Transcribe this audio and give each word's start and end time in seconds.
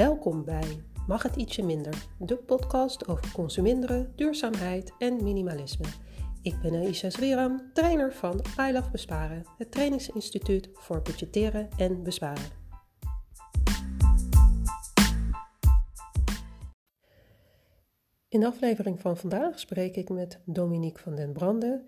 Welkom 0.00 0.44
bij 0.44 0.84
Mag 1.06 1.22
het 1.22 1.36
ietsje 1.36 1.62
minder, 1.62 2.06
de 2.18 2.36
podcast 2.36 3.08
over 3.08 3.32
consuminderen, 3.32 4.12
duurzaamheid 4.16 4.92
en 4.98 5.22
minimalisme. 5.22 5.86
Ik 6.42 6.60
ben 6.62 6.74
Aisha 6.74 7.10
Sriram, 7.10 7.70
trainer 7.72 8.12
van 8.12 8.44
I 8.60 8.72
Love 8.72 8.90
Besparen, 8.90 9.44
het 9.58 9.70
trainingsinstituut 9.70 10.68
voor 10.72 11.02
budgetteren 11.02 11.68
en 11.76 12.02
besparen. 12.02 12.44
In 18.28 18.40
de 18.40 18.46
aflevering 18.46 19.00
van 19.00 19.16
vandaag 19.16 19.58
spreek 19.58 19.96
ik 19.96 20.08
met 20.08 20.40
Dominique 20.44 21.02
van 21.02 21.14
den 21.14 21.32
Brande. 21.32 21.84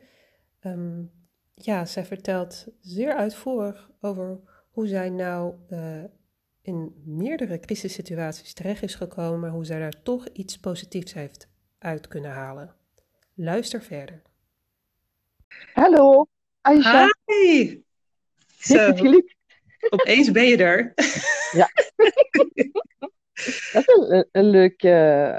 Um, 0.60 1.10
ja, 1.50 1.84
zij 1.84 2.04
vertelt 2.04 2.66
zeer 2.80 3.14
uitvoerig 3.14 3.90
over 4.00 4.40
hoe 4.70 4.86
zij 4.86 5.10
nou 5.10 5.54
uh, 5.70 6.04
in 6.62 7.02
meerdere 7.04 7.60
crisissituaties 7.60 8.52
terecht 8.52 8.82
is 8.82 8.94
gekomen, 8.94 9.40
maar 9.40 9.50
hoe 9.50 9.64
zij 9.64 9.78
daar 9.78 10.02
toch 10.02 10.28
iets 10.32 10.58
positiefs 10.58 11.12
heeft 11.12 11.48
uit 11.78 12.08
kunnen 12.08 12.30
halen. 12.30 12.74
Luister 13.34 13.82
verder. 13.82 14.22
Hallo, 15.72 16.26
Aisha. 16.60 17.06
Hi! 17.24 17.80
Zo, 18.58 18.76
het 18.76 18.98
gelukt? 18.98 19.34
Opeens 19.90 20.30
ben 20.30 20.44
je 20.44 20.56
er. 20.56 20.92
Ja. 21.52 21.70
Dat 23.72 23.88
is 23.88 24.06
een, 24.08 24.28
een 24.32 24.50
leuke 24.50 24.88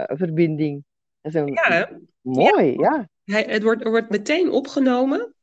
uh, 0.10 0.18
verbinding. 0.18 0.84
Dat 1.22 1.34
is 1.34 1.40
een, 1.40 1.54
ja, 1.54 1.90
mooi, 2.22 2.66
ja. 2.66 3.08
ja. 3.24 3.34
Hij, 3.34 3.44
het 3.48 3.64
wordt, 3.64 3.84
er 3.84 3.90
wordt 3.90 4.10
meteen 4.10 4.52
opgenomen. 4.52 5.36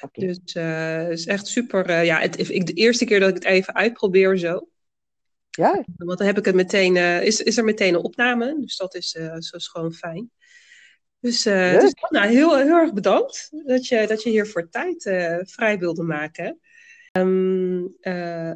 Okay. 0.00 0.26
Dus 0.26 0.54
uh, 0.54 0.96
het 0.96 1.18
is 1.18 1.26
echt 1.26 1.46
super. 1.46 1.90
Uh, 1.90 2.04
ja, 2.04 2.18
het, 2.20 2.48
ik, 2.48 2.66
de 2.66 2.72
eerste 2.72 3.04
keer 3.04 3.20
dat 3.20 3.28
ik 3.28 3.34
het 3.34 3.44
even 3.44 3.74
uitprobeer 3.74 4.38
zo. 4.38 4.68
Ja. 5.56 5.84
Want 5.96 6.18
dan 6.18 6.26
heb 6.26 6.38
ik 6.38 6.44
het 6.44 6.54
meteen, 6.54 6.96
uh, 6.96 7.22
is, 7.22 7.40
is 7.40 7.56
er 7.56 7.64
meteen 7.64 7.94
een 7.94 8.04
opname. 8.04 8.56
Dus 8.60 8.76
dat 8.76 8.94
is, 8.94 9.14
uh, 9.14 9.36
zo 9.38 9.56
is 9.56 9.68
gewoon 9.68 9.92
fijn. 9.92 10.30
Dus, 11.20 11.42
dus 11.42 11.94
nou, 12.08 12.26
heel, 12.26 12.56
heel 12.56 12.76
erg 12.76 12.92
bedankt 12.92 13.50
dat 13.66 13.86
je, 13.86 14.06
dat 14.06 14.22
je 14.22 14.30
hier 14.30 14.46
voor 14.46 14.68
tijd 14.68 15.02
vrij 15.50 15.78
wilde 15.78 16.02
maken. 16.02 16.60
Um, 17.12 17.96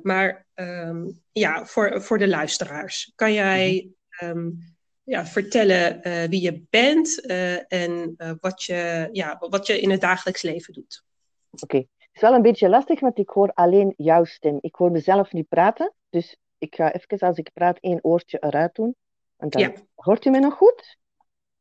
maar 0.02 0.46
um, 0.54 1.20
ja, 1.32 1.64
voor, 1.64 2.02
voor 2.02 2.18
de 2.18 2.28
luisteraars, 2.28 3.12
kan 3.14 3.32
jij 3.32 3.88
um, 4.22 4.74
ja, 5.02 5.26
vertellen 5.26 6.00
wie 6.30 6.40
je 6.40 6.62
bent 6.70 7.26
en 7.66 8.14
wat, 8.40 8.62
je, 8.62 9.08
ja, 9.12 9.36
wat 9.48 9.66
je 9.66 9.80
in 9.80 9.90
het 9.90 10.00
dagelijks 10.00 10.42
leven 10.42 10.72
doet? 10.72 11.04
Oké, 11.50 11.64
okay. 11.64 11.88
het 11.96 12.08
is 12.12 12.20
wel 12.20 12.34
een 12.34 12.42
beetje 12.42 12.68
lastig, 12.68 13.00
want 13.00 13.18
ik 13.18 13.28
hoor 13.28 13.52
alleen 13.54 13.94
jouw 13.96 14.24
stem. 14.24 14.58
Ik 14.60 14.74
hoor 14.74 14.90
mezelf 14.90 15.32
niet 15.32 15.48
praten, 15.48 15.94
dus 16.10 16.36
ik 16.61 16.75
ga 16.75 16.92
even 16.92 17.27
als 17.27 17.36
ik 17.36 17.53
praat 17.53 17.78
één 17.78 18.05
oortje 18.05 18.39
eruit 18.39 18.75
doen. 18.75 18.94
Want 19.36 19.53
dan 19.53 19.62
ja. 19.62 19.72
hoort 19.94 20.25
u 20.25 20.30
mij 20.30 20.41
nog 20.41 20.55
goed? 20.55 20.98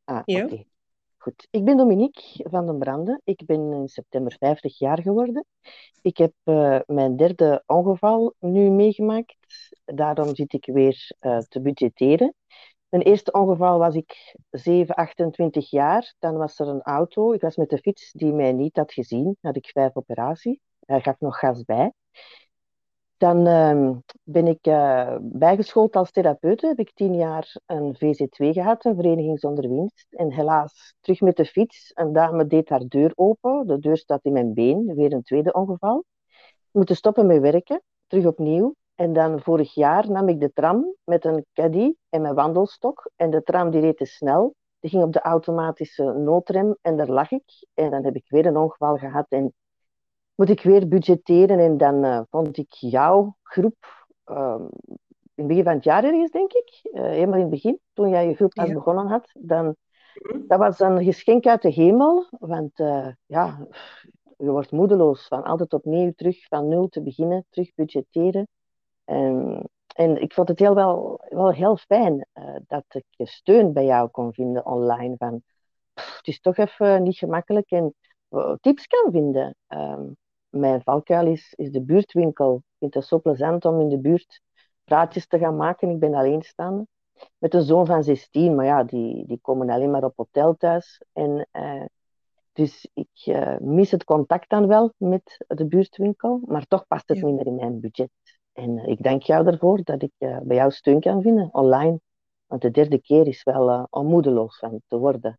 Ah, 0.04 0.22
ja. 0.24 0.44
oké. 0.44 0.52
Okay. 0.52 0.66
Goed. 1.16 1.48
Ik 1.50 1.64
ben 1.64 1.76
Dominique 1.76 2.48
van 2.50 2.66
den 2.66 2.78
Brande. 2.78 3.20
Ik 3.24 3.46
ben 3.46 3.72
in 3.72 3.88
september 3.88 4.36
50 4.38 4.78
jaar 4.78 5.02
geworden. 5.02 5.44
Ik 6.02 6.16
heb 6.16 6.32
uh, 6.44 6.80
mijn 6.86 7.16
derde 7.16 7.62
ongeval 7.66 8.34
nu 8.38 8.70
meegemaakt. 8.70 9.36
Daarom 9.84 10.34
zit 10.34 10.52
ik 10.52 10.66
weer 10.66 11.16
uh, 11.20 11.38
te 11.38 11.60
budgetteren. 11.60 12.34
Mijn 12.88 13.02
eerste 13.02 13.32
ongeval 13.32 13.78
was 13.78 13.94
ik 13.94 14.36
7, 14.50 14.94
28 14.94 15.70
jaar. 15.70 16.14
Dan 16.18 16.36
was 16.36 16.58
er 16.58 16.68
een 16.68 16.82
auto. 16.82 17.32
Ik 17.32 17.40
was 17.40 17.56
met 17.56 17.68
de 17.68 17.78
fiets 17.78 18.12
die 18.12 18.32
mij 18.32 18.52
niet 18.52 18.76
had 18.76 18.92
gezien. 18.92 19.36
Had 19.40 19.56
ik 19.56 19.66
vijf 19.66 19.96
operaties. 19.96 20.58
Hij 20.86 21.00
gaf 21.00 21.20
nog 21.20 21.38
gas 21.38 21.64
bij. 21.64 21.92
Dan 23.20 23.46
uh, 23.46 23.90
ben 24.24 24.46
ik 24.46 24.66
uh, 24.66 25.16
bijgeschoold 25.20 25.96
als 25.96 26.10
therapeut. 26.10 26.60
Heb 26.60 26.78
ik 26.78 26.94
tien 26.94 27.14
jaar 27.14 27.56
een 27.66 27.94
VZ2 27.94 28.48
gehad, 28.48 28.84
een 28.84 28.94
vereniging 28.94 29.38
zonder 29.40 29.68
winst. 29.68 30.06
En 30.10 30.32
helaas 30.32 30.94
terug 31.00 31.20
met 31.20 31.36
de 31.36 31.44
fiets. 31.44 31.90
Een 31.94 32.12
dame 32.12 32.46
deed 32.46 32.68
haar 32.68 32.84
deur 32.88 33.12
open. 33.14 33.66
De 33.66 33.78
deur 33.78 33.96
staat 33.96 34.24
in 34.24 34.32
mijn 34.32 34.54
been. 34.54 34.94
Weer 34.94 35.12
een 35.12 35.22
tweede 35.22 35.52
ongeval. 35.52 36.04
Ik 36.38 36.72
moet 36.72 36.96
stoppen 36.96 37.26
met 37.26 37.40
werken. 37.40 37.82
Terug 38.06 38.26
opnieuw. 38.26 38.74
En 38.94 39.12
dan 39.12 39.40
vorig 39.40 39.74
jaar 39.74 40.10
nam 40.10 40.28
ik 40.28 40.40
de 40.40 40.52
tram 40.52 40.94
met 41.04 41.24
een 41.24 41.44
caddy 41.52 41.92
en 42.08 42.22
mijn 42.22 42.34
wandelstok. 42.34 43.10
En 43.16 43.30
de 43.30 43.42
tram 43.42 43.70
die 43.70 43.80
reed 43.80 43.96
te 43.96 44.04
snel. 44.04 44.54
Die 44.78 44.90
ging 44.90 45.02
op 45.02 45.12
de 45.12 45.20
automatische 45.20 46.04
noodrem 46.04 46.76
en 46.80 46.96
daar 46.96 47.10
lag 47.10 47.30
ik. 47.30 47.66
En 47.74 47.90
dan 47.90 48.04
heb 48.04 48.14
ik 48.14 48.24
weer 48.28 48.46
een 48.46 48.56
ongeval 48.56 48.96
gehad. 48.96 49.26
En 49.28 49.52
moet 50.40 50.48
ik 50.48 50.62
weer 50.62 50.88
budgetteren. 50.88 51.58
En 51.58 51.76
dan 51.76 52.04
uh, 52.04 52.20
vond 52.30 52.56
ik 52.56 52.72
jouw 52.72 53.36
groep, 53.42 54.08
uh, 54.26 54.56
in 55.34 55.44
het 55.44 55.46
begin 55.46 55.64
van 55.64 55.74
het 55.74 55.84
jaar 55.84 56.04
ergens, 56.04 56.30
denk 56.30 56.52
ik, 56.52 56.80
uh, 56.92 57.02
helemaal 57.02 57.34
in 57.34 57.40
het 57.40 57.50
begin, 57.50 57.80
toen 57.92 58.08
jij 58.08 58.28
je 58.28 58.34
groep 58.34 58.54
ja. 58.54 58.72
begonnen 58.72 59.06
had, 59.06 59.30
dan, 59.34 59.76
dat 60.46 60.58
was 60.58 60.80
een 60.80 61.04
geschenk 61.04 61.46
uit 61.46 61.62
de 61.62 61.72
hemel. 61.72 62.26
Want 62.30 62.76
ja, 63.26 63.66
je 64.36 64.50
wordt 64.50 64.70
moedeloos 64.70 65.26
van 65.26 65.42
altijd 65.42 65.72
opnieuw 65.72 66.12
terug 66.16 66.46
van 66.46 66.68
nul 66.68 66.88
te 66.88 67.02
beginnen, 67.02 67.46
terug 67.50 67.74
budgetteren. 67.74 68.48
En, 69.04 69.62
en 69.94 70.22
ik 70.22 70.32
vond 70.32 70.48
het 70.48 70.58
heel 70.58 70.74
wel, 70.74 71.20
wel 71.28 71.52
heel 71.52 71.76
fijn 71.76 72.26
dat 72.66 72.84
ik 72.88 73.28
steun 73.28 73.72
bij 73.72 73.84
jou 73.84 74.08
kon 74.08 74.32
vinden 74.32 74.66
online. 74.66 75.14
Van, 75.16 75.42
pff, 75.94 76.16
het 76.16 76.26
is 76.26 76.40
toch 76.40 76.56
even 76.56 77.02
niet 77.02 77.18
gemakkelijk 77.18 77.70
en 77.70 77.94
tips 78.60 78.86
kan 78.86 79.12
vinden. 79.12 79.54
Um, 79.68 80.16
mijn 80.50 80.82
valkuil 80.82 81.26
is, 81.26 81.54
is 81.56 81.70
de 81.70 81.82
buurtwinkel. 81.82 82.56
Ik 82.56 82.76
vind 82.78 82.94
het 82.94 83.04
zo 83.04 83.20
plezant 83.20 83.64
om 83.64 83.80
in 83.80 83.88
de 83.88 83.98
buurt 83.98 84.40
praatjes 84.84 85.26
te 85.26 85.38
gaan 85.38 85.56
maken. 85.56 85.90
Ik 85.90 85.98
ben 85.98 86.14
alleenstaande. 86.14 86.86
Met 87.38 87.54
een 87.54 87.62
zoon 87.62 87.86
van 87.86 88.04
16, 88.04 88.54
maar 88.54 88.64
ja, 88.64 88.84
die, 88.84 89.26
die 89.26 89.38
komen 89.42 89.70
alleen 89.70 89.90
maar 89.90 90.04
op 90.04 90.16
hotel 90.16 90.56
thuis. 90.56 91.02
En, 91.12 91.48
uh, 91.52 91.84
dus 92.52 92.88
ik 92.94 93.26
uh, 93.26 93.56
mis 93.58 93.90
het 93.90 94.04
contact 94.04 94.48
dan 94.48 94.66
wel 94.66 94.92
met 94.96 95.44
de 95.46 95.66
buurtwinkel, 95.66 96.40
maar 96.46 96.66
toch 96.66 96.86
past 96.86 97.08
het 97.08 97.18
ja. 97.18 97.26
niet 97.26 97.34
meer 97.34 97.46
in 97.46 97.54
mijn 97.54 97.80
budget. 97.80 98.10
En 98.52 98.78
uh, 98.78 98.86
ik 98.86 99.02
dank 99.02 99.22
jou 99.22 99.46
ervoor 99.46 99.82
dat 99.82 100.02
ik 100.02 100.12
bij 100.18 100.56
jou 100.56 100.70
steun 100.70 101.00
kan 101.00 101.22
vinden, 101.22 101.48
online. 101.52 102.00
Want 102.46 102.62
de 102.62 102.70
derde 102.70 103.00
keer 103.00 103.26
is 103.26 103.42
wel 103.42 103.86
om 103.90 104.06
moedeloos 104.06 104.58
van 104.58 104.80
te 104.86 104.98
worden. 104.98 105.38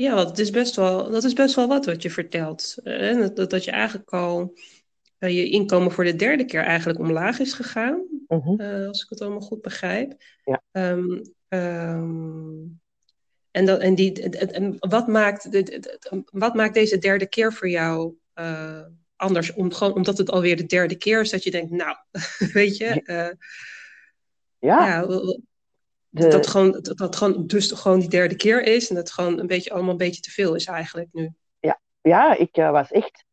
Ja, 0.00 0.14
want 0.14 0.28
het 0.28 0.38
is 0.38 0.50
best 0.50 0.76
wel, 0.76 1.10
dat 1.10 1.24
is 1.24 1.32
best 1.32 1.54
wel 1.54 1.68
wat 1.68 1.86
wat 1.86 2.02
je 2.02 2.10
vertelt. 2.10 2.74
Dat, 3.34 3.50
dat 3.50 3.64
je 3.64 3.70
eigenlijk 3.70 4.10
al 4.12 4.54
uh, 5.18 5.30
je 5.30 5.50
inkomen 5.50 5.92
voor 5.92 6.04
de 6.04 6.16
derde 6.16 6.44
keer 6.44 6.62
eigenlijk 6.62 6.98
omlaag 6.98 7.38
is 7.38 7.52
gegaan. 7.52 8.02
Mm 8.26 8.40
-hmm. 8.40 8.60
uh, 8.60 8.86
als 8.86 9.02
ik 9.02 9.08
het 9.08 9.20
allemaal 9.20 9.40
goed 9.40 9.62
begrijp. 9.62 10.22
Ja. 10.44 10.62
Um, 10.72 11.22
um, 11.48 12.80
en, 13.50 13.66
dat, 13.66 13.80
en, 13.80 13.94
die, 13.94 14.30
en 14.30 14.76
wat, 14.78 15.08
maakt, 15.08 15.48
wat 16.32 16.54
maakt 16.54 16.74
deze 16.74 16.98
derde 16.98 17.28
keer 17.28 17.52
voor 17.52 17.68
jou 17.68 18.14
anders? 19.16 19.52
Om, 19.52 19.72
gewoon 19.72 19.94
omdat 19.94 20.18
het 20.18 20.30
alweer 20.30 20.56
de 20.56 20.66
derde 20.66 20.96
keer 20.96 21.20
is 21.20 21.30
dat 21.30 21.44
je 21.44 21.50
denkt, 21.50 21.70
nou, 21.70 21.96
weet 22.52 22.76
je. 22.76 23.02
ja. 24.58 24.86
ja 24.86 25.06
de... 26.10 26.28
Dat, 26.28 26.46
gewoon, 26.46 26.70
dat, 26.70 26.96
dat 26.96 27.16
gewoon 27.16 27.46
dus 27.46 27.72
gewoon 27.72 28.00
die 28.00 28.08
derde 28.08 28.36
keer 28.36 28.62
is 28.62 28.88
en 28.88 28.94
dat 28.94 29.04
het 29.04 29.12
gewoon 29.12 29.38
een 29.38 29.46
beetje 29.46 29.70
allemaal 29.70 29.90
een 29.90 29.96
beetje 29.96 30.20
te 30.20 30.30
veel 30.30 30.54
is 30.54 30.66
eigenlijk 30.66 31.08
nu. 31.12 31.32
Ja, 31.60 31.80
ja 32.00 32.36
ik 32.36 32.56
uh, 32.56 32.70
was 32.70 32.90
echt. 32.90 33.24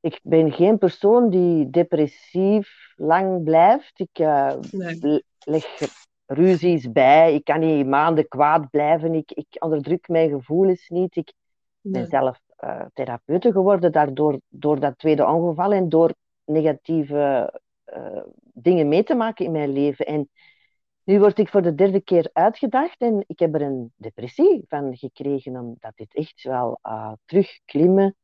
Ik 0.00 0.20
ben 0.22 0.52
geen 0.52 0.78
persoon 0.78 1.30
die 1.30 1.70
depressief 1.70 2.92
lang 2.96 3.44
blijft. 3.44 4.00
Ik 4.00 4.18
uh, 4.18 4.52
nee. 4.70 5.24
leg 5.38 5.64
ruzies 6.26 6.92
bij. 6.92 7.34
Ik 7.34 7.44
kan 7.44 7.60
niet 7.60 7.86
maanden 7.86 8.28
kwaad 8.28 8.70
blijven. 8.70 9.14
Ik, 9.14 9.32
ik 9.32 9.46
onderdruk 9.58 10.08
mijn 10.08 10.30
gevoelens 10.30 10.88
niet. 10.88 11.16
Ik 11.16 11.32
ben 11.80 12.06
zelf 12.06 12.40
uh, 12.64 12.84
therapeute 12.92 13.52
geworden 13.52 13.92
daardoor, 13.92 14.40
door 14.48 14.80
dat 14.80 14.98
tweede 14.98 15.26
ongeval 15.26 15.72
en 15.72 15.88
door 15.88 16.14
negatieve 16.44 17.52
dingen 18.42 18.88
mee 18.88 19.02
te 19.02 19.14
maken 19.14 19.44
in 19.44 19.52
mijn 19.52 19.72
leven. 19.72 20.06
En 20.06 20.28
nu 21.08 21.18
word 21.18 21.38
ik 21.38 21.48
voor 21.48 21.62
de 21.62 21.74
derde 21.74 22.00
keer 22.00 22.30
uitgedaagd 22.32 23.00
en 23.00 23.24
ik 23.26 23.38
heb 23.38 23.54
er 23.54 23.62
een 23.62 23.92
depressie 23.96 24.64
van 24.66 24.96
gekregen, 24.96 25.56
omdat 25.56 25.92
dit 25.94 26.14
echt 26.14 26.42
wel 26.42 26.78
uh, 26.82 27.12
terugklimmen 27.24 28.16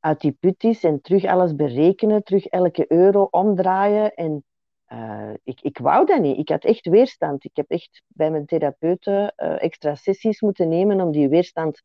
uit 0.00 0.20
die 0.20 0.32
put 0.40 0.64
is 0.64 0.84
en 0.84 1.00
terug 1.00 1.24
alles 1.24 1.54
berekenen, 1.54 2.22
terug 2.22 2.46
elke 2.46 2.92
euro 2.92 3.28
omdraaien. 3.30 4.14
En 4.14 4.44
uh, 4.88 5.32
ik, 5.44 5.60
ik 5.60 5.78
wou 5.78 6.06
dat 6.06 6.20
niet. 6.20 6.38
Ik 6.38 6.48
had 6.48 6.64
echt 6.64 6.86
weerstand. 6.86 7.44
Ik 7.44 7.56
heb 7.56 7.70
echt 7.70 8.02
bij 8.06 8.30
mijn 8.30 8.46
therapeuten 8.46 9.34
uh, 9.36 9.62
extra 9.62 9.94
sessies 9.94 10.40
moeten 10.40 10.68
nemen 10.68 11.00
om 11.00 11.10
die 11.10 11.28
weerstand 11.28 11.82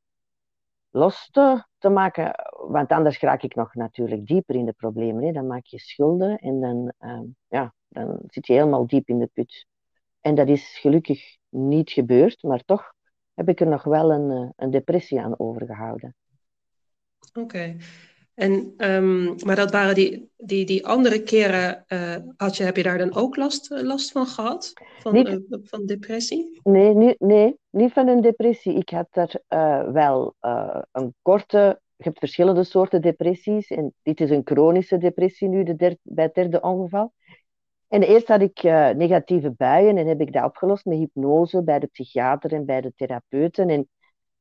los 0.89 1.29
te, 1.31 1.63
te 1.77 1.89
maken. 1.89 2.33
Want 2.67 2.89
anders 2.91 3.19
raak 3.19 3.43
ik 3.43 3.55
nog 3.55 3.75
natuurlijk 3.75 4.25
dieper 4.25 4.55
in 4.55 4.65
de 4.65 4.73
problemen. 4.73 5.23
Hè. 5.23 5.31
Dan 5.31 5.47
maak 5.47 5.65
je 5.65 5.79
schulden 5.79 6.37
en 6.37 6.59
dan, 6.59 6.93
ja, 7.47 7.73
dan 7.87 8.19
zit 8.27 8.47
je 8.47 8.53
helemaal 8.53 8.87
diep 8.87 9.07
in 9.07 9.19
de 9.19 9.29
put. 9.33 9.67
En 10.21 10.35
dat 10.35 10.47
is 10.47 10.77
gelukkig 10.81 11.37
niet 11.49 11.91
gebeurd, 11.91 12.43
maar 12.43 12.63
toch 12.65 12.93
heb 13.33 13.49
ik 13.49 13.59
er 13.59 13.67
nog 13.67 13.83
wel 13.83 14.11
een, 14.11 14.53
een 14.55 14.71
depressie 14.71 15.21
aan 15.21 15.39
overgehouden. 15.39 16.15
Oké. 17.29 17.39
Okay. 17.39 17.77
En, 18.33 18.73
um, 18.77 19.35
maar 19.45 19.55
dat 19.55 19.71
waren 19.71 19.95
die, 19.95 20.31
die, 20.37 20.65
die 20.65 20.85
andere 20.85 21.23
keren, 21.23 21.83
uh, 21.87 22.15
had 22.37 22.57
je, 22.57 22.63
heb 22.63 22.75
je 22.75 22.83
daar 22.83 22.97
dan 22.97 23.15
ook 23.15 23.35
last, 23.35 23.69
last 23.69 24.11
van 24.11 24.25
gehad? 24.25 24.73
Van, 24.99 25.13
niet, 25.13 25.27
uh, 25.27 25.37
van 25.63 25.85
depressie? 25.85 26.59
Nee, 26.63 26.93
niet, 26.95 27.19
nee, 27.19 27.57
niet 27.69 27.93
van 27.93 28.07
een 28.07 28.21
depressie. 28.21 28.73
Ik 28.73 28.89
had 28.89 29.07
er 29.11 29.41
uh, 29.49 29.91
wel 29.91 30.35
een 30.91 31.13
korte... 31.21 31.81
Je 31.95 32.05
hebt 32.05 32.19
verschillende 32.19 32.63
soorten 32.63 33.01
depressies. 33.01 33.67
En 33.67 33.93
dit 34.01 34.21
is 34.21 34.29
een 34.29 34.41
chronische 34.43 34.97
depressie 34.97 35.47
nu, 35.47 35.63
de 35.63 35.75
derde, 35.75 35.99
bij 36.01 36.23
het 36.23 36.33
derde 36.33 36.61
ongeval. 36.61 37.13
En 37.89 38.03
eerst 38.03 38.27
had 38.27 38.41
ik 38.41 38.63
negatieve 38.95 39.51
buien 39.51 39.97
en 39.97 40.07
heb 40.07 40.21
ik 40.21 40.33
dat 40.33 40.43
opgelost 40.43 40.85
met 40.85 40.97
hypnose 40.97 41.63
bij 41.63 41.79
de 41.79 41.87
psychiater 41.87 42.53
en 42.53 42.65
bij 42.65 42.81
de 42.81 42.93
therapeuten. 42.95 43.69
En 43.69 43.89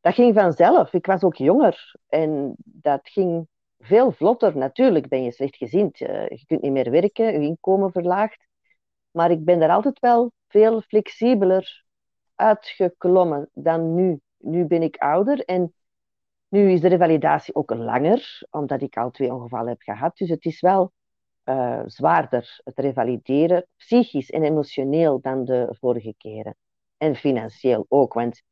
dat 0.00 0.15
ging 0.15 0.35
vanzelf. 0.35 0.93
Ik 0.93 1.06
was 1.06 1.23
ook 1.23 1.37
jonger 1.37 1.95
en 2.09 2.55
dat 2.65 3.00
ging 3.03 3.49
veel 3.79 4.12
vlotter. 4.12 4.56
Natuurlijk 4.56 5.09
ben 5.09 5.23
je 5.23 5.33
slechtgezind. 5.33 6.00
Uh, 6.00 6.29
je 6.29 6.45
kunt 6.47 6.62
niet 6.62 6.73
meer 6.73 6.91
werken, 6.91 7.33
je 7.33 7.47
inkomen 7.47 7.93
verlaagt. 7.93 8.47
Maar 9.11 9.31
ik 9.31 9.45
ben 9.45 9.61
er 9.61 9.71
altijd 9.71 9.99
wel 9.99 10.33
veel 10.49 10.81
flexibeler 10.81 11.85
uitgeklommen 12.35 13.50
dan 13.55 13.95
nu. 13.95 14.21
Nu 14.39 14.65
ben 14.67 14.83
ik 14.83 14.97
ouder 14.97 15.45
en 15.45 15.75
nu 16.49 16.71
is 16.71 16.81
de 16.81 16.89
revalidatie 16.89 17.55
ook 17.55 17.75
langer, 17.75 18.47
omdat 18.50 18.83
ik 18.83 18.97
al 18.97 19.11
twee 19.11 19.35
ongevallen 19.35 19.69
heb 19.69 19.81
gehad. 19.81 20.17
Dus 20.17 20.29
het 20.29 20.45
is 20.45 20.61
wel 20.61 20.93
uh, 21.49 21.83
zwaarder, 21.87 22.61
het 22.65 22.79
revalideren, 22.79 23.67
psychisch 23.77 24.31
en 24.31 24.43
emotioneel 24.43 25.21
dan 25.21 25.45
de 25.45 25.77
vorige 25.81 26.15
keren. 26.17 26.56
En 26.97 27.15
financieel 27.15 27.87
ook, 27.89 28.12
want 28.12 28.43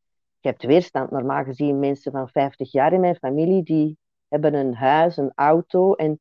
je 0.41 0.49
hebt 0.49 0.63
weerstand. 0.63 1.11
Normaal 1.11 1.45
gezien 1.45 1.79
mensen 1.79 2.13
van 2.13 2.29
50 2.29 2.73
jaar 2.73 2.93
in 2.93 3.01
mijn 3.01 3.17
familie 3.17 3.63
die 3.63 3.99
hebben 4.29 4.55
een 4.55 4.75
huis, 4.75 5.17
een 5.17 5.33
auto. 5.35 5.95
En 5.95 6.21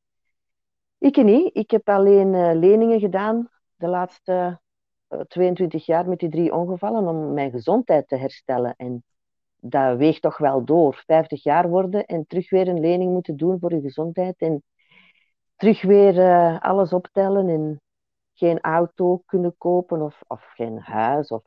ik 0.97 1.23
niet. 1.23 1.55
Ik 1.55 1.71
heb 1.71 1.89
alleen 1.89 2.33
uh, 2.33 2.51
leningen 2.53 2.99
gedaan 2.99 3.49
de 3.75 3.87
laatste 3.87 4.31
uh, 4.31 5.19
eh, 5.19 5.25
22 5.27 5.85
jaar 5.85 6.07
met 6.07 6.19
die 6.19 6.29
drie 6.29 6.53
ongevallen 6.53 7.07
om 7.07 7.33
mijn 7.33 7.51
gezondheid 7.51 8.07
te 8.07 8.15
herstellen. 8.15 8.73
En 8.77 9.03
dat 9.55 9.97
weegt 9.97 10.21
toch 10.21 10.37
wel 10.37 10.65
door. 10.65 11.03
50 11.05 11.43
jaar 11.43 11.69
worden 11.69 12.05
en 12.05 12.27
terug 12.27 12.49
weer 12.49 12.67
een 12.67 12.79
lening 12.79 13.11
moeten 13.11 13.37
doen 13.37 13.59
voor 13.59 13.73
je 13.73 13.81
gezondheid. 13.81 14.35
En 14.37 14.63
terug 15.55 15.81
weer 15.81 16.15
uh, 16.15 16.59
alles 16.59 16.93
optellen 16.93 17.49
en 17.49 17.81
geen 18.33 18.61
auto 18.61 19.21
kunnen 19.25 19.55
kopen 19.57 20.01
of, 20.01 20.21
of 20.27 20.43
geen 20.55 20.79
huis. 20.79 21.27
Of 21.27 21.43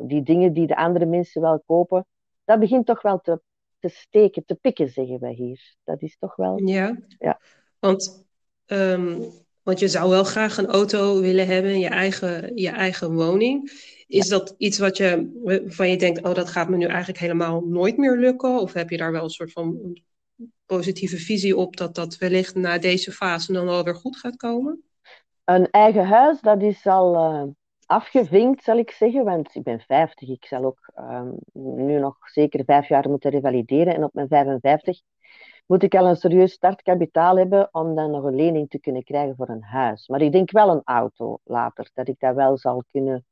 die 0.00 0.22
dingen 0.22 0.52
die 0.52 0.66
de 0.66 0.76
andere 0.76 1.06
mensen 1.06 1.40
wel 1.40 1.62
kopen. 1.66 2.06
Dat 2.44 2.60
begint 2.60 2.86
toch 2.86 3.02
wel 3.02 3.20
te 3.20 3.40
te 3.82 3.88
steken, 3.88 4.44
te 4.44 4.54
pikken, 4.54 4.88
zeggen 4.88 5.20
wij 5.20 5.32
hier. 5.32 5.74
Dat 5.84 6.02
is 6.02 6.16
toch 6.18 6.36
wel. 6.36 6.62
Ja, 6.64 6.98
ja. 7.18 7.40
Want, 7.78 8.26
um, 8.66 9.24
want 9.62 9.78
je 9.78 9.88
zou 9.88 10.10
wel 10.10 10.24
graag 10.24 10.56
een 10.56 10.66
auto 10.66 11.20
willen 11.20 11.46
hebben, 11.46 11.78
je 11.78 11.88
eigen, 11.88 12.56
je 12.56 12.68
eigen 12.68 13.14
woning. 13.14 13.70
Is 14.06 14.28
dat 14.28 14.54
iets 14.58 14.78
wat 14.78 14.96
je, 14.96 15.30
van 15.66 15.90
je 15.90 15.96
denkt, 15.96 16.22
oh, 16.22 16.34
dat 16.34 16.48
gaat 16.48 16.68
me 16.68 16.76
nu 16.76 16.86
eigenlijk 16.86 17.18
helemaal 17.18 17.60
nooit 17.60 17.96
meer 17.96 18.16
lukken? 18.16 18.60
Of 18.60 18.72
heb 18.72 18.90
je 18.90 18.96
daar 18.96 19.12
wel 19.12 19.24
een 19.24 19.30
soort 19.30 19.52
van 19.52 19.98
positieve 20.76 21.16
visie 21.16 21.56
op 21.56 21.76
dat 21.76 21.94
dat 21.94 22.18
wellicht 22.18 22.54
na 22.54 22.78
deze 22.78 23.12
fase 23.12 23.52
dan 23.52 23.64
wel 23.64 23.84
weer 23.84 23.94
goed 23.94 24.16
gaat 24.16 24.36
komen? 24.36 24.82
Een 25.44 25.70
eigen 25.70 26.06
huis, 26.06 26.40
dat 26.40 26.62
is 26.62 26.86
al. 26.86 27.14
Uh 27.14 27.50
afgevinkt, 27.92 28.64
zal 28.64 28.78
ik 28.78 28.90
zeggen, 28.90 29.24
want 29.24 29.54
ik 29.54 29.62
ben 29.62 29.80
50. 29.80 30.28
Ik 30.28 30.44
zal 30.44 30.64
ook 30.64 30.90
um, 30.98 31.36
nu 31.52 31.98
nog 31.98 32.16
zeker 32.20 32.64
vijf 32.64 32.88
jaar 32.88 33.08
moeten 33.08 33.30
revalideren. 33.30 33.94
En 33.94 34.04
op 34.04 34.14
mijn 34.14 34.28
55 34.28 35.00
moet 35.66 35.82
ik 35.82 35.94
al 35.94 36.06
een 36.06 36.16
serieus 36.16 36.52
startkapitaal 36.52 37.36
hebben 37.36 37.68
om 37.72 37.94
dan 37.94 38.10
nog 38.10 38.24
een 38.24 38.34
lening 38.34 38.68
te 38.68 38.80
kunnen 38.80 39.04
krijgen 39.04 39.36
voor 39.36 39.48
een 39.48 39.62
huis. 39.62 40.08
Maar 40.08 40.20
ik 40.20 40.32
denk 40.32 40.50
wel 40.50 40.70
een 40.70 40.82
auto 40.84 41.38
later, 41.44 41.90
dat 41.94 42.08
ik 42.08 42.18
dat 42.18 42.34
wel 42.34 42.58
zal 42.58 42.84
kunnen, 42.90 43.26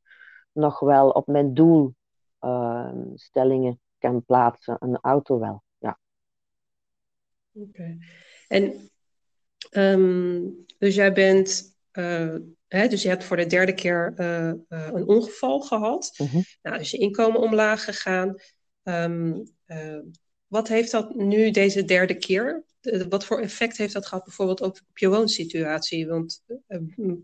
nog 0.52 0.80
wel 0.80 1.10
op 1.10 1.26
mijn 1.26 1.54
doelstellingen 1.54 3.72
uh, 3.72 3.78
kan 3.98 4.24
plaatsen. 4.24 4.76
Een 4.78 4.98
auto 5.00 5.38
wel. 5.38 5.62
Oké. 7.52 7.68
Okay. 7.68 7.98
En 8.48 8.90
um, 9.70 10.64
dus 10.78 10.94
jij 10.94 11.12
bent 11.12 11.78
uh, 11.92 12.34
Hè, 12.70 12.88
dus 12.88 13.02
je 13.02 13.08
hebt 13.08 13.24
voor 13.24 13.36
de 13.36 13.46
derde 13.46 13.74
keer 13.74 14.14
uh, 14.16 14.52
uh, 14.68 14.88
een 14.92 15.06
ongeval 15.06 15.60
gehad. 15.60 16.14
Mm 16.16 16.26
-hmm. 16.26 16.42
Nou, 16.62 16.78
is 16.78 16.90
je 16.90 16.98
inkomen 16.98 17.40
omlaag 17.40 17.84
gegaan. 17.84 18.34
Um, 18.82 19.42
uh, 19.66 19.98
wat 20.46 20.68
heeft 20.68 20.90
dat 20.90 21.14
nu 21.14 21.50
deze 21.50 21.84
derde 21.84 22.14
keer? 22.14 22.64
wat 23.08 23.24
voor 23.24 23.40
effect 23.40 23.76
heeft 23.76 23.92
dat 23.92 24.06
gehad 24.06 24.24
bijvoorbeeld 24.24 24.62
ook 24.62 24.80
op 24.88 24.98
je 24.98 25.08
woonsituatie? 25.08 26.08
Want 26.08 26.44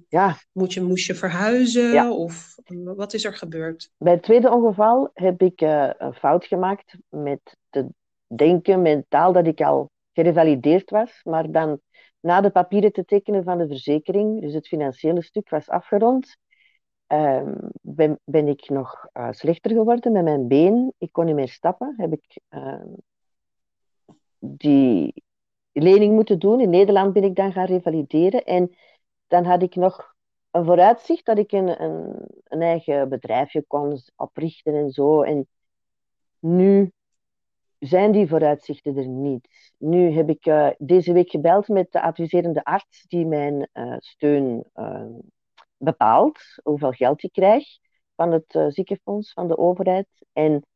ja. 0.09 0.39
moet 0.53 0.73
je, 0.73 0.83
moest 0.83 1.07
je 1.07 1.15
verhuizen 1.15 1.93
ja. 1.93 2.11
of 2.11 2.55
wat 2.85 3.15
is 3.15 3.25
er 3.25 3.35
gebeurd? 3.35 3.91
Bij 3.99 4.13
het 4.13 4.23
tweede 4.23 4.51
ongeval 4.51 5.11
heb 5.15 5.43
ik 5.43 5.61
een 5.61 6.15
fout 6.15 6.45
gemaakt 6.45 6.97
met 7.09 7.57
te 7.71 7.87
denken 8.35 8.83
mentaal 8.83 9.33
dat 9.33 9.47
ik 9.47 9.61
al 9.61 9.91
gerevalideerd 10.17 10.91
was, 10.91 11.21
maar 11.25 11.51
dan 11.51 11.81
na 12.21 12.41
de 12.41 12.51
papieren 12.51 12.93
te 12.93 13.05
tekenen 13.05 13.45
van 13.45 13.59
de 13.59 13.67
verzekering, 13.67 14.41
dus 14.41 14.55
het 14.55 14.69
financiële 14.69 15.23
stuk 15.23 15.49
was 15.49 15.69
afgerond, 15.69 16.37
uh, 17.09 17.53
ben, 17.81 18.19
ben, 18.25 18.49
ik 18.49 18.69
nog 18.69 19.09
uh, 19.13 19.33
slechter 19.33 19.71
geworden 19.71 20.13
met 20.13 20.25
mijn 20.25 20.49
been. 20.49 20.93
Ik 20.99 21.13
kon 21.13 21.25
niet 21.25 21.35
meer 21.35 21.49
stappen. 21.49 21.95
Heb 21.97 22.13
ik 22.13 22.41
uh, 22.51 22.85
die 24.39 25.25
lening 25.73 26.15
moeten 26.15 26.39
doen. 26.39 26.61
In 26.61 26.71
Nederland 26.71 27.13
ben 27.13 27.25
ik 27.25 27.35
dan 27.35 27.53
gaan 27.53 27.67
revalideren. 27.67 28.45
En 28.45 28.77
dan 29.27 29.45
had 29.45 29.63
ik 29.63 29.75
nog 29.75 30.15
een 30.51 30.65
vooruitzicht 30.65 31.25
dat 31.25 31.39
ik 31.39 31.53
een, 31.53 31.83
een, 31.83 32.27
een 32.45 32.63
eigen 32.63 33.09
bedrijfje 33.09 33.65
kon 33.67 34.01
oprichten 34.17 34.75
en 34.75 34.91
zo. 34.91 35.23
En 35.23 35.49
nu 36.39 36.93
zijn 37.79 38.13
die 38.13 38.29
vooruitzichten 38.29 38.97
er 38.97 39.09
niet. 39.09 39.75
Nu 39.79 40.11
heb 40.11 40.29
ik 40.29 40.47
uh, 40.47 40.71
deze 40.79 41.13
week 41.13 41.31
gebeld 41.31 41.69
met 41.69 41.93
de 41.93 42.03
adviserende 42.03 42.65
arts 42.65 43.05
die 43.07 43.27
mijn 43.27 43.69
uh, 43.73 43.97
steun 43.99 44.65
uh, 44.75 45.07
bepaalt, 45.77 46.39
hoeveel 46.63 46.93
geld 46.93 47.23
ik 47.23 47.33
krijg 47.33 47.65
van 48.15 48.33
het 48.33 48.65
ziekenfonds 48.69 49.33
van 49.33 49.49
de 49.49 49.59
overheid. 49.59 50.09
En 50.33 50.67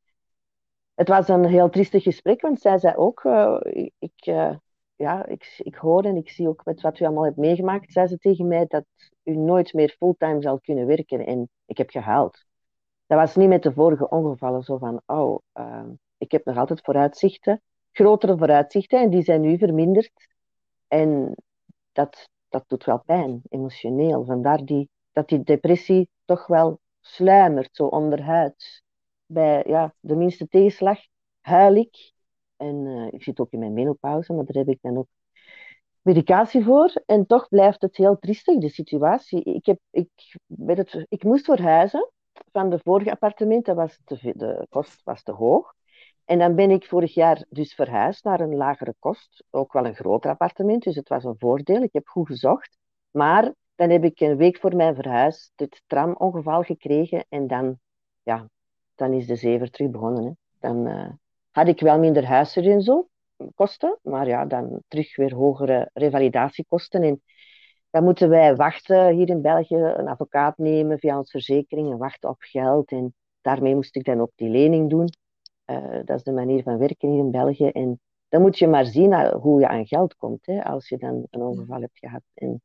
het 0.94 1.08
was 1.08 1.28
een 1.28 1.44
heel 1.44 1.70
triestig 1.70 2.02
gesprek, 2.02 2.40
want 2.40 2.60
zij 2.60 2.78
zei 2.78 2.94
ook, 2.96 3.24
ik, 3.98 4.12
ja, 4.96 5.26
ik, 5.26 5.54
ik 5.58 5.74
hoor 5.74 6.04
en 6.04 6.16
ik 6.16 6.30
zie 6.30 6.48
ook 6.48 6.64
met 6.64 6.80
wat 6.80 6.98
u 6.98 7.04
allemaal 7.04 7.24
hebt 7.24 7.36
meegemaakt, 7.36 7.92
zei 7.92 8.06
ze 8.06 8.18
tegen 8.18 8.48
mij 8.48 8.66
dat 8.66 8.84
u 9.22 9.36
nooit 9.36 9.72
meer 9.72 9.94
fulltime 9.98 10.42
zal 10.42 10.60
kunnen 10.60 10.86
werken. 10.86 11.26
En 11.26 11.48
ik 11.66 11.78
heb 11.78 11.90
gehaald. 11.90 12.44
Dat 13.06 13.18
was 13.18 13.36
niet 13.36 13.48
met 13.48 13.62
de 13.62 13.72
vorige 13.72 14.08
ongevallen 14.08 14.62
zo 14.62 14.78
van, 14.78 15.02
oh, 15.06 15.38
ik 16.20 16.30
heb 16.30 16.44
nog 16.44 16.56
altijd 16.56 16.80
vooruitzichten, 16.82 17.62
grotere 17.92 18.36
vooruitzichten, 18.36 19.00
en 19.00 19.10
die 19.10 19.22
zijn 19.22 19.40
nu 19.40 19.58
verminderd. 19.58 20.12
En 20.88 21.34
dat, 21.92 22.28
dat 22.48 22.64
doet 22.66 22.84
wel 22.84 23.02
pijn, 23.06 23.42
emotioneel. 23.48 24.24
Vandaar 24.24 24.64
die, 24.64 24.88
dat 25.12 25.28
die 25.28 25.42
depressie 25.42 26.08
toch 26.24 26.46
wel 26.46 26.80
sluimert, 27.00 27.76
zo 27.76 27.86
onderhuids. 27.86 28.82
Bij 29.26 29.64
ja, 29.66 29.94
de 30.00 30.16
minste 30.16 30.48
tegenslag 30.48 30.98
huil 31.40 31.74
ik. 31.74 32.12
En 32.56 32.86
uh, 32.86 33.12
ik 33.12 33.22
zit 33.22 33.40
ook 33.40 33.52
in 33.52 33.58
mijn 33.58 33.72
menopauze, 33.72 34.32
maar 34.32 34.44
daar 34.44 34.64
heb 34.64 34.74
ik 34.74 34.78
dan 34.82 34.96
ook 34.96 35.08
medicatie 36.02 36.64
voor. 36.64 37.02
En 37.06 37.26
toch 37.26 37.48
blijft 37.48 37.82
het 37.82 37.96
heel 37.96 38.18
triestig, 38.18 38.58
de 38.58 38.68
situatie. 38.68 39.42
Ik, 39.42 39.66
heb, 39.66 39.78
ik, 39.90 40.10
het, 40.66 41.06
ik 41.08 41.24
moest 41.24 41.44
verhuizen 41.44 42.10
van 42.52 42.70
de 42.70 42.80
vorige 42.84 43.10
appartement. 43.10 43.64
Dat 43.64 43.76
was 43.76 43.98
te, 44.04 44.32
de 44.36 44.66
kost 44.68 45.02
was 45.04 45.22
te 45.22 45.32
hoog. 45.32 45.74
En 46.30 46.38
dan 46.38 46.54
ben 46.54 46.70
ik 46.70 46.84
vorig 46.84 47.14
jaar 47.14 47.44
dus 47.48 47.74
verhuisd 47.74 48.24
naar 48.24 48.40
een 48.40 48.56
lagere 48.56 48.94
kost. 48.98 49.44
Ook 49.50 49.72
wel 49.72 49.86
een 49.86 49.94
groter 49.94 50.30
appartement, 50.30 50.82
dus 50.82 50.96
het 50.96 51.08
was 51.08 51.24
een 51.24 51.38
voordeel. 51.38 51.82
Ik 51.82 51.92
heb 51.92 52.08
goed 52.08 52.26
gezocht. 52.26 52.78
Maar 53.10 53.54
dan 53.74 53.90
heb 53.90 54.04
ik 54.04 54.20
een 54.20 54.36
week 54.36 54.58
voor 54.58 54.76
mijn 54.76 54.94
verhuis 54.94 55.52
dit 55.54 55.82
tramongeval 55.86 56.62
gekregen. 56.62 57.24
En 57.28 57.46
dan, 57.46 57.78
ja, 58.22 58.48
dan 58.94 59.12
is 59.12 59.26
de 59.26 59.36
zever 59.36 59.70
terug 59.70 59.90
begonnen. 59.90 60.24
Hè. 60.24 60.30
Dan 60.58 60.86
uh, 60.86 61.08
had 61.50 61.68
ik 61.68 61.80
wel 61.80 61.98
minder 61.98 62.26
huisser 62.26 62.70
en 62.70 62.82
zo, 62.82 63.08
kosten. 63.54 63.98
Maar 64.02 64.26
ja, 64.26 64.44
dan 64.44 64.82
terug 64.88 65.16
weer 65.16 65.34
hogere 65.34 65.90
revalidatiekosten. 65.92 67.02
En 67.02 67.22
dan 67.90 68.04
moeten 68.04 68.28
wij 68.28 68.56
wachten 68.56 69.14
hier 69.14 69.28
in 69.28 69.42
België, 69.42 69.76
een 69.76 70.08
advocaat 70.08 70.58
nemen 70.58 70.98
via 70.98 71.18
onze 71.18 71.30
verzekering 71.30 71.90
en 71.90 71.98
wachten 71.98 72.28
op 72.28 72.40
geld. 72.42 72.90
En 72.90 73.14
daarmee 73.40 73.74
moest 73.74 73.96
ik 73.96 74.04
dan 74.04 74.20
ook 74.20 74.32
die 74.34 74.50
lening 74.50 74.90
doen. 74.90 75.08
Uh, 75.70 76.00
dat 76.04 76.16
is 76.16 76.22
de 76.22 76.32
manier 76.32 76.62
van 76.62 76.78
werken 76.78 77.10
hier 77.10 77.18
in 77.18 77.30
België. 77.30 77.68
En 77.68 78.00
dan 78.28 78.40
moet 78.40 78.58
je 78.58 78.66
maar 78.66 78.86
zien 78.86 79.12
uh, 79.12 79.32
hoe 79.32 79.60
je 79.60 79.68
aan 79.68 79.86
geld 79.86 80.16
komt, 80.16 80.46
hè, 80.46 80.64
als 80.64 80.88
je 80.88 80.98
dan 80.98 81.26
een 81.30 81.40
ongeval 81.40 81.80
hebt 81.80 81.98
gehad. 81.98 82.22
En 82.34 82.62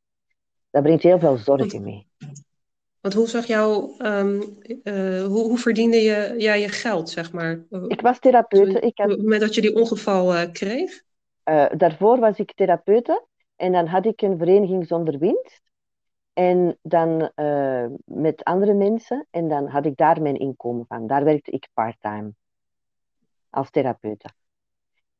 dat 0.70 0.82
brengt 0.82 1.02
heel 1.02 1.18
veel 1.18 1.36
zorgen 1.36 1.82
mee. 1.82 2.08
Want 3.00 3.14
hoe 3.14 3.28
zag 3.28 3.46
jou, 3.46 3.94
um, 3.98 4.58
uh, 4.82 5.24
hoe, 5.24 5.48
hoe, 5.48 5.58
verdiende 5.58 5.96
je 5.96 6.34
je 6.38 6.68
geld, 6.68 7.10
zeg 7.10 7.32
maar? 7.32 7.64
Ik 7.86 8.00
was 8.00 8.18
therapeut. 8.18 8.84
Ik 8.84 8.98
had... 8.98 9.06
Op 9.06 9.12
het 9.12 9.22
moment 9.22 9.40
dat 9.40 9.54
je 9.54 9.60
die 9.60 9.74
ongeval 9.74 10.50
kreeg? 10.50 11.02
uh, 11.44 11.66
daarvoor 11.76 12.18
was 12.18 12.38
ik 12.38 12.52
therapeute 12.54 13.26
en 13.56 13.72
dan 13.72 13.86
had 13.86 14.06
ik 14.06 14.22
een 14.22 14.38
vereniging 14.38 14.86
zonder 14.86 15.18
winst. 15.18 15.62
En 16.32 16.78
dan 16.82 17.30
met 18.04 18.44
andere 18.44 18.74
mensen. 18.74 19.26
En 19.30 19.48
dan 19.48 19.66
had 19.66 19.86
ik 19.86 19.96
daar 19.96 20.22
mijn 20.22 20.36
inkomen 20.36 20.84
van. 20.88 21.06
Daar 21.06 21.24
werkte 21.24 21.50
ik 21.50 21.68
part-time 21.74 22.32
als 23.56 23.70
therapeute. 23.70 24.28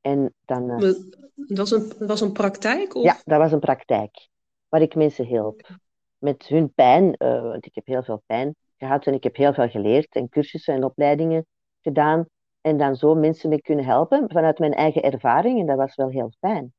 En 0.01 0.35
dan, 0.45 0.71
uh, 0.71 0.79
dat, 0.79 1.59
was 1.59 1.71
een, 1.71 1.93
was 1.99 2.21
een 2.21 2.33
praktijk? 2.33 2.95
Of? 2.95 3.05
Ja, 3.05 3.21
dat 3.25 3.39
was 3.39 3.53
een 3.53 3.61
praktijk. 3.61 4.29
Waar 4.69 4.81
ik 4.81 4.95
mensen 4.95 5.25
hielp. 5.25 5.71
Met 6.19 6.47
hun 6.47 6.73
pijn. 6.75 7.15
Uh, 7.19 7.43
want 7.43 7.67
ik 7.67 7.75
heb 7.75 7.87
heel 7.87 8.03
veel 8.03 8.23
pijn 8.27 8.57
gehad. 8.77 9.07
En 9.07 9.15
ik 9.15 9.23
heb 9.23 9.37
heel 9.37 9.55
veel 9.55 9.69
geleerd. 9.69 10.15
En 10.15 10.29
cursussen 10.29 10.75
en 10.75 10.85
opleidingen 10.85 11.47
gedaan. 11.81 12.27
En 12.61 12.77
dan 12.77 12.97
zo 12.97 13.15
mensen 13.15 13.49
mee 13.49 13.61
kunnen 13.61 13.85
helpen. 13.85 14.31
Vanuit 14.31 14.59
mijn 14.59 14.75
eigen 14.75 15.03
ervaring. 15.03 15.61
En 15.61 15.67
dat 15.67 15.77
was 15.77 15.95
wel 15.95 16.09
heel 16.09 16.33
fijn. 16.39 16.75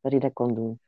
Dat 0.00 0.12
ik 0.12 0.20
dat 0.20 0.32
kon 0.32 0.54
doen. 0.54 0.80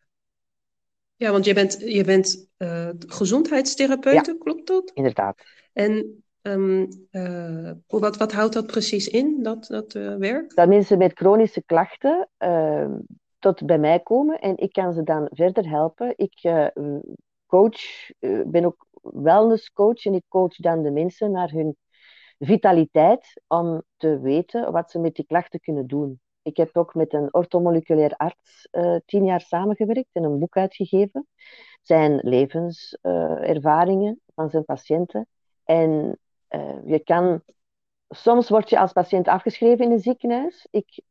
Ja, 1.16 1.30
want 1.30 1.44
je 1.44 1.54
bent, 1.54 1.80
je 1.80 2.04
bent 2.04 2.48
uh, 2.58 2.90
gezondheidstherapeute, 2.98 4.32
ja, 4.32 4.38
klopt 4.38 4.66
dat? 4.66 4.90
Inderdaad. 4.94 5.42
En 5.72 6.22
um, 6.42 6.88
uh, 7.10 7.72
wat, 7.86 8.16
wat 8.16 8.32
houdt 8.32 8.54
dat 8.54 8.66
precies 8.66 9.08
in, 9.08 9.42
dat, 9.42 9.66
dat 9.66 9.94
uh, 9.94 10.16
werk? 10.16 10.54
Dat 10.54 10.68
mensen 10.68 10.98
met 10.98 11.18
chronische 11.18 11.62
klachten 11.66 12.28
ehm, 12.36 12.98
tot 13.38 13.66
bij 13.66 13.78
mij 13.78 14.00
komen 14.00 14.38
en 14.38 14.56
ik 14.56 14.72
kan 14.72 14.92
ze 14.92 15.02
dan 15.02 15.28
verder 15.32 15.68
helpen. 15.68 16.12
Ik 16.16 16.52
coach, 17.46 18.10
ben 18.46 18.64
ook 18.64 18.86
wellnesscoach 19.00 20.04
en 20.04 20.14
ik 20.14 20.24
coach 20.28 20.56
dan 20.56 20.82
de 20.82 20.90
mensen 20.90 21.30
naar 21.30 21.50
hun 21.50 21.76
vitaliteit 22.38 23.40
om 23.46 23.82
te 23.96 24.20
weten 24.20 24.72
wat 24.72 24.90
ze 24.90 24.98
met 24.98 25.14
die 25.14 25.26
klachten 25.26 25.60
kunnen 25.60 25.86
doen. 25.86 26.20
Ik 26.42 26.56
heb 26.56 26.76
ook 26.76 26.94
met 26.94 27.12
een 27.12 27.34
orthomoleculair 27.34 28.16
arts 28.16 28.68
tien 29.04 29.24
jaar 29.24 29.40
samengewerkt 29.40 30.08
en 30.12 30.24
een 30.24 30.38
boek 30.38 30.56
uitgegeven. 30.56 31.26
Zijn 31.82 32.20
levenservaringen 32.22 34.20
van 34.34 34.50
zijn 34.50 34.64
patiënten. 34.64 35.26
En 35.64 36.18
uh, 36.50 36.76
je 36.84 36.98
kan... 36.98 37.42
Soms 38.08 38.48
word 38.48 38.70
je 38.70 38.78
als 38.78 38.92
patiënt 38.92 39.28
afgeschreven 39.28 39.84
in 39.84 39.90
een 39.90 39.98
ziekenhuis. 39.98 40.66
Ik 40.70 41.02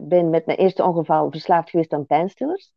ben 0.00 0.30
met 0.30 0.46
mijn 0.46 0.58
eerste 0.58 0.84
ongeval 0.84 1.30
verslaafd 1.30 1.70
geweest 1.70 1.92
aan 1.92 2.06
pijnstillers. 2.06 2.72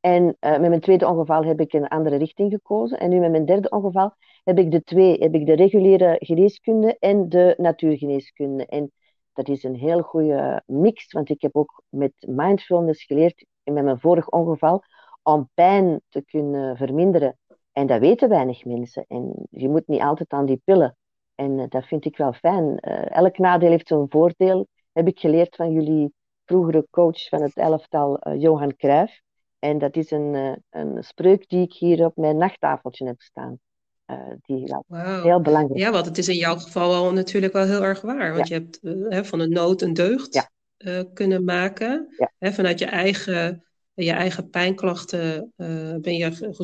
En 0.00 0.24
met 0.40 0.60
mijn 0.60 0.80
tweede 0.80 1.08
ongeval 1.08 1.44
heb 1.44 1.60
ik 1.60 1.72
een 1.72 1.88
andere 1.88 2.16
richting 2.16 2.52
gekozen. 2.52 2.98
En 2.98 3.10
nu 3.10 3.18
met 3.18 3.30
mijn 3.30 3.44
derde 3.44 3.68
ongeval 3.68 4.14
heb 4.44 4.58
ik 4.58 4.70
de 4.70 4.82
twee. 4.82 5.18
Heb 5.18 5.34
ik 5.34 5.46
de 5.46 5.54
reguliere 5.54 6.16
geneeskunde 6.18 6.96
en 6.98 7.28
de 7.28 7.54
natuurgeneeskunde. 7.58 8.66
En 8.66 8.92
dat 9.32 9.48
is 9.48 9.62
een 9.64 9.76
heel 9.76 10.02
goede 10.02 10.62
mix, 10.66 11.12
want 11.12 11.28
ik 11.28 11.40
heb 11.42 11.56
ook 11.56 11.82
met 11.88 12.12
mindfulness 12.18 13.04
geleerd 13.04 13.46
met 13.62 13.84
mijn 13.84 14.00
vorig 14.00 14.28
ongeval 14.28 14.82
om 15.22 15.50
pijn 15.54 16.00
te 16.08 16.24
kunnen 16.24 16.76
verminderen. 16.76 17.38
En 17.72 17.86
dat 17.86 18.00
weten 18.00 18.28
weinig 18.28 18.64
mensen. 18.64 19.04
En 19.08 19.46
je 19.50 19.68
moet 19.68 19.86
niet 19.86 20.02
altijd 20.02 20.32
aan 20.32 20.46
die 20.46 20.60
pillen. 20.64 20.96
En 21.36 21.58
uh, 21.58 21.64
dat 21.68 21.86
vind 21.86 22.04
ik 22.04 22.16
wel 22.16 22.32
fijn. 22.32 22.78
Uh, 22.80 23.16
elk 23.16 23.38
nadeel 23.38 23.70
heeft 23.70 23.88
zijn 23.88 24.06
voordeel. 24.08 24.66
Heb 24.92 25.06
ik 25.06 25.18
geleerd 25.18 25.56
van 25.56 25.72
jullie 25.72 26.12
vroegere 26.44 26.86
coach 26.90 27.28
van 27.28 27.42
het 27.42 27.56
elftal, 27.56 28.18
uh, 28.20 28.40
Johan 28.40 28.76
Cruijff. 28.76 29.20
En 29.58 29.78
dat 29.78 29.96
is 29.96 30.10
een, 30.10 30.62
een 30.70 31.04
spreuk 31.04 31.48
die 31.48 31.62
ik 31.62 31.72
hier 31.72 32.04
op 32.04 32.16
mijn 32.16 32.36
nachttafeltje 32.36 33.06
heb 33.06 33.20
staan. 33.20 33.58
Uh, 34.06 34.18
die 34.40 34.76
wow. 34.86 35.22
heel 35.22 35.40
belangrijk. 35.40 35.80
Ja, 35.80 35.90
want 35.90 36.06
het 36.06 36.18
is 36.18 36.28
in 36.28 36.36
jouw 36.36 36.56
geval 36.56 36.88
wel 36.88 37.12
natuurlijk 37.12 37.52
wel 37.52 37.64
heel 37.64 37.82
erg 37.82 38.00
waar. 38.00 38.34
Want 38.34 38.48
ja. 38.48 38.56
je 38.56 38.62
hebt 38.62 38.78
uh, 38.82 39.22
van 39.22 39.38
de 39.38 39.48
nood 39.48 39.82
een 39.82 39.92
deugd 39.92 40.34
ja. 40.34 40.50
uh, 40.78 41.02
kunnen 41.14 41.44
maken. 41.44 42.14
Ja. 42.16 42.32
Hè, 42.38 42.52
vanuit 42.52 42.78
je 42.78 42.84
eigen, 42.84 43.64
je 43.94 44.12
eigen 44.12 44.50
pijnklachten 44.50 45.52
ben 46.00 46.16
je 46.16 46.54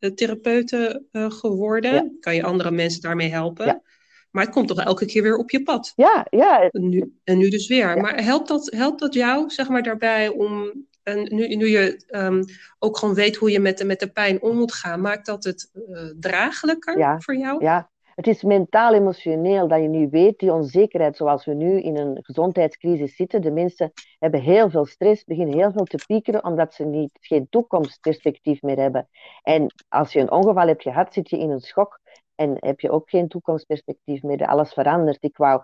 gezondheidstherapeute 0.00 1.02
geworden. 1.12 2.16
Kan 2.20 2.34
je 2.34 2.42
andere 2.42 2.70
mensen 2.70 3.00
daarmee 3.00 3.30
helpen. 3.30 3.82
Maar 4.30 4.44
het 4.44 4.54
komt 4.54 4.68
toch 4.68 4.80
elke 4.80 5.06
keer 5.06 5.22
weer 5.22 5.36
op 5.36 5.50
je 5.50 5.62
pad. 5.62 5.92
Ja, 5.96 6.26
ja. 6.30 6.68
En 6.70 6.88
nu, 6.88 7.18
en 7.24 7.38
nu 7.38 7.48
dus 7.48 7.68
weer. 7.68 8.00
Maar 8.00 8.22
helpt 8.22 8.48
dat, 8.48 8.72
helpt 8.76 9.00
dat 9.00 9.14
jou, 9.14 9.50
zeg 9.50 9.68
maar, 9.68 9.82
daarbij 9.82 10.28
om 10.28 10.72
en 11.08 11.34
nu, 11.34 11.56
nu 11.56 11.68
je 11.68 12.04
um, 12.10 12.44
ook 12.78 12.98
gewoon 12.98 13.14
weet 13.14 13.36
hoe 13.36 13.50
je 13.50 13.60
met 13.60 13.78
de, 13.78 13.84
met 13.84 14.00
de 14.00 14.08
pijn 14.08 14.42
om 14.42 14.56
moet 14.56 14.72
gaan, 14.72 15.00
maakt 15.00 15.26
dat 15.26 15.44
het 15.44 15.70
uh, 15.74 16.00
draaglijker 16.20 17.22
voor 17.22 17.36
jou? 17.36 17.64
Ja, 17.64 17.90
het 18.18 18.26
is 18.26 18.42
mentaal-emotioneel 18.42 19.68
dat 19.68 19.80
je 19.80 19.88
nu 19.88 20.08
weet, 20.10 20.38
die 20.38 20.52
onzekerheid 20.52 21.16
zoals 21.16 21.44
we 21.44 21.54
nu 21.54 21.80
in 21.80 21.96
een 21.96 22.18
gezondheidscrisis 22.22 23.16
zitten. 23.16 23.42
De 23.42 23.50
mensen 23.50 23.92
hebben 24.18 24.40
heel 24.40 24.70
veel 24.70 24.86
stress, 24.86 25.24
beginnen 25.24 25.56
heel 25.56 25.72
veel 25.72 25.84
te 25.84 26.04
piekeren 26.06 26.44
omdat 26.44 26.74
ze 26.74 26.84
niet, 26.84 27.10
geen 27.20 27.48
toekomstperspectief 27.48 28.62
meer 28.62 28.78
hebben. 28.78 29.08
En 29.42 29.74
als 29.88 30.12
je 30.12 30.20
een 30.20 30.30
ongeval 30.30 30.66
hebt 30.66 30.82
gehad, 30.82 31.12
zit 31.12 31.30
je 31.30 31.38
in 31.38 31.50
een 31.50 31.60
schok 31.60 32.00
en 32.34 32.56
heb 32.58 32.80
je 32.80 32.90
ook 32.90 33.10
geen 33.10 33.28
toekomstperspectief 33.28 34.22
meer. 34.22 34.46
Alles 34.46 34.72
verandert. 34.72 35.22
Ik 35.22 35.36
wou 35.36 35.62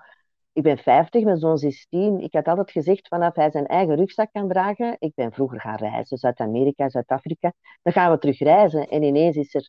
ik 0.53 0.63
ben 0.63 0.79
50, 0.79 1.25
mijn 1.25 1.39
zoon 1.39 1.59
is 1.59 1.87
10. 1.89 2.21
Ik 2.21 2.33
had 2.33 2.49
altijd 2.49 2.71
gezegd, 2.71 3.09
vanaf 3.09 3.35
hij 3.35 3.51
zijn 3.51 3.67
eigen 3.67 3.97
rugzak 3.97 4.33
kan 4.33 4.49
dragen. 4.49 4.97
Ik 4.99 5.15
ben 5.15 5.33
vroeger 5.33 5.61
gaan 5.61 5.77
reizen, 5.77 6.19
Zuid-Amerika, 6.19 6.89
Zuid-Afrika. 6.89 7.53
Dan 7.83 7.93
gaan 7.93 8.11
we 8.11 8.19
terug 8.19 8.39
reizen. 8.39 8.89
En 8.89 9.03
ineens 9.03 9.37
is 9.37 9.55
er 9.55 9.69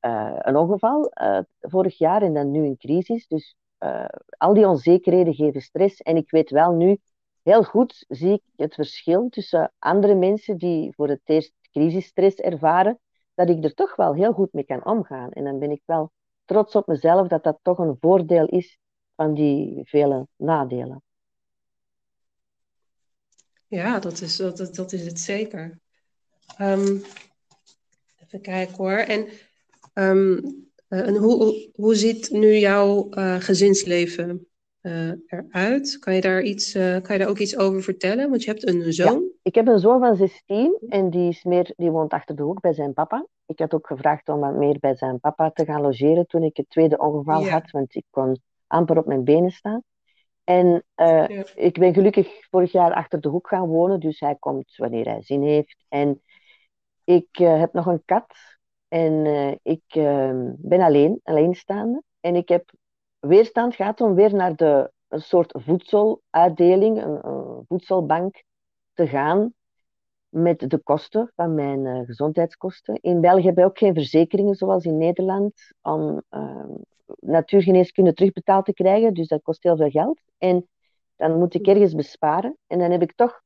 uh, 0.00 0.36
een 0.38 0.56
ongeval, 0.56 1.12
uh, 1.22 1.38
vorig 1.60 1.98
jaar, 1.98 2.22
en 2.22 2.34
dan 2.34 2.50
nu 2.50 2.64
een 2.64 2.76
crisis. 2.76 3.26
Dus 3.26 3.56
uh, 3.78 4.04
al 4.28 4.54
die 4.54 4.68
onzekerheden 4.68 5.34
geven 5.34 5.60
stress. 5.60 6.02
En 6.02 6.16
ik 6.16 6.30
weet 6.30 6.50
wel 6.50 6.72
nu, 6.72 6.98
heel 7.42 7.62
goed 7.62 8.04
zie 8.08 8.32
ik 8.32 8.42
het 8.56 8.74
verschil 8.74 9.28
tussen 9.28 9.72
andere 9.78 10.14
mensen 10.14 10.56
die 10.56 10.92
voor 10.94 11.08
het 11.08 11.20
eerst 11.24 11.52
crisisstress 11.70 12.36
ervaren, 12.36 12.98
dat 13.34 13.48
ik 13.48 13.64
er 13.64 13.74
toch 13.74 13.96
wel 13.96 14.14
heel 14.14 14.32
goed 14.32 14.52
mee 14.52 14.64
kan 14.64 14.84
omgaan. 14.84 15.30
En 15.30 15.44
dan 15.44 15.58
ben 15.58 15.70
ik 15.70 15.82
wel 15.84 16.12
trots 16.44 16.74
op 16.74 16.86
mezelf 16.86 17.28
dat 17.28 17.42
dat 17.42 17.58
toch 17.62 17.78
een 17.78 17.96
voordeel 18.00 18.46
is 18.46 18.78
van 19.14 19.34
die 19.34 19.80
vele 19.84 20.26
nadelen. 20.36 21.02
Ja, 23.66 23.98
dat 23.98 24.20
is, 24.20 24.36
dat, 24.36 24.74
dat 24.74 24.92
is 24.92 25.06
het 25.06 25.18
zeker. 25.18 25.78
Um, 26.60 27.02
even 28.22 28.40
kijken 28.40 28.76
hoor. 28.76 28.98
En, 28.98 29.28
um, 29.98 30.40
en 30.88 31.16
hoe, 31.16 31.70
hoe 31.74 31.94
ziet 31.94 32.30
nu 32.30 32.56
jouw 32.56 33.08
uh, 33.10 33.34
gezinsleven 33.34 34.46
uh, 34.82 35.12
eruit? 35.26 35.98
Kan 35.98 36.14
je, 36.14 36.20
daar 36.20 36.42
iets, 36.42 36.72
kan 36.72 37.12
je 37.12 37.18
daar 37.18 37.28
ook 37.28 37.38
iets 37.38 37.56
over 37.56 37.82
vertellen? 37.82 38.30
Want 38.30 38.44
je 38.44 38.50
hebt 38.50 38.68
een 38.68 38.92
zoon. 38.92 39.22
Ja, 39.22 39.28
ik 39.42 39.54
heb 39.54 39.68
een 39.68 39.78
zoon 39.78 40.00
van 40.00 40.16
16 40.16 40.78
en 40.88 41.10
die, 41.10 41.28
is 41.28 41.44
meer, 41.44 41.72
die 41.76 41.90
woont 41.90 42.12
achter 42.12 42.36
de 42.36 42.42
hoek 42.42 42.60
bij 42.60 42.72
zijn 42.72 42.92
papa. 42.92 43.26
Ik 43.46 43.58
had 43.58 43.74
ook 43.74 43.86
gevraagd 43.86 44.28
om 44.28 44.40
wat 44.40 44.54
meer 44.54 44.76
bij 44.80 44.96
zijn 44.96 45.20
papa 45.20 45.50
te 45.50 45.64
gaan 45.64 45.80
logeren 45.80 46.26
toen 46.26 46.42
ik 46.42 46.56
het 46.56 46.70
tweede 46.70 46.98
ongeval 46.98 47.44
ja. 47.44 47.50
had, 47.50 47.70
want 47.70 47.94
ik 47.94 48.04
kon 48.10 48.40
amper 48.66 48.98
op 48.98 49.06
mijn 49.06 49.24
benen 49.24 49.50
staan. 49.50 49.82
En 50.44 50.66
uh, 50.96 51.26
ja. 51.26 51.44
ik 51.54 51.78
ben 51.78 51.94
gelukkig 51.94 52.28
vorig 52.50 52.72
jaar 52.72 52.92
achter 52.92 53.20
de 53.20 53.28
hoek 53.28 53.48
gaan 53.48 53.66
wonen, 53.66 54.00
dus 54.00 54.20
hij 54.20 54.36
komt 54.38 54.76
wanneer 54.76 55.04
hij 55.04 55.22
zin 55.22 55.42
heeft. 55.42 55.84
En 55.88 56.22
ik 57.04 57.38
uh, 57.40 57.58
heb 57.58 57.72
nog 57.72 57.86
een 57.86 58.02
kat 58.04 58.34
en 58.88 59.12
uh, 59.12 59.54
ik 59.62 59.82
ehm, 59.88 60.52
ben 60.56 60.80
alleen, 60.80 61.20
alleenstaande. 61.22 62.02
En 62.20 62.36
ik 62.36 62.48
heb 62.48 62.72
weerstand 63.18 63.74
gehad 63.74 64.00
om 64.00 64.14
weer 64.14 64.34
naar 64.34 64.56
de, 64.56 64.92
een 65.08 65.20
soort 65.20 65.52
voedseluitdeling, 65.56 67.02
een, 67.02 67.26
een 67.26 67.64
voedselbank, 67.68 68.42
te 68.92 69.06
gaan 69.06 69.52
met 70.28 70.70
de 70.70 70.78
kosten 70.78 71.32
van 71.34 71.54
mijn 71.54 72.04
gezondheidskosten. 72.06 72.98
In 73.00 73.20
België 73.20 73.44
hebben 73.44 73.64
we 73.64 73.70
ook 73.70 73.78
geen 73.78 73.94
verzekeringen 73.94 74.54
zoals 74.54 74.84
in 74.84 74.98
Nederland 74.98 75.72
om 75.82 76.22
ehm, 76.28 76.70
natuurgeneeskunde 77.20 78.12
terugbetaald 78.12 78.64
te 78.64 78.72
krijgen. 78.72 79.14
Dus 79.14 79.28
dat 79.28 79.42
kost 79.42 79.62
heel 79.62 79.76
veel 79.76 79.90
geld. 79.90 80.20
En 80.38 80.68
dan 81.16 81.38
moet 81.38 81.54
ik 81.54 81.66
ergens 81.66 81.94
besparen. 81.94 82.56
En 82.66 82.78
dan 82.78 82.90
heb 82.90 83.02
ik 83.02 83.14
toch 83.14 83.42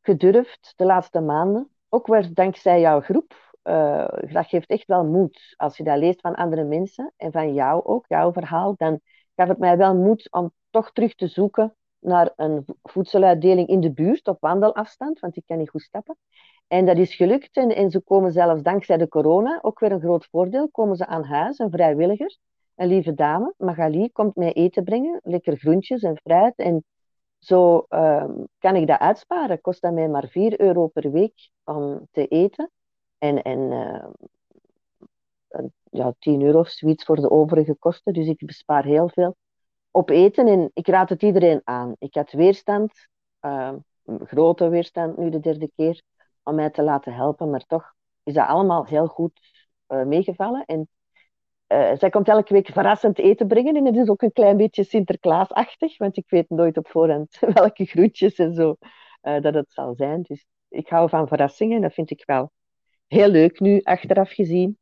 gedurfd 0.00 0.72
de 0.76 0.84
laatste 0.84 1.20
maanden, 1.20 1.70
ook 1.88 2.06
weer 2.06 2.34
dankzij 2.34 2.80
jouw 2.80 3.00
groep. 3.00 3.51
Uh, 3.64 4.08
dat 4.32 4.46
geeft 4.46 4.68
echt 4.68 4.86
wel 4.86 5.04
moed. 5.04 5.54
Als 5.56 5.76
je 5.76 5.84
dat 5.84 5.98
leest 5.98 6.20
van 6.20 6.34
andere 6.34 6.64
mensen 6.64 7.12
en 7.16 7.32
van 7.32 7.54
jou 7.54 7.84
ook, 7.84 8.04
jouw 8.08 8.32
verhaal, 8.32 8.74
dan 8.76 9.00
gaf 9.36 9.48
het 9.48 9.58
mij 9.58 9.76
wel 9.76 9.96
moed 9.96 10.32
om 10.32 10.52
toch 10.70 10.92
terug 10.92 11.14
te 11.14 11.26
zoeken 11.26 11.76
naar 11.98 12.32
een 12.36 12.64
voedseluitdeling 12.82 13.68
in 13.68 13.80
de 13.80 13.92
buurt 13.92 14.28
op 14.28 14.40
wandelafstand, 14.40 15.20
want 15.20 15.36
ik 15.36 15.42
kan 15.46 15.58
niet 15.58 15.70
goed 15.70 15.82
stappen. 15.82 16.16
En 16.66 16.86
dat 16.86 16.96
is 16.96 17.14
gelukt 17.14 17.56
en, 17.56 17.74
en 17.74 17.90
ze 17.90 18.00
komen 18.00 18.32
zelfs 18.32 18.62
dankzij 18.62 18.96
de 18.96 19.08
corona, 19.08 19.58
ook 19.62 19.80
weer 19.80 19.92
een 19.92 20.00
groot 20.00 20.26
voordeel, 20.30 20.68
komen 20.70 20.96
ze 20.96 21.06
aan 21.06 21.24
huis, 21.24 21.58
een 21.58 21.70
vrijwilliger 21.70 22.38
een 22.74 22.88
lieve 22.88 23.14
dame, 23.14 23.54
Magali, 23.58 24.12
komt 24.12 24.36
mij 24.36 24.52
eten 24.52 24.84
brengen. 24.84 25.20
Lekker 25.24 25.56
groentjes 25.56 26.02
en 26.02 26.16
fruit. 26.16 26.54
En 26.56 26.84
zo 27.38 27.86
uh, 27.88 28.24
kan 28.58 28.76
ik 28.76 28.86
dat 28.86 28.98
uitsparen. 28.98 29.60
Kost 29.60 29.82
dat 29.82 29.92
mij 29.92 30.08
maar 30.08 30.28
4 30.28 30.60
euro 30.60 30.86
per 30.86 31.10
week 31.10 31.50
om 31.64 32.08
te 32.10 32.26
eten. 32.26 32.70
En, 33.22 33.42
en 33.42 33.58
uh, 35.48 35.64
ja, 35.90 36.14
10 36.18 36.42
euro 36.42 36.58
of 36.58 36.68
zoiets 36.68 37.04
voor 37.04 37.16
de 37.16 37.30
overige 37.30 37.74
kosten. 37.74 38.12
Dus 38.12 38.26
ik 38.26 38.46
bespaar 38.46 38.84
heel 38.84 39.08
veel 39.08 39.36
op 39.90 40.10
eten. 40.10 40.46
En 40.46 40.70
ik 40.74 40.86
raad 40.86 41.08
het 41.08 41.22
iedereen 41.22 41.60
aan. 41.64 41.94
Ik 41.98 42.14
had 42.14 42.32
weerstand. 42.32 43.08
Uh, 43.40 43.72
grote 44.04 44.68
weerstand 44.68 45.16
nu 45.16 45.30
de 45.30 45.40
derde 45.40 45.70
keer 45.76 46.02
om 46.42 46.54
mij 46.54 46.70
te 46.70 46.82
laten 46.82 47.14
helpen. 47.14 47.50
Maar 47.50 47.66
toch 47.66 47.94
is 48.22 48.34
dat 48.34 48.46
allemaal 48.46 48.86
heel 48.86 49.06
goed 49.06 49.40
uh, 49.88 50.04
meegevallen. 50.04 50.64
En 50.64 50.88
zij 51.98 52.10
komt 52.10 52.28
elke 52.28 52.52
week 52.52 52.66
verrassend 52.66 53.18
eten 53.18 53.46
brengen. 53.46 53.76
En 53.76 53.84
het 53.84 53.96
is 53.96 54.08
ook 54.08 54.22
een 54.22 54.32
klein 54.32 54.56
beetje 54.56 54.84
Sinterklaasachtig, 54.84 55.98
want 55.98 56.16
ik 56.16 56.30
weet 56.30 56.48
nooit 56.48 56.76
op 56.76 56.88
voorhand 56.88 57.38
welke 57.54 57.84
groetjes 57.84 58.34
en 58.34 58.54
zo 58.54 58.76
dat 59.20 59.54
het 59.54 59.72
zal 59.72 59.94
zijn. 59.94 60.22
Dus 60.22 60.44
ik 60.68 60.88
hou 60.88 61.08
van 61.08 61.28
verrassingen 61.28 61.76
en 61.76 61.82
dat 61.82 61.94
vind 61.94 62.10
ik 62.10 62.22
wel 62.24 62.50
heel 63.12 63.28
leuk 63.28 63.60
nu, 63.60 63.80
achteraf 63.82 64.32
gezien. 64.32 64.78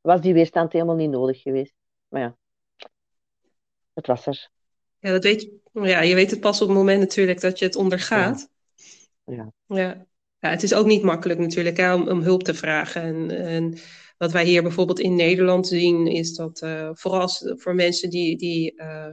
Was 0.00 0.20
die 0.20 0.32
weerstand 0.32 0.72
helemaal 0.72 0.96
niet 0.96 1.10
nodig 1.10 1.42
geweest. 1.42 1.74
Maar 2.08 2.20
ja, 2.20 2.36
het 3.94 4.06
was 4.06 4.26
er. 4.26 4.50
Ja, 4.98 5.10
dat 5.10 5.24
weet 5.24 5.42
je. 5.42 5.56
Ja, 5.72 6.00
je 6.00 6.14
weet 6.14 6.30
het 6.30 6.40
pas 6.40 6.60
op 6.62 6.68
het 6.68 6.76
moment 6.76 7.00
natuurlijk 7.00 7.40
dat 7.40 7.58
je 7.58 7.64
het 7.64 7.76
ondergaat. 7.76 8.48
Ja. 9.24 9.52
ja. 9.66 10.06
ja. 10.38 10.50
het 10.50 10.62
is 10.62 10.74
ook 10.74 10.86
niet 10.86 11.02
makkelijk 11.02 11.38
natuurlijk 11.38 11.76
hè, 11.76 11.94
om, 11.94 12.08
om 12.08 12.20
hulp 12.20 12.42
te 12.42 12.54
vragen. 12.54 13.02
En, 13.02 13.30
en 13.30 13.78
wat 14.16 14.32
wij 14.32 14.44
hier 14.44 14.62
bijvoorbeeld 14.62 15.00
in 15.00 15.14
Nederland 15.14 15.66
zien, 15.66 16.06
is 16.06 16.34
dat 16.34 16.62
uh, 16.62 16.90
vooral 16.92 17.28
voor 17.56 17.74
mensen 17.74 18.10
die, 18.10 18.36
die 18.36 18.74
uh, 18.76 19.08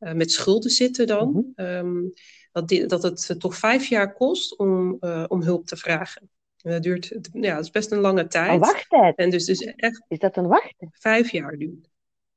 uh, 0.00 0.12
met 0.12 0.32
schulden 0.32 0.70
zitten 0.70 1.06
dan, 1.06 1.28
mm 1.28 1.52
-hmm. 1.54 1.66
um, 1.66 2.12
dat, 2.52 2.68
die, 2.68 2.86
dat 2.86 3.02
het 3.02 3.34
toch 3.38 3.56
vijf 3.56 3.86
jaar 3.86 4.14
kost 4.14 4.58
om, 4.58 4.98
om 5.28 5.42
hulp 5.42 5.66
te 5.66 5.76
vragen. 5.76 6.30
Dat 6.64 6.82
duurt, 6.82 7.18
ja, 7.32 7.54
dat 7.54 7.64
is 7.64 7.70
best 7.70 7.90
een 7.90 8.00
lange 8.00 8.26
tijd. 8.26 8.50
Een 8.50 8.58
wachttijd? 8.58 9.16
En 9.16 9.30
dus, 9.30 9.44
dus 9.44 9.60
echt 9.60 10.04
is 10.08 10.18
dat 10.18 10.36
een 10.36 10.46
wachttijd? 10.46 10.90
Vijf 10.92 11.30
jaar 11.30 11.56
duurt. 11.56 11.88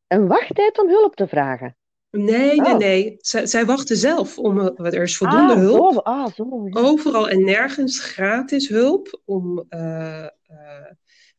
Een 0.07 0.27
wachttijd 0.27 0.79
om 0.79 0.89
hulp 0.89 1.15
te 1.15 1.27
vragen? 1.27 1.77
Nee, 2.09 2.61
nee, 2.61 2.73
oh. 2.73 2.77
nee. 2.77 3.15
Zij, 3.17 3.45
zij, 3.45 3.65
wachten 3.65 3.97
zelf 3.97 4.37
om. 4.37 4.59
Er 4.59 5.01
is 5.01 5.17
voldoende 5.17 5.53
ah, 5.53 5.59
hulp. 5.59 5.93
Zo, 5.93 5.99
ah, 5.99 6.31
zo. 6.33 6.67
Overal 6.69 7.29
en 7.29 7.43
nergens 7.43 7.99
gratis 7.99 8.67
hulp 8.67 9.21
om 9.25 9.65
uh, 9.69 10.27
uh, 10.49 10.91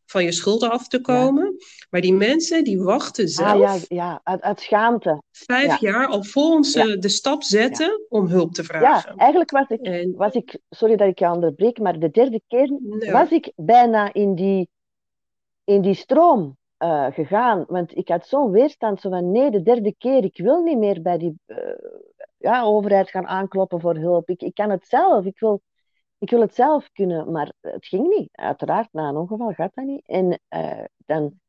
van 0.06 0.24
je 0.24 0.32
schulden 0.32 0.70
af 0.70 0.88
te 0.88 1.00
komen. 1.00 1.44
Ja. 1.44 1.77
Maar 1.90 2.00
die 2.00 2.14
mensen 2.14 2.64
die 2.64 2.82
wachten 2.82 3.28
zelf. 3.28 3.48
Ah, 3.48 3.58
ja, 3.58 3.76
ja. 3.88 4.20
Uit, 4.22 4.40
uit 4.40 4.60
schaamte. 4.60 5.22
Vijf 5.30 5.80
jaar 5.80 6.06
alvorens 6.06 6.72
ze 6.72 6.98
de 6.98 7.08
stap 7.08 7.42
zetten 7.42 8.06
om 8.08 8.26
hulp 8.26 8.54
te 8.54 8.64
vragen. 8.64 8.88
Ja, 8.88 9.16
eigenlijk 9.16 9.50
was 9.50 9.68
ik, 9.68 9.80
en... 9.80 10.14
was 10.16 10.32
ik. 10.32 10.58
Sorry 10.70 10.96
dat 10.96 11.08
ik 11.08 11.18
je 11.18 11.30
onderbreek, 11.30 11.78
maar 11.78 11.98
de 11.98 12.10
derde 12.10 12.42
keer 12.46 12.76
nee. 12.80 13.12
was 13.12 13.30
ik 13.30 13.52
bijna 13.56 14.12
in 14.12 14.34
die, 14.34 14.68
in 15.64 15.82
die 15.82 15.94
stroom. 15.94 16.56
Uh, 16.84 17.06
gegaan. 17.10 17.64
Want 17.68 17.96
ik 17.96 18.08
had 18.08 18.26
zo'n 18.26 18.50
weerstand, 18.50 19.00
zo 19.00 19.10
van 19.10 19.30
nee, 19.30 19.50
de 19.50 19.62
derde 19.62 19.94
keer, 19.98 20.24
ik 20.24 20.36
wil 20.36 20.62
niet 20.62 20.78
meer 20.78 21.02
bij 21.02 21.18
die 21.18 21.40
uh, 21.46 21.56
ja, 22.36 22.62
overheid 22.62 23.10
gaan 23.10 23.26
aankloppen 23.26 23.80
voor 23.80 23.96
hulp. 23.96 24.28
Ik, 24.28 24.42
ik 24.42 24.54
kan 24.54 24.70
het 24.70 24.86
zelf, 24.86 25.24
ik 25.24 25.38
wil, 25.38 25.60
ik 26.18 26.30
wil 26.30 26.40
het 26.40 26.54
zelf 26.54 26.90
kunnen, 26.92 27.32
maar 27.32 27.52
het 27.60 27.86
ging 27.86 28.08
niet. 28.08 28.28
Uiteraard, 28.32 28.88
na 28.92 29.08
een 29.08 29.16
ongeval 29.16 29.52
gaat 29.52 29.74
dat 29.74 29.84
niet. 29.84 30.06
En 30.06 30.40
uh, 30.54 30.84
dan, 31.06 31.40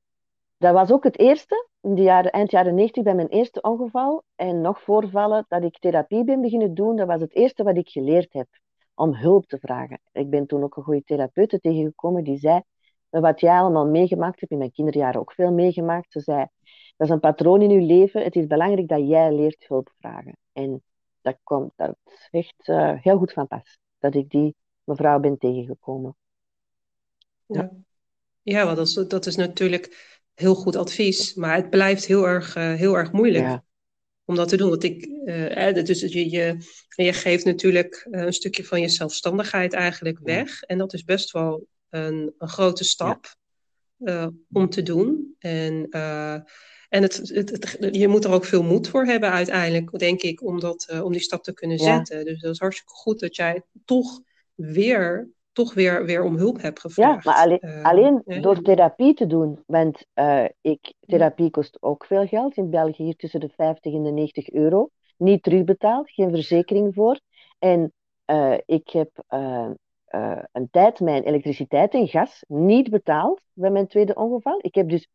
dat 0.60 0.74
was 0.74 0.92
ook 0.92 1.04
het 1.04 1.20
eerste, 1.20 1.68
in 1.82 1.96
de 1.96 2.02
jaren, 2.02 2.32
eind 2.32 2.52
jaren 2.52 2.76
90, 2.76 3.04
bij 3.04 3.16
mijn 3.16 3.28
eerste 3.28 3.62
ongeval 3.62 4.24
en 4.36 4.62
nog 4.62 4.82
voorvallen 4.82 5.46
dat 5.48 5.64
ik 5.64 5.80
therapie 5.80 6.24
ben 6.24 6.42
beginnen 6.42 6.74
doen. 6.74 6.96
Dat 6.96 7.08
was 7.08 7.22
het 7.22 7.36
eerste 7.36 7.64
wat 7.64 7.78
ik 7.78 7.90
geleerd 7.90 8.34
heb, 8.34 8.48
om 8.94 9.16
hulp 9.16 9.46
te 9.46 9.58
vragen. 9.58 10.00
Ik 10.12 10.30
ben 10.30 10.48
toen 10.48 10.64
ook 10.64 10.76
een 10.76 10.84
goede 10.84 11.04
therapeute 11.04 11.60
tegengekomen 11.60 12.24
die 12.24 12.38
zei, 12.38 12.62
wat 13.10 13.40
jij 13.40 13.60
allemaal 13.60 13.88
meegemaakt 13.88 14.40
hebt, 14.40 14.52
in 14.52 14.58
mijn 14.58 14.72
kinderjaren 14.72 15.20
ook 15.20 15.34
veel 15.34 15.52
meegemaakt. 15.52 16.12
Ze 16.12 16.20
zei, 16.20 16.48
dat 16.98 17.08
is 17.08 17.14
een 17.14 17.20
patroon 17.20 17.62
in 17.62 17.70
je 17.70 17.82
leven. 17.82 18.24
Het 18.24 18.36
is 18.36 18.48
belangrijk 18.48 18.88
dat 18.88 19.08
jij 19.08 19.36
leert 19.36 19.68
hulp 19.68 19.92
vragen. 20.00 20.38
En 20.54 20.84
dat 21.22 21.38
komt 21.44 21.72
dat 21.76 21.98
echt 22.30 22.68
uh, 22.68 22.94
heel 23.02 23.18
goed 23.18 23.34
van 23.34 23.48
pas. 23.48 23.78
Dat 24.00 24.16
ik 24.16 24.30
die 24.30 24.56
mevrouw 24.84 25.20
ben 25.20 25.38
tegengekomen. 25.38 26.16
Ja, 27.46 27.72
ja 28.42 28.76
dat, 28.76 29.06
dat 29.08 29.26
is 29.26 29.36
natuurlijk 29.36 30.18
heel 30.40 30.56
goed 30.56 30.76
advies. 30.76 31.34
Maar 31.34 31.56
het 31.56 31.70
blijft 31.70 32.06
heel 32.06 32.28
erg, 32.28 32.56
uh, 32.56 32.74
heel 32.74 32.98
erg 32.98 33.12
moeilijk. 33.12 33.44
Ja. 33.44 33.64
Om 34.26 34.36
dat 34.36 34.50
te 34.50 34.58
doen. 34.58 34.70
Want 34.70 34.84
ik, 34.84 35.06
uh, 35.26 35.74
dus 35.74 36.00
je, 36.00 36.30
je, 36.30 36.58
je 36.96 37.14
geeft 37.14 37.46
natuurlijk 37.46 38.08
een 38.12 38.34
stukje 38.34 38.66
van 38.66 38.82
je 38.82 38.90
zelfstandigheid 38.90 39.74
eigenlijk 39.74 40.20
weg. 40.24 40.62
En 40.62 40.78
dat 40.78 40.94
is 40.94 41.04
best 41.04 41.32
wel 41.32 41.68
een, 41.90 42.34
een 42.38 42.50
grote 42.50 42.84
stap 42.84 43.36
ja. 43.96 44.24
uh, 44.24 44.28
om 44.52 44.70
te 44.70 44.84
doen. 44.84 45.36
En, 45.40 45.88
en 46.90 47.02
het, 47.02 47.18
het, 47.18 47.50
het, 47.50 47.96
je 47.96 48.08
moet 48.08 48.24
er 48.24 48.32
ook 48.32 48.46
veel 48.46 48.64
moed 48.64 48.88
voor 48.88 49.06
hebben 49.06 49.32
uiteindelijk, 49.32 50.00
denk 50.00 50.22
ik, 50.22 50.44
om, 50.44 50.60
dat, 50.60 51.02
om 51.04 51.12
die 51.12 51.22
stap 51.22 51.44
te 51.44 51.54
kunnen 51.54 51.78
ja. 51.78 51.96
zetten. 51.96 52.26
Dus 52.26 52.42
dat 52.42 52.54
is 52.54 52.60
hartstikke 52.60 52.94
goed 52.94 53.20
dat 53.20 53.36
jij 53.36 53.64
toch 53.86 54.22
weer, 54.56 55.30
toch 55.52 55.74
weer, 55.74 56.06
weer 56.06 56.24
om 56.24 56.36
hulp 56.36 56.62
hebt 56.62 56.80
gevraagd. 56.80 57.24
Ja, 57.24 57.32
maar 57.32 57.44
alleen, 57.44 57.84
alleen 57.84 58.42
door 58.42 58.62
therapie 58.62 59.14
te 59.14 59.28
doen. 59.28 59.64
Want 59.66 60.06
ik, 60.62 60.94
therapie 61.00 61.50
kost 61.50 61.78
ook 61.82 62.06
veel 62.06 62.28
geld. 62.28 62.58
In 62.58 62.70
België 62.70 63.04
hier 63.04 63.16
tussen 63.16 63.40
de 63.40 63.50
50 63.56 63.94
en 63.94 64.04
de 64.04 64.12
90 64.12 64.50
euro. 64.50 64.90
Niet 65.18 65.44
terugbetaald, 65.44 66.10
geen 66.10 66.30
verzekering 66.30 66.94
voor. 66.94 67.20
En 67.60 67.94
ik 68.66 68.90
heb 68.90 69.24
een 70.52 70.68
tijd 70.72 71.00
mijn 71.00 71.24
elektriciteit 71.24 71.94
en 71.94 72.08
gas 72.08 72.44
niet 72.48 72.90
betaald 72.90 73.42
bij 73.54 73.70
mijn 73.70 73.88
tweede 73.88 74.16
ongeval. 74.16 74.60
Ik 74.62 74.76
heb 74.76 74.90
dus 74.90 75.08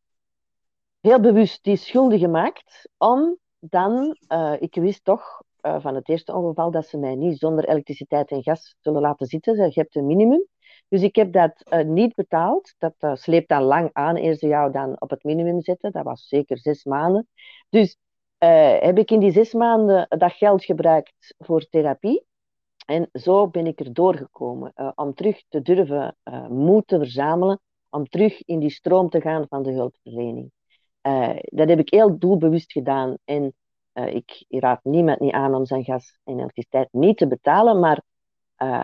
heel 1.00 1.20
bewust 1.20 1.64
die 1.64 1.76
schulden 1.76 2.18
gemaakt 2.18 2.88
om 2.98 3.36
dan, 3.58 4.16
ik 4.58 4.74
wist 4.74 5.04
toch 5.04 5.42
uh, 5.66 5.80
van 5.80 5.94
het 5.94 6.08
eerste 6.08 6.34
ongeval 6.34 6.70
dat 6.70 6.86
ze 6.86 6.98
mij 6.98 7.14
niet 7.14 7.38
zonder 7.38 7.68
elektriciteit 7.68 8.30
en 8.30 8.42
gas 8.42 8.76
zullen 8.80 9.00
laten 9.00 9.26
zitten. 9.26 9.56
Je 9.56 9.80
hebt 9.80 9.96
een 9.96 10.06
minimum. 10.06 10.46
Dus 10.88 11.02
ik 11.02 11.16
heb 11.16 11.32
dat 11.32 11.84
niet 11.86 12.14
betaald. 12.14 12.74
Dat 12.78 13.18
sleept 13.18 13.48
dan 13.48 13.62
lang 13.62 13.90
aan, 13.92 14.16
eer 14.16 14.34
ze 14.34 14.46
jou 14.46 14.72
dan 14.72 15.00
op 15.00 15.10
het 15.10 15.24
minimum 15.24 15.62
zetten. 15.62 15.92
Dat 15.92 16.04
was 16.04 16.28
zeker 16.28 16.58
zes 16.58 16.84
maanden. 16.84 17.28
Dus 17.68 17.96
heb 18.78 18.98
ik 18.98 19.10
in 19.10 19.20
die 19.20 19.32
zes 19.32 19.52
maanden 19.52 20.06
dat 20.08 20.32
geld 20.32 20.64
gebruikt 20.64 21.34
voor 21.38 21.68
therapie. 21.68 22.26
En 22.86 23.08
zo 23.12 23.48
ben 23.48 23.66
ik 23.66 23.80
er 23.80 23.92
doorgekomen 23.92 24.72
uh, 24.76 24.90
om 24.94 25.14
terug 25.14 25.44
te 25.48 25.62
durven 25.62 26.16
uh, 26.24 26.48
moed 26.48 26.86
te 26.86 26.98
verzamelen, 26.98 27.60
om 27.90 28.08
terug 28.08 28.44
in 28.44 28.58
die 28.58 28.70
stroom 28.70 29.08
te 29.08 29.20
gaan 29.20 29.46
van 29.48 29.62
de 29.62 29.72
hulpverlening. 29.72 30.50
Uh, 31.02 31.36
dat 31.40 31.68
heb 31.68 31.78
ik 31.78 31.90
heel 31.90 32.18
doelbewust 32.18 32.72
gedaan. 32.72 33.16
En 33.24 33.54
ik 33.94 34.44
raad 34.48 34.80
niemand 34.82 35.20
niet 35.20 35.32
aan 35.32 35.54
om 35.54 35.66
zijn 35.66 35.84
gas 35.84 36.18
en 36.24 36.38
elektriciteit 36.38 36.88
niet 36.90 37.16
te 37.16 37.26
betalen, 37.26 37.78
maar 37.80 38.02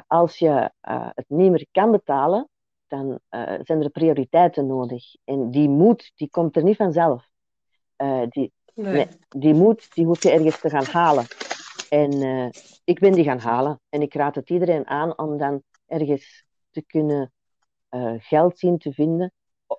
als 0.07 0.39
je 0.39 0.71
het 1.15 1.25
niet 1.29 1.51
meer 1.51 1.67
kan 1.71 1.91
betalen, 1.91 2.49
dan 2.87 3.21
zijn 3.63 3.83
er 3.83 3.91
prioriteiten 3.91 4.67
nodig. 4.67 5.05
En 5.25 5.51
die 5.51 5.69
moed, 5.69 6.13
die 6.15 6.31
komt 6.31 6.57
er 6.57 6.63
niet 6.63 6.77
vanzelf. 6.77 7.29
die, 8.29 8.53
nee. 8.75 8.93
Nee, 8.93 9.07
die 9.29 9.55
moed, 9.55 9.95
die 9.95 10.07
hoef 10.07 10.23
je 10.23 10.31
ergens 10.31 10.61
te 10.61 10.71
gaan 10.71 10.85
halen. 10.85 11.27
En 11.89 12.13
ik 12.85 13.01
ben 13.01 13.13
die 13.13 13.25
gaan 13.25 13.39
halen. 13.39 13.81
En 13.89 14.03
ik 14.03 14.15
raad 14.15 14.35
het 14.35 14.51
iedereen 14.51 14.87
aan 14.87 15.19
om 15.19 15.39
dan 15.39 15.63
ergens 15.87 16.45
te 16.71 16.83
kunnen 16.83 17.33
geld 18.19 18.59
zien 18.59 18.79
te 18.79 18.93
vinden. 18.93 19.33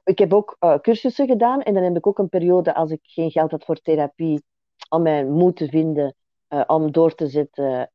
Ik 0.03 0.17
heb 0.17 0.33
ook 0.33 0.55
uh, 0.59 0.77
cursussen 0.77 1.27
gedaan 1.27 1.61
en 1.61 1.73
dan 1.73 1.83
heb 1.83 1.95
ik 1.95 2.07
ook 2.07 2.17
een 2.17 2.29
periode 2.29 2.73
als 2.73 2.91
ik 2.91 2.99
geen 3.03 3.31
geld 3.31 3.51
had 3.51 3.65
voor 3.65 3.75
therapie 3.75 4.43
om 4.91 5.01
mijn 5.01 5.31
moed 5.31 5.55
te 5.55 5.67
vinden 5.67 6.15
om 6.67 6.91
door 6.91 7.15
te 7.15 7.27
zetten, 7.27 7.89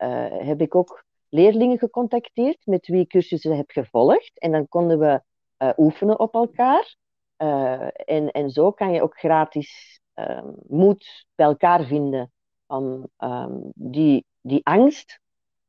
heb 0.47 0.61
ik 0.61 0.75
ook 0.75 1.05
leerlingen 1.29 1.79
gecontacteerd 1.79 2.67
met 2.67 2.87
wie 2.87 3.01
ik 3.01 3.09
cursussen 3.09 3.57
heb 3.57 3.71
gevolgd. 3.71 4.39
En 4.39 4.53
dan 4.53 4.69
konden 4.69 4.99
we 4.99 5.23
oefenen 5.77 6.19
op 6.19 6.35
elkaar. 6.35 6.97
en, 7.97 8.31
en 8.31 8.51
zo 8.51 8.73
kan 8.73 8.93
je 8.93 9.03
ook 9.03 9.19
gratis 9.19 10.01
moed 10.67 11.27
bij 11.35 11.47
elkaar 11.47 11.85
vinden 11.85 12.33
om 12.67 13.09
um, 13.19 13.73
die, 13.75 14.25
die 14.41 14.61
angst, 14.65 15.21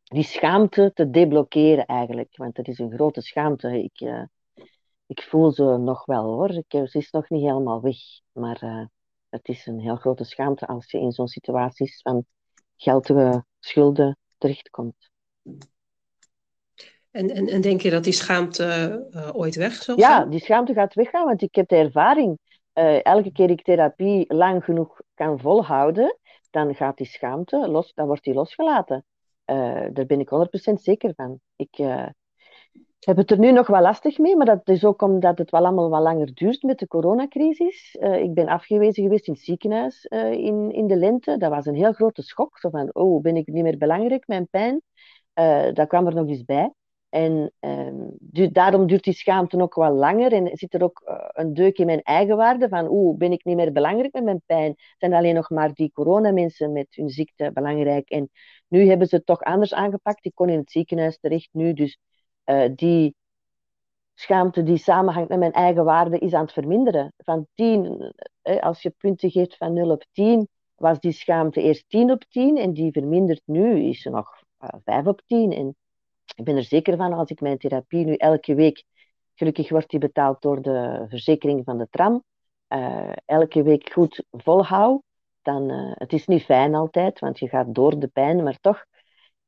die 0.03 0.23
schaamte 0.23 0.91
te 0.93 1.09
deblokkeren 1.09 1.85
eigenlijk. 1.85 2.37
Want 2.37 2.57
het 2.57 2.67
is 2.67 2.79
een 2.79 2.91
grote 2.91 3.21
schaamte. 3.21 3.83
Ik, 3.83 4.27
ik 5.05 5.21
voel 5.21 5.51
ze 5.51 5.63
nog 5.63 6.05
wel 6.05 6.23
hoor. 6.23 6.49
Ik, 6.49 6.87
ze 6.89 6.97
is 6.97 7.11
nog 7.11 7.29
niet 7.29 7.41
helemaal 7.41 7.81
weg. 7.81 7.97
Maar 8.31 8.89
het 9.29 9.47
is 9.47 9.65
een 9.65 9.79
heel 9.79 9.95
grote 9.95 10.23
schaamte 10.23 10.67
als 10.67 10.91
je 10.91 10.99
in 10.99 11.11
zo'n 11.11 11.27
situaties 11.27 12.01
van 12.01 12.25
geldige 12.75 13.45
schulden 13.59 14.17
terechtkomt. 14.37 15.09
En, 17.11 17.29
en, 17.29 17.47
en 17.47 17.61
denk 17.61 17.81
je 17.81 17.89
dat 17.89 18.03
die 18.03 18.13
schaamte 18.13 19.07
uh, 19.11 19.29
ooit 19.33 19.55
weg 19.55 19.73
zal 19.73 19.99
Ja, 19.99 20.25
die 20.25 20.39
schaamte 20.39 20.73
gaat 20.73 20.93
weggaan, 20.93 21.25
want 21.25 21.41
ik 21.41 21.55
heb 21.55 21.67
de 21.67 21.75
ervaring. 21.75 22.39
elke 23.01 23.31
keer 23.31 23.49
ik 23.49 23.63
therapie 23.63 24.33
lang 24.33 24.63
genoeg 24.63 25.01
kan 25.13 25.39
volhouden, 25.39 26.17
dan 26.49 26.75
gaat 26.75 26.97
die 26.97 27.07
schaamte 27.07 27.67
los, 27.67 27.93
dan 27.93 28.07
wordt 28.07 28.23
die 28.23 28.33
losgelaten. 28.33 29.05
Uh, 29.45 29.85
daar 29.93 30.05
ben 30.05 30.19
ik 30.19 30.29
100% 30.71 30.73
zeker 30.73 31.13
van. 31.15 31.39
Ik 31.55 31.77
heb 33.05 33.17
het 33.17 33.31
er 33.31 33.39
nu 33.39 33.51
nog 33.51 33.67
wel 33.67 33.81
lastig 33.81 34.17
mee, 34.17 34.35
maar 34.35 34.45
dat 34.45 34.69
is 34.69 34.85
ook 34.85 35.01
omdat 35.01 35.37
het 35.37 35.51
wel 35.51 35.65
allemaal 35.65 35.89
wat 35.89 36.01
langer 36.01 36.33
duurt 36.33 36.63
met 36.63 36.79
de 36.79 36.87
coronacrisis. 36.87 37.97
Uh, 37.99 38.21
ik 38.21 38.33
ben 38.33 38.47
afgewezen 38.47 39.03
geweest 39.03 39.27
in 39.27 39.33
het 39.33 39.41
ziekenhuis 39.41 40.05
in, 40.31 40.71
in 40.71 40.87
de 40.87 40.95
lente. 40.95 41.37
Dat 41.37 41.49
was 41.49 41.65
een 41.65 41.75
heel 41.75 41.93
grote 41.93 42.21
schok. 42.21 42.57
Zo 42.57 42.69
van, 42.69 42.93
oh, 42.93 43.21
ben 43.21 43.35
ik 43.35 43.47
niet 43.47 43.63
meer 43.63 43.77
belangrijk, 43.77 44.27
mijn 44.27 44.47
pijn. 44.47 44.81
Uh, 45.39 45.73
dat 45.73 45.87
kwam 45.87 46.07
er 46.07 46.15
nog 46.15 46.27
eens 46.27 46.45
bij. 46.45 46.73
En 47.09 47.51
uh, 47.59 48.47
daarom 48.51 48.87
duurt 48.87 49.03
die 49.03 49.13
schaamte 49.13 49.61
ook 49.61 49.75
wel 49.75 49.93
langer. 49.93 50.33
En 50.33 50.49
zit 50.57 50.73
er 50.73 50.83
ook 50.83 51.01
een 51.33 51.53
deuk 51.53 51.77
in 51.77 51.85
mijn 51.85 52.01
eigen 52.01 52.37
waarde 52.37 52.69
van, 52.69 52.87
oeh, 52.89 53.17
ben 53.17 53.31
ik 53.31 53.43
niet 53.45 53.55
meer 53.55 53.71
belangrijk 53.71 54.13
met 54.13 54.23
mijn 54.23 54.41
pijn? 54.45 54.75
Zijn 54.97 55.13
alleen 55.13 55.35
nog 55.35 55.49
maar 55.49 55.73
die 55.73 55.91
coronamensen 55.91 56.71
met 56.71 56.87
hun 56.89 57.09
ziekte 57.09 57.51
belangrijk? 57.53 58.09
En 58.09 58.29
nu 58.67 58.87
hebben 58.87 59.07
ze 59.07 59.15
het 59.15 59.25
toch 59.25 59.41
anders 59.41 59.73
aangepakt. 59.73 60.25
Ik 60.25 60.35
kon 60.35 60.49
in 60.49 60.59
het 60.59 60.71
ziekenhuis 60.71 61.19
terecht 61.19 61.49
nu, 61.51 61.73
dus 61.73 61.99
uh, 62.47 62.69
die 62.75 63.15
schaamte 64.13 64.63
die 64.63 64.77
samenhangt 64.77 65.29
met 65.29 65.39
mijn 65.39 65.51
eigen 65.51 65.83
waarde 65.83 66.17
is 66.17 66.33
aan 66.33 66.43
het 66.43 66.53
verminderen. 66.53 67.13
Van 67.17 67.47
10, 67.53 68.13
als 68.41 68.81
je 68.81 68.89
punten 68.89 69.31
geeft 69.31 69.57
van 69.57 69.73
0 69.73 69.91
op 69.91 70.05
10, 70.11 70.47
was 70.75 70.99
die 70.99 71.11
schaamte 71.11 71.61
eerst 71.61 71.89
10 71.89 72.11
op 72.11 72.23
10 72.29 72.57
en 72.57 72.73
die 72.73 72.91
vermindert 72.91 73.41
nu, 73.45 73.83
is 73.83 74.01
ze 74.01 74.09
nog 74.09 74.43
uh, 74.61 74.69
5 74.83 75.05
op 75.05 75.21
10. 75.25 75.51
En 75.51 75.75
ik 76.35 76.43
ben 76.43 76.55
er 76.55 76.63
zeker 76.63 76.97
van, 76.97 77.13
als 77.13 77.29
ik 77.29 77.41
mijn 77.41 77.57
therapie 77.57 78.05
nu 78.05 78.13
elke 78.13 78.55
week, 78.55 78.83
gelukkig 79.35 79.69
wordt 79.69 79.89
die 79.89 79.99
betaald 79.99 80.41
door 80.41 80.61
de 80.61 81.05
verzekering 81.09 81.63
van 81.63 81.77
de 81.77 81.87
tram, 81.89 82.23
elke 83.25 83.63
week 83.63 83.91
goed 83.91 84.23
volhoud, 84.31 85.01
dan, 85.41 85.69
het 85.93 86.13
is 86.13 86.27
niet 86.27 86.43
fijn 86.43 86.75
altijd, 86.75 87.19
want 87.19 87.39
je 87.39 87.47
gaat 87.47 87.75
door 87.75 87.99
de 87.99 88.07
pijn, 88.07 88.43
maar 88.43 88.59
toch, 88.59 88.85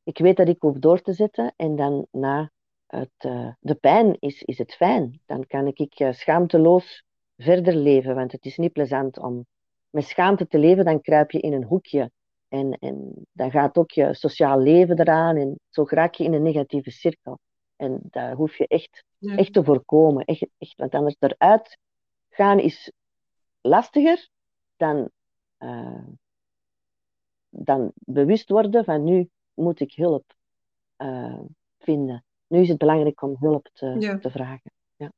ik 0.04 0.18
weet 0.18 0.38
dat 0.38 0.48
ik 0.48 0.62
hoef 0.62 0.78
door 0.78 1.02
te 1.02 1.14
zetten 1.14 1.54
en 1.56 1.76
dan 1.76 2.08
na 2.12 2.52
het, 2.89 3.23
uh, 3.25 3.49
de 3.60 3.75
pijn 3.75 4.15
is, 4.19 4.43
is 4.43 4.58
het 4.58 4.73
fijn. 4.73 5.21
Dan 5.25 5.45
kan 5.45 5.67
ik 5.67 5.99
uh, 5.99 6.12
schaamteloos 6.12 7.04
verder 7.38 7.75
leven, 7.75 8.15
want 8.15 8.32
het 8.32 8.45
is 8.45 8.58
niet 8.58 8.73
plezant 8.73 9.19
om 9.19 9.45
met 9.89 10.06
schaamte 10.06 10.47
te 10.47 10.60
leven, 10.60 10.86
dan 10.86 11.02
kruip 11.02 11.32
je 11.32 11.39
in 11.39 11.54
een 11.54 11.63
hoekje. 11.63 12.12
En, 12.47 12.71
en 12.80 13.13
dan 13.32 13.52
gaat 13.52 13.78
ook 13.78 13.91
je 13.91 14.13
sociaal 14.13 14.60
leven 14.60 14.99
eraan 14.99 15.36
en 15.36 15.60
zo 15.69 15.84
raak 15.88 16.13
je 16.13 16.23
in 16.23 16.34
een 16.34 16.41
negatieve 16.41 16.91
cirkel. 16.91 17.39
En 17.75 17.99
daar 18.04 18.36
hoef 18.36 18.58
je 18.58 18.67
echt, 18.67 19.04
ja. 19.17 19.36
echt 19.36 19.54
te 19.54 19.63
voorkomen. 19.63 20.25
Echt, 20.25 20.47
echt, 20.58 20.78
want 20.78 20.93
anders 20.93 21.15
eruit 21.19 21.78
gaan 22.30 22.60
is 22.60 22.91
lastiger 23.62 24.30
dan, 24.78 25.10
uh, 25.60 26.08
dan 27.49 27.91
bewust 27.95 28.49
worden 28.49 28.84
van 28.84 29.04
nu 29.04 29.30
moet 29.54 29.80
ik 29.80 29.93
hulp 29.93 30.34
uh, 30.97 31.39
vinden. 31.80 32.23
Nu 32.50 32.62
is 32.62 32.68
het 32.68 32.78
belangrijk 32.78 33.22
om 33.22 33.36
hulp 33.40 33.70
te, 33.74 33.96
ja. 34.00 34.18
te 34.18 34.30
vragen. 34.30 34.72
Ja. 34.96 35.12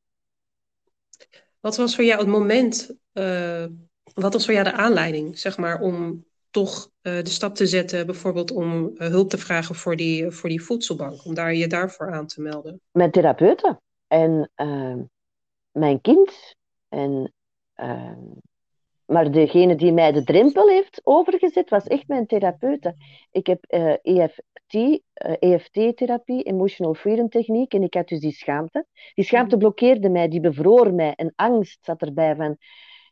Wat 1.59 1.77
was 1.77 1.95
voor 1.95 2.03
jou 2.03 2.19
het 2.19 2.29
moment, 2.29 2.95
uh, 3.13 3.65
wat 4.13 4.33
was 4.33 4.45
voor 4.45 4.53
jou 4.53 4.65
de 4.65 4.73
aanleiding, 4.73 5.39
zeg 5.39 5.57
maar, 5.57 5.81
om 5.81 6.25
toch 6.49 6.89
uh, 7.01 7.23
de 7.23 7.29
stap 7.29 7.55
te 7.55 7.67
zetten, 7.67 8.05
bijvoorbeeld 8.05 8.51
om 8.51 8.91
uh, 8.93 9.07
hulp 9.07 9.29
te 9.29 9.37
vragen 9.37 9.75
voor 9.75 9.95
die, 9.95 10.31
voor 10.31 10.49
die 10.49 10.63
voedselbank, 10.63 11.25
om 11.25 11.33
daar 11.33 11.53
je 11.53 11.67
daarvoor 11.67 12.11
aan 12.11 12.27
te 12.27 12.41
melden? 12.41 12.81
Mijn 12.91 13.11
therapeuten 13.11 13.81
en 14.07 14.51
mijn 15.71 16.01
kind. 16.01 16.55
En, 16.89 17.33
maar 19.11 19.31
degene 19.31 19.75
die 19.75 19.93
mij 19.93 20.11
de 20.11 20.23
drempel 20.23 20.67
heeft 20.67 21.01
overgezet, 21.03 21.69
was 21.69 21.87
echt 21.87 22.07
mijn 22.07 22.25
therapeute. 22.25 22.95
Ik 23.31 23.47
heb 23.47 23.63
EFT, 24.01 25.01
EFT-therapie, 25.39 26.43
Emotional 26.43 26.93
Freedom 26.93 27.29
Techniek, 27.29 27.73
en 27.73 27.83
ik 27.83 27.93
had 27.93 28.07
dus 28.07 28.19
die 28.19 28.31
schaamte. 28.31 28.85
Die 29.13 29.25
schaamte 29.25 29.57
blokkeerde 29.57 30.09
mij, 30.09 30.27
die 30.27 30.39
bevroor 30.39 30.93
mij, 30.93 31.13
en 31.15 31.33
angst 31.35 31.85
zat 31.85 32.01
erbij 32.01 32.35
van 32.35 32.57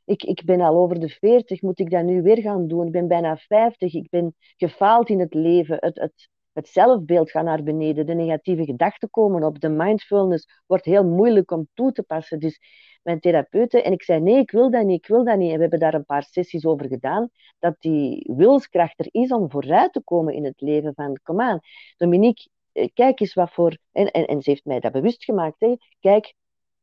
ik, 0.10 0.24
ik 0.24 0.44
ben 0.46 0.62
al 0.62 0.76
over 0.76 1.00
de 1.00 1.10
40, 1.10 1.62
moet 1.62 1.80
ik 1.80 1.90
dat 1.90 2.04
nu 2.04 2.22
weer 2.22 2.42
gaan 2.42 2.68
doen? 2.68 2.86
Ik 2.86 2.92
ben 2.92 3.08
bijna 3.08 3.38
50, 3.38 3.94
ik 3.94 4.10
ben 4.10 4.36
gefaald 4.58 5.10
in 5.10 5.20
het 5.20 5.34
leven. 5.34 5.78
Het, 5.80 6.00
het, 6.00 6.30
het 6.60 6.68
zelfbeeld 6.68 7.32
gaat 7.32 7.44
naar 7.44 7.64
beneden, 7.64 8.06
de 8.06 8.14
negatieve 8.14 8.66
gedachten 8.66 9.10
komen 9.10 9.44
op. 9.44 9.60
De 9.60 9.70
mindfulness 9.70 10.62
wordt 10.66 10.86
heel 10.86 11.06
moeilijk 11.06 11.52
om 11.52 11.68
toe 11.74 11.92
te 11.92 12.04
passen. 12.04 12.40
Dus 12.40 12.60
mijn 13.04 13.20
therapeuten, 13.20 13.84
en 13.84 13.92
ik 13.92 14.04
zei 14.04 14.20
nee, 14.20 14.38
ik 14.38 14.52
wil 14.52 14.72
dat 14.72 14.86
niet, 14.86 14.98
ik 14.98 15.08
wil 15.08 15.24
dat 15.24 15.38
niet. 15.38 15.50
En 15.50 15.56
we 15.56 15.62
hebben 15.62 15.80
daar 15.80 15.94
een 15.94 16.06
paar 16.06 16.24
sessies 16.24 16.66
over 16.66 16.88
gedaan, 16.88 17.30
dat 17.60 17.76
die 17.80 18.32
wilskracht 18.36 19.00
er 19.00 19.08
is 19.12 19.32
om 19.32 19.52
vooruit 19.52 19.94
te 19.94 20.02
komen 20.02 20.34
in 20.34 20.46
het 20.46 20.62
leven. 20.62 20.94
Van, 20.96 21.20
kom 21.24 21.42
aan, 21.42 21.60
Dominique, 21.98 22.50
eh, 22.72 22.88
kijk 22.94 23.20
eens 23.20 23.34
wat 23.34 23.52
voor... 23.52 23.78
En, 23.92 24.12
en, 24.12 24.26
en 24.26 24.42
ze 24.42 24.50
heeft 24.50 24.66
mij 24.66 24.80
dat 24.80 24.92
bewust 24.92 25.24
gemaakt. 25.24 25.60
Hè. 25.60 25.76
Kijk, 26.00 26.34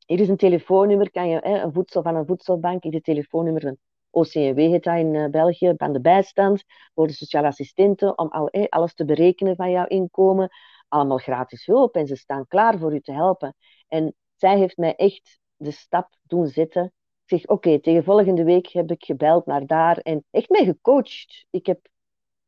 hier 0.06 0.20
is 0.20 0.28
een 0.28 0.36
telefoonnummer, 0.36 1.10
kan 1.10 1.28
je, 1.28 1.40
hè, 1.42 1.62
een 1.62 1.72
voedsel 1.72 2.02
van 2.02 2.16
een 2.16 2.26
voedselbank, 2.26 2.84
is 2.84 2.94
het 2.94 3.04
telefoonnummer 3.04 3.62
van 3.62 3.76
OCW 4.16 4.83
dat 4.83 4.96
in 4.96 5.14
uh, 5.14 5.26
België, 5.29 5.74
van 5.76 5.92
de 5.92 6.00
bijstand, 6.00 6.64
voor 6.94 7.07
de 7.07 7.12
sociale 7.12 7.46
assistenten, 7.46 8.18
om 8.18 8.48
hè, 8.50 8.66
alles 8.68 8.94
te 8.94 9.05
berekenen 9.05 9.57
van 9.57 9.70
jouw 9.70 9.87
inkomen. 9.87 10.50
Allemaal 10.88 11.18
gratis 11.18 11.66
hulp 11.66 11.94
en 11.94 12.07
ze 12.07 12.16
staan 12.16 12.46
klaar 12.46 12.79
voor 12.79 12.94
u 12.94 13.00
te 13.00 13.12
helpen. 13.12 13.55
En 13.88 14.14
zij 14.35 14.59
heeft 14.59 14.76
mij 14.76 14.94
echt 14.94 15.38
de 15.57 15.70
stap 15.70 16.09
doen 16.22 16.46
zetten. 16.46 16.85
Ik 17.24 17.38
zeg, 17.38 17.46
oké, 17.46 17.81
tegen 17.81 18.05
volgende 18.05 18.44
week 18.44 18.66
heb 18.66 18.90
ik 18.90 19.05
gebeld 19.05 19.46
naar 19.46 19.66
daar 19.66 19.98
en 19.98 20.24
echt 20.31 20.48
mij 20.48 20.64
gecoacht. 20.64 21.46
Ik 21.50 21.66
heb 21.66 21.88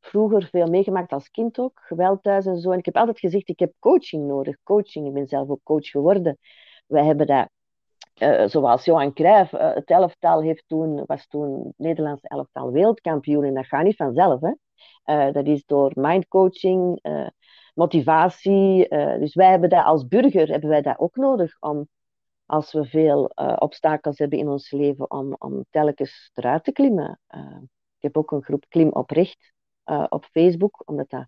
vroeger 0.01 0.49
veel 0.51 0.67
meegemaakt 0.67 1.13
als 1.13 1.31
kind 1.31 1.59
ook, 1.59 1.81
geweld 1.85 2.23
thuis 2.23 2.47
en 2.47 2.59
zo. 2.59 2.71
En 2.71 2.79
ik 2.79 2.85
heb 2.85 2.97
altijd 2.97 3.19
gezegd, 3.19 3.49
ik 3.49 3.59
heb 3.59 3.73
coaching 3.79 4.27
nodig, 4.27 4.57
coaching. 4.63 5.07
Ik 5.07 5.13
ben 5.13 5.27
zelf 5.27 5.49
ook 5.49 5.63
coach 5.63 5.89
geworden. 5.89 6.39
Wij 6.87 7.05
hebben 7.05 7.27
dat, 7.27 7.49
uh, 8.19 8.47
zoals 8.47 8.85
Johan 8.85 9.13
Cruijff, 9.13 9.53
uh, 9.53 9.75
het 9.75 9.91
elftal 9.91 10.43
heeft 10.43 10.65
toen, 10.67 11.03
was 11.07 11.27
toen 11.27 11.75
Nederlands 11.77 12.23
elftal 12.23 12.73
wereldkampioen. 12.73 13.45
En 13.45 13.55
dat 13.55 13.67
gaat 13.67 13.85
niet 13.85 13.97
vanzelf. 13.97 14.41
Hè? 14.41 14.53
Uh, 15.05 15.33
dat 15.33 15.47
is 15.47 15.65
door 15.65 15.93
mindcoaching, 15.95 17.01
motivatie. 17.75 18.89
dus 19.19 19.35
wij 19.35 19.51
hebben 19.51 19.69
dat 19.69 19.85
als 19.85 20.07
burger 20.07 20.49
hebben 20.49 20.69
wij 20.69 20.83
dat 20.83 20.99
ook 20.99 21.17
nodig 21.17 21.57
om, 21.61 21.89
als 22.47 22.73
we 22.73 22.85
veel 22.85 23.25
obstakels 23.59 24.19
hebben 24.19 24.39
in 24.39 24.49
ons 24.49 24.71
leven, 24.71 25.11
om, 25.11 25.37
om 25.39 25.65
telkens 25.71 26.31
eruit 26.35 26.65
te 26.65 26.73
klimmen. 26.73 27.21
ik 27.97 28.03
heb 28.03 28.17
ook 28.17 28.31
een 28.31 28.43
groep 28.43 28.65
Klim 28.69 28.89
oprecht 28.89 29.53
op 30.09 30.25
Facebook, 30.25 30.83
omdat 30.85 31.11
dat 31.11 31.27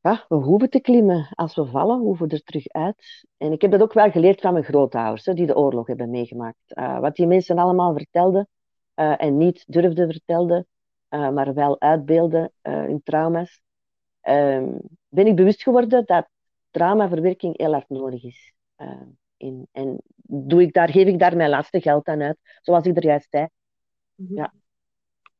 ja, 0.00 0.24
we 0.28 0.34
hoeven 0.34 0.70
te 0.70 0.80
klimmen. 0.80 1.28
Als 1.34 1.54
we 1.54 1.66
vallen, 1.66 1.98
hoeven 1.98 2.28
we 2.28 2.34
er 2.34 2.42
terug 2.42 2.68
uit. 2.68 3.26
En 3.36 3.52
ik 3.52 3.62
heb 3.62 3.70
dat 3.70 3.82
ook 3.82 3.92
wel 3.92 4.10
geleerd 4.10 4.40
van 4.40 4.52
mijn 4.52 4.64
grootouders, 4.64 5.24
hè, 5.24 5.34
die 5.34 5.46
de 5.46 5.56
oorlog 5.56 5.86
hebben 5.86 6.10
meegemaakt. 6.10 6.58
Uh, 6.66 7.00
wat 7.00 7.16
die 7.16 7.26
mensen 7.26 7.58
allemaal 7.58 7.92
vertelden 7.96 8.48
uh, 8.94 9.22
en 9.22 9.36
niet 9.36 9.64
durfden 9.66 10.10
vertelden, 10.10 10.66
uh, 11.10 11.30
maar 11.30 11.54
wel 11.54 11.80
uitbeelden, 11.80 12.52
hun 12.62 13.02
trauma's, 13.02 13.60
ehm, 14.20 14.70
ben 15.08 15.26
ik 15.26 15.36
bewust 15.36 15.62
geworden 15.62 16.06
dat 16.06 16.28
traumaverwerking 16.70 17.58
heel 17.58 17.72
hard 17.72 17.88
nodig 17.88 18.24
is. 18.24 18.52
In, 19.36 19.68
en 19.72 20.00
doe 20.22 20.62
ik 20.62 20.72
daar, 20.72 20.88
geef 20.88 21.06
ik 21.06 21.18
daar 21.18 21.36
mijn 21.36 21.50
laatste 21.50 21.80
geld 21.80 22.06
aan 22.06 22.22
uit, 22.22 22.38
zoals 22.60 22.84
ik 22.84 22.96
er 22.96 23.04
juist 23.04 23.26
zei. 23.30 23.48
Mm 24.14 24.26
-hmm. 24.26 24.36
Ja, 24.36 24.52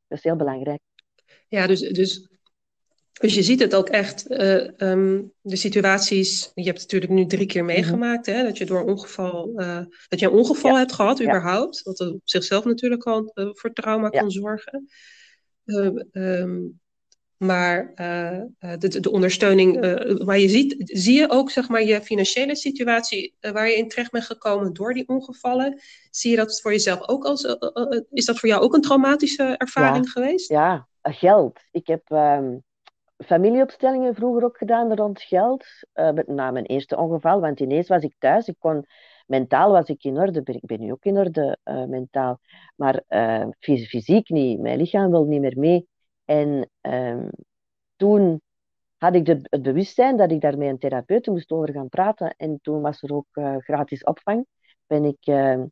dat 0.07 0.19
is 0.19 0.25
heel 0.25 0.37
belangrijk. 0.37 0.81
Ja, 1.49 1.67
dus, 1.67 1.81
dus 1.81 2.29
dus 3.19 3.35
je 3.35 3.43
ziet 3.43 3.61
het 3.61 3.75
ook 3.75 3.89
echt, 3.89 4.31
uh, 4.31 4.69
um, 4.77 5.33
de 5.41 5.57
situaties, 5.57 6.51
je 6.55 6.65
hebt 6.65 6.81
het 6.81 6.93
natuurlijk 6.93 7.13
nu 7.13 7.27
drie 7.27 7.47
keer 7.47 7.65
mhm. 7.65 7.73
meegemaakt, 7.73 8.27
hè, 8.27 8.43
dat 8.43 8.59
je 8.59 8.67
door 8.67 8.81
een 8.81 8.87
ongeval, 8.87 9.53
uh, 9.57 9.81
dat 10.09 10.21
je 10.21 10.27
een 10.27 10.33
ongeval 10.33 10.73
ja. 10.73 10.79
hebt 10.79 10.93
gehad, 10.93 11.23
überhaupt, 11.23 11.83
wat 11.83 12.01
op 12.01 12.21
zichzelf 12.25 12.65
natuurlijk 12.65 13.05
al 13.05 13.31
uh, 13.35 13.49
voor 13.53 13.73
trauma 13.73 14.09
kan 14.09 14.31
zorgen. 14.31 14.89
Um, 16.13 16.81
maar 17.37 17.93
de, 18.79 19.01
de, 19.01 19.11
ondersteuning, 19.11 19.81
waar 20.25 20.39
je 20.39 20.49
ziet, 20.49 20.75
zie 20.79 21.19
je 21.19 21.31
ook 21.31 21.51
zeg 21.51 21.69
maar 21.69 21.83
je 21.83 22.03
financiële 22.03 22.57
situatie 22.57 23.35
waar 23.41 23.69
je 23.69 23.77
in 23.77 23.89
terecht 23.89 24.11
bent 24.11 24.25
gekomen 24.25 24.73
door 24.73 24.95
die 24.95 25.09
ongevallen. 25.09 25.81
Zie 26.11 26.31
je 26.31 26.37
dat 26.37 26.61
voor 26.61 26.71
jezelf 26.71 27.09
ook 27.09 27.25
als, 27.25 27.57
is 28.11 28.25
dat 28.25 28.39
voor 28.39 28.49
jou 28.49 28.63
ook 28.63 28.75
een 28.75 28.81
traumatische 28.81 29.55
ervaring 29.57 30.05
ja. 30.05 30.11
geweest? 30.11 30.49
Ja, 30.49 30.89
geld. 31.03 31.61
Ik 31.71 31.87
heb 31.87 32.11
um 32.11 32.65
familieopstellingen 33.25 34.15
vroeger 34.15 34.45
ook 34.45 34.59
gedaan 34.59 34.95
rond 34.95 35.23
geld. 35.23 35.65
Uh, 35.95 36.11
na 36.27 36.51
mijn 36.51 36.65
eerste 36.65 36.97
ongeval, 36.97 37.41
want 37.41 37.61
ineens 37.61 37.89
was 37.89 38.03
ik 38.03 38.15
thuis. 38.19 38.49
Ik 38.49 38.57
kon, 38.59 38.87
mentaal 39.27 39.71
was 39.71 39.89
ik 39.89 40.05
in 40.05 40.19
orde. 40.19 40.41
Ik 40.45 40.67
ben 40.67 40.81
nu 40.81 40.93
ook 40.93 41.05
in 41.05 41.17
orde 41.17 41.59
uh, 41.65 41.85
mentaal. 41.85 42.41
Maar 42.77 43.03
uh, 43.09 43.47
fysiek 43.59 44.29
niet. 44.29 44.61
Mijn 44.61 44.79
lichaam 44.79 45.11
wil 45.11 45.25
niet 45.25 45.41
meer 45.41 45.59
mee. 45.59 45.89
En 46.25 46.71
um, 46.81 47.31
toen 47.97 48.41
had 48.97 49.15
ik 49.15 49.27
het 49.27 49.63
bewustzijn 49.63 50.17
dat 50.17 50.31
ik 50.31 50.41
daar 50.41 50.59
met 50.59 50.69
een 50.69 50.79
therapeut 50.79 51.27
moest 51.27 51.51
over 51.51 51.73
gaan 51.73 51.89
praten. 51.89 52.35
En 52.37 52.59
toen 52.63 52.81
was 52.81 53.03
er 53.03 53.15
ook 53.15 53.27
gratis 53.59 54.05
opvang. 54.05 54.47
Ben 54.87 55.05
ik 55.05 55.19
ehm, 55.21 55.67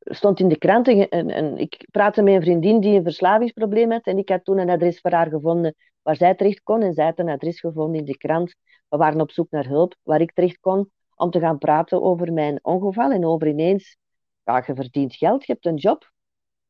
stond 0.00 0.40
in 0.40 0.48
de 0.48 0.58
krant 0.58 0.88
en, 0.88 1.30
en, 1.30 1.56
ik 1.56 1.86
praatte 1.90 2.22
met 2.22 2.34
een 2.34 2.42
vriendin 2.42 2.80
die 2.80 2.96
een 2.96 3.02
verslavingsprobleem 3.02 3.90
had 3.90 4.06
en 4.06 4.18
ik 4.18 4.28
had 4.28 4.44
toen 4.44 4.58
een 4.58 4.70
adres 4.70 5.00
voor 5.00 5.10
haar 5.10 5.28
gevonden 5.28 5.74
waar 6.02 6.16
zij 6.16 6.34
terecht 6.34 6.62
kon 6.62 6.82
en 6.82 6.92
zij 6.92 7.04
had 7.04 7.18
een 7.18 7.28
adres 7.28 7.60
gevonden 7.60 7.98
in 7.98 8.04
de 8.04 8.16
krant. 8.16 8.54
We 8.88 8.96
waren 8.96 9.20
op 9.20 9.30
zoek 9.30 9.50
naar 9.50 9.66
hulp 9.66 9.96
waar 10.02 10.20
ik 10.20 10.32
terecht 10.32 10.60
kon 10.60 10.90
om 11.14 11.30
te 11.30 11.40
gaan 11.40 11.58
praten 11.58 12.02
over 12.02 12.32
mijn 12.32 12.58
ongeval 12.62 13.10
en 13.10 13.24
over 13.24 13.48
ineens, 13.48 13.96
ja, 14.44 14.64
je 14.66 14.74
verdient 14.74 15.14
geld, 15.14 15.46
je 15.46 15.52
hebt 15.52 15.66
een 15.66 15.74
job, 15.74 16.12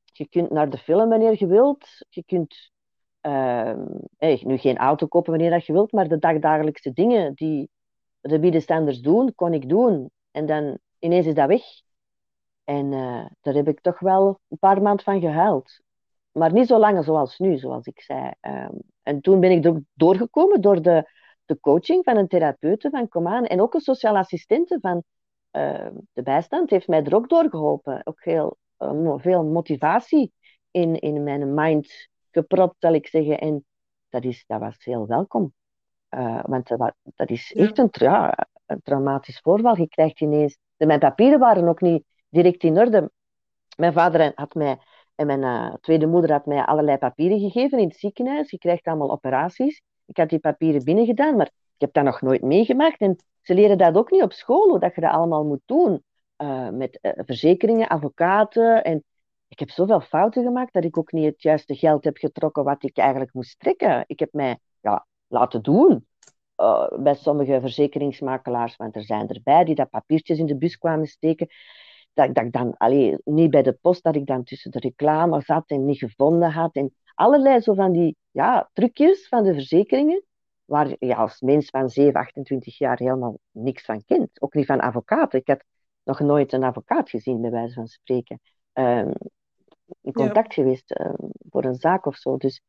je 0.04 0.28
kunt 0.28 0.50
naar 0.50 0.70
de 0.70 0.78
film 0.78 1.08
wanneer 1.08 1.34
je 1.38 1.46
wilt, 1.46 2.06
je 2.08 2.24
kunt 2.24 2.70
hey, 4.16 4.42
nu 4.44 4.56
geen 4.56 4.76
auto 4.76 5.06
kopen 5.06 5.30
wanneer 5.30 5.50
dat 5.50 5.66
je 5.66 5.72
wilt, 5.72 5.92
maar 5.92 6.08
de 6.08 6.18
dagdagelijkse 6.18 6.92
dingen 6.92 7.34
die 7.34 7.70
de 8.20 8.38
middenstanders 8.38 9.00
doen, 9.00 9.34
kon 9.34 9.54
ik 9.54 9.68
doen. 9.68 10.10
En 10.30 10.46
dan 10.46 10.78
ineens 10.98 11.26
is 11.26 11.34
dat 11.34 11.48
weg. 11.48 11.62
En 12.70 12.92
uh, 12.92 13.26
daar 13.40 13.54
heb 13.54 13.68
ik 13.68 13.80
toch 13.80 13.98
wel 13.98 14.40
een 14.48 14.58
paar 14.58 14.82
maanden 14.82 15.04
van 15.04 15.20
gehuild. 15.20 15.80
Maar 16.32 16.52
niet 16.52 16.66
zo 16.66 16.78
lang 16.78 17.04
zoals 17.04 17.38
nu, 17.38 17.58
zoals 17.58 17.86
ik 17.86 18.00
zei. 18.00 18.32
Um, 18.40 18.78
en 19.02 19.20
toen 19.20 19.40
ben 19.40 19.50
ik 19.50 19.64
er 19.64 19.82
doorgekomen 19.94 20.60
door 20.60 20.82
de, 20.82 21.10
de 21.44 21.60
coaching 21.60 22.04
van 22.04 22.16
een 22.16 22.28
therapeute 22.28 22.90
van 22.90 23.08
Comaan 23.08 23.44
en 23.44 23.60
ook 23.60 23.74
een 23.74 23.80
sociaal 23.80 24.16
assistente 24.16 24.78
van 24.80 25.02
uh, 25.52 25.86
de 26.12 26.22
bijstand 26.22 26.70
heeft 26.70 26.88
mij 26.88 27.04
er 27.04 27.14
ook 27.14 27.28
doorgeholpen. 27.28 28.00
Ook 28.04 28.24
heel 28.24 28.56
uh, 28.78 29.14
veel 29.16 29.44
motivatie 29.44 30.32
in, 30.70 30.98
in 31.00 31.22
mijn 31.22 31.54
mind 31.54 32.08
gepropt, 32.30 32.76
zal 32.78 32.92
ik 32.92 33.06
zeggen. 33.06 33.38
En 33.38 33.64
dat, 34.08 34.24
is, 34.24 34.44
dat 34.46 34.60
was 34.60 34.84
heel 34.84 35.06
welkom. 35.06 35.52
Uh, 36.10 36.44
want 36.44 36.68
dat, 36.68 36.94
dat 37.02 37.30
is 37.30 37.52
echt 37.52 37.78
een, 37.78 37.88
ja, 37.90 38.46
een 38.66 38.82
traumatisch 38.82 39.38
voorval. 39.38 39.76
Je 39.76 39.88
krijgt 39.88 40.20
ineens... 40.20 40.58
Mijn 40.76 40.98
papieren 40.98 41.38
waren 41.38 41.68
ook 41.68 41.80
niet 41.80 42.04
direct 42.30 42.62
in 42.62 42.78
orde. 42.78 43.10
Mijn 43.76 43.92
vader 43.92 44.32
had 44.34 44.54
mij 44.54 44.78
en 45.14 45.26
mijn 45.26 45.42
uh, 45.42 45.74
tweede 45.80 46.06
moeder 46.06 46.32
had 46.32 46.46
mij 46.46 46.64
allerlei 46.64 46.98
papieren 46.98 47.38
gegeven 47.38 47.78
in 47.78 47.88
het 47.88 47.98
ziekenhuis. 47.98 48.50
Je 48.50 48.58
krijgt 48.58 48.86
allemaal 48.86 49.10
operaties. 49.10 49.82
Ik 50.06 50.16
had 50.16 50.28
die 50.28 50.38
papieren 50.38 50.84
binnengedaan, 50.84 51.36
maar 51.36 51.46
ik 51.46 51.80
heb 51.80 51.92
dat 51.92 52.04
nog 52.04 52.20
nooit 52.20 52.42
meegemaakt. 52.42 53.00
En 53.00 53.16
ze 53.42 53.54
leren 53.54 53.78
dat 53.78 53.96
ook 53.96 54.10
niet 54.10 54.22
op 54.22 54.32
school, 54.32 54.78
dat 54.78 54.94
je 54.94 55.00
dat 55.00 55.10
allemaal 55.10 55.44
moet 55.44 55.62
doen. 55.64 56.04
Uh, 56.36 56.68
met 56.68 56.98
uh, 57.02 57.12
verzekeringen, 57.16 57.88
advocaten. 57.88 58.84
En 58.84 59.04
ik 59.48 59.58
heb 59.58 59.70
zoveel 59.70 60.00
fouten 60.00 60.42
gemaakt 60.42 60.72
dat 60.72 60.84
ik 60.84 60.98
ook 60.98 61.12
niet 61.12 61.24
het 61.24 61.42
juiste 61.42 61.74
geld 61.74 62.04
heb 62.04 62.16
getrokken 62.16 62.64
wat 62.64 62.84
ik 62.84 62.96
eigenlijk 62.96 63.34
moest 63.34 63.58
trekken. 63.58 64.04
Ik 64.06 64.18
heb 64.18 64.32
mij 64.32 64.58
ja, 64.80 65.06
laten 65.26 65.62
doen 65.62 66.06
bij 66.96 67.14
sommige 67.14 67.60
verzekeringsmakelaars, 67.60 68.76
want 68.76 68.96
er 68.96 69.04
zijn 69.04 69.28
erbij 69.28 69.64
die 69.64 69.74
dat 69.74 69.90
papiertjes 69.90 70.38
in 70.38 70.46
de 70.46 70.56
bus 70.56 70.76
kwamen 70.76 71.06
steken. 71.06 71.48
Dat, 72.12 72.34
dat 72.34 72.44
ik 72.44 72.52
dan, 72.52 72.74
allee, 72.76 73.18
niet 73.24 73.50
bij 73.50 73.62
de 73.62 73.72
post, 73.72 74.02
dat 74.02 74.16
ik 74.16 74.26
dan 74.26 74.44
tussen 74.44 74.70
de 74.70 74.78
reclame 74.78 75.40
zat 75.40 75.70
en 75.70 75.84
niet 75.84 75.98
gevonden 75.98 76.50
had. 76.50 76.74
En 76.74 76.94
allerlei 77.14 77.60
zo 77.60 77.74
van 77.74 77.92
die 77.92 78.16
ja, 78.30 78.70
trucjes 78.72 79.28
van 79.28 79.44
de 79.44 79.52
verzekeringen 79.52 80.24
waar 80.64 80.94
je 80.98 81.16
als 81.16 81.40
mens 81.40 81.70
van 81.70 81.88
7, 81.88 82.20
28 82.20 82.78
jaar 82.78 82.98
helemaal 82.98 83.38
niks 83.50 83.84
van 83.84 84.04
kent. 84.04 84.42
Ook 84.42 84.54
niet 84.54 84.66
van 84.66 84.80
advocaten. 84.80 85.38
Ik 85.38 85.46
heb 85.46 85.62
nog 86.02 86.20
nooit 86.20 86.52
een 86.52 86.64
advocaat 86.64 87.10
gezien, 87.10 87.40
bij 87.40 87.50
wijze 87.50 87.74
van 87.74 87.86
spreken. 87.86 88.40
Um, 88.72 89.12
in 90.00 90.12
contact 90.12 90.54
geweest 90.54 91.00
um, 91.00 91.30
voor 91.50 91.64
een 91.64 91.74
zaak 91.74 92.06
of 92.06 92.16
zo. 92.16 92.36
Dus 92.36 92.62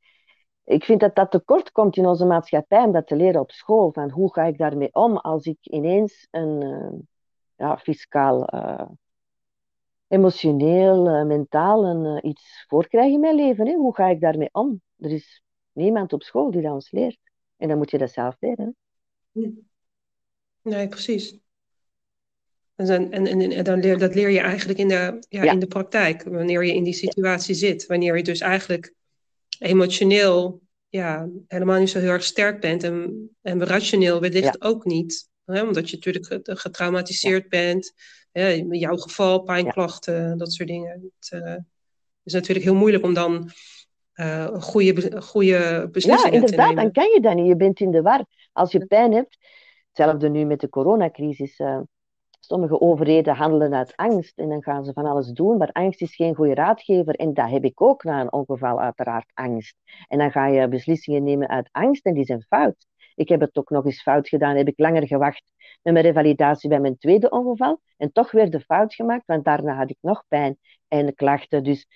ik 0.63 0.83
vind 0.83 0.99
dat 0.99 1.15
dat 1.15 1.31
tekort 1.31 1.71
komt 1.71 1.97
in 1.97 2.05
onze 2.05 2.25
maatschappij 2.25 2.83
om 2.83 2.91
dat 2.91 3.07
te 3.07 3.15
leren 3.15 3.41
op 3.41 3.51
school. 3.51 3.91
Van 3.91 4.09
hoe 4.09 4.33
ga 4.33 4.43
ik 4.43 4.57
daarmee 4.57 4.93
om 4.93 5.17
als 5.17 5.45
ik 5.45 5.57
ineens 5.61 6.27
een 6.31 6.61
uh, 6.61 6.99
ja, 7.55 7.77
fiscaal, 7.77 8.53
uh, 8.53 8.87
emotioneel, 10.11 11.07
uh, 11.07 11.25
mentaal 11.25 11.85
een, 11.85 12.27
iets 12.27 12.65
voorkrijg 12.67 13.13
in 13.13 13.19
mijn 13.19 13.35
leven. 13.35 13.67
Hè? 13.67 13.73
Hoe 13.73 13.95
ga 13.95 14.07
ik 14.07 14.21
daarmee 14.21 14.49
om? 14.51 14.81
Er 14.97 15.11
is 15.11 15.43
niemand 15.71 16.13
op 16.13 16.23
school 16.23 16.51
die 16.51 16.61
dat 16.61 16.71
ons 16.71 16.91
leert. 16.91 17.19
En 17.57 17.67
dan 17.67 17.77
moet 17.77 17.91
je 17.91 17.97
dat 17.97 18.11
zelf 18.11 18.35
leren. 18.39 18.75
Nee, 20.61 20.87
precies. 20.87 21.39
En, 22.75 22.85
dan, 22.85 23.11
en, 23.11 23.27
en, 23.27 23.51
en 23.51 23.63
dan 23.63 23.79
leer, 23.79 23.97
dat 23.97 24.15
leer 24.15 24.29
je 24.29 24.39
eigenlijk 24.39 24.79
in 24.79 24.87
de, 24.87 25.25
ja, 25.29 25.43
ja, 25.43 25.51
in 25.51 25.59
de 25.59 25.67
praktijk, 25.67 26.23
wanneer 26.23 26.65
je 26.65 26.73
in 26.73 26.83
die 26.83 26.93
situatie 26.93 27.55
zit. 27.55 27.85
Wanneer 27.85 28.17
je 28.17 28.23
dus 28.23 28.39
eigenlijk 28.39 28.93
emotioneel 29.59 30.61
ja, 30.89 31.29
helemaal 31.47 31.79
niet 31.79 31.89
zo 31.89 31.99
heel 31.99 32.09
erg 32.09 32.23
sterk 32.23 32.61
bent 32.61 32.83
en, 32.83 33.29
en 33.41 33.65
rationeel 33.65 34.21
wellicht 34.21 34.57
ja. 34.59 34.67
ook 34.67 34.85
niet. 34.85 35.29
Hè? 35.45 35.63
Omdat 35.63 35.89
je 35.89 35.95
natuurlijk 35.95 36.41
getraumatiseerd 36.59 37.49
bent. 37.49 37.93
In 38.31 38.73
jouw 38.73 38.97
geval, 38.97 39.39
pijnklachten, 39.39 40.37
dat 40.37 40.53
soort 40.53 40.69
dingen. 40.69 41.11
Het 41.19 41.41
uh, 41.43 41.55
is 42.23 42.33
natuurlijk 42.33 42.65
heel 42.65 42.75
moeilijk 42.75 43.03
om 43.03 43.13
dan 43.13 43.49
uh, 44.15 44.47
goede, 44.47 45.21
goede 45.21 45.89
beslissingen 45.91 46.33
ja, 46.33 46.39
inderdaad, 46.39 46.75
dan 46.75 46.91
kan 46.91 47.09
je 47.13 47.19
dat 47.21 47.35
niet. 47.35 47.47
Je 47.47 47.55
bent 47.55 47.79
in 47.79 47.91
de 47.91 48.01
war. 48.01 48.25
Als 48.51 48.71
je 48.71 48.85
pijn 48.85 49.13
hebt, 49.13 49.37
hetzelfde 49.87 50.29
nu 50.29 50.45
met 50.45 50.59
de 50.59 50.69
coronacrisis. 50.69 51.59
Uh, 51.59 51.79
sommige 52.39 52.81
overheden 52.81 53.35
handelen 53.35 53.73
uit 53.73 53.95
angst 53.95 54.37
en 54.37 54.49
dan 54.49 54.63
gaan 54.63 54.85
ze 54.85 54.93
van 54.93 55.05
alles 55.05 55.27
doen, 55.27 55.57
maar 55.57 55.71
angst 55.71 56.01
is 56.01 56.15
geen 56.15 56.35
goede 56.35 56.53
raadgever. 56.53 57.15
En 57.15 57.33
dat 57.33 57.49
heb 57.49 57.63
ik 57.63 57.81
ook 57.81 58.03
na 58.03 58.21
een 58.21 58.31
ongeval, 58.33 58.79
uiteraard, 58.79 59.31
angst. 59.33 59.75
En 60.07 60.17
dan 60.17 60.31
ga 60.31 60.47
je 60.47 60.67
beslissingen 60.67 61.23
nemen 61.23 61.49
uit 61.49 61.69
angst 61.71 62.05
en 62.05 62.13
die 62.13 62.25
zijn 62.25 62.45
fout. 62.47 62.87
Ik 63.15 63.29
heb 63.29 63.39
het 63.39 63.57
ook 63.57 63.69
nog 63.69 63.85
eens 63.85 64.01
fout 64.01 64.27
gedaan, 64.29 64.55
heb 64.55 64.67
ik 64.67 64.79
langer 64.79 65.07
gewacht 65.07 65.51
met 65.81 65.93
mijn 65.93 66.05
revalidatie 66.05 66.69
bij 66.69 66.79
mijn 66.79 66.97
tweede 66.97 67.29
ongeval. 67.29 67.81
En 67.97 68.11
toch 68.11 68.31
weer 68.31 68.49
de 68.49 68.59
fout 68.59 68.93
gemaakt, 68.93 69.25
want 69.25 69.43
daarna 69.43 69.75
had 69.75 69.89
ik 69.89 69.97
nog 70.01 70.23
pijn 70.27 70.57
en 70.87 71.15
klachten. 71.15 71.63
Dus 71.63 71.87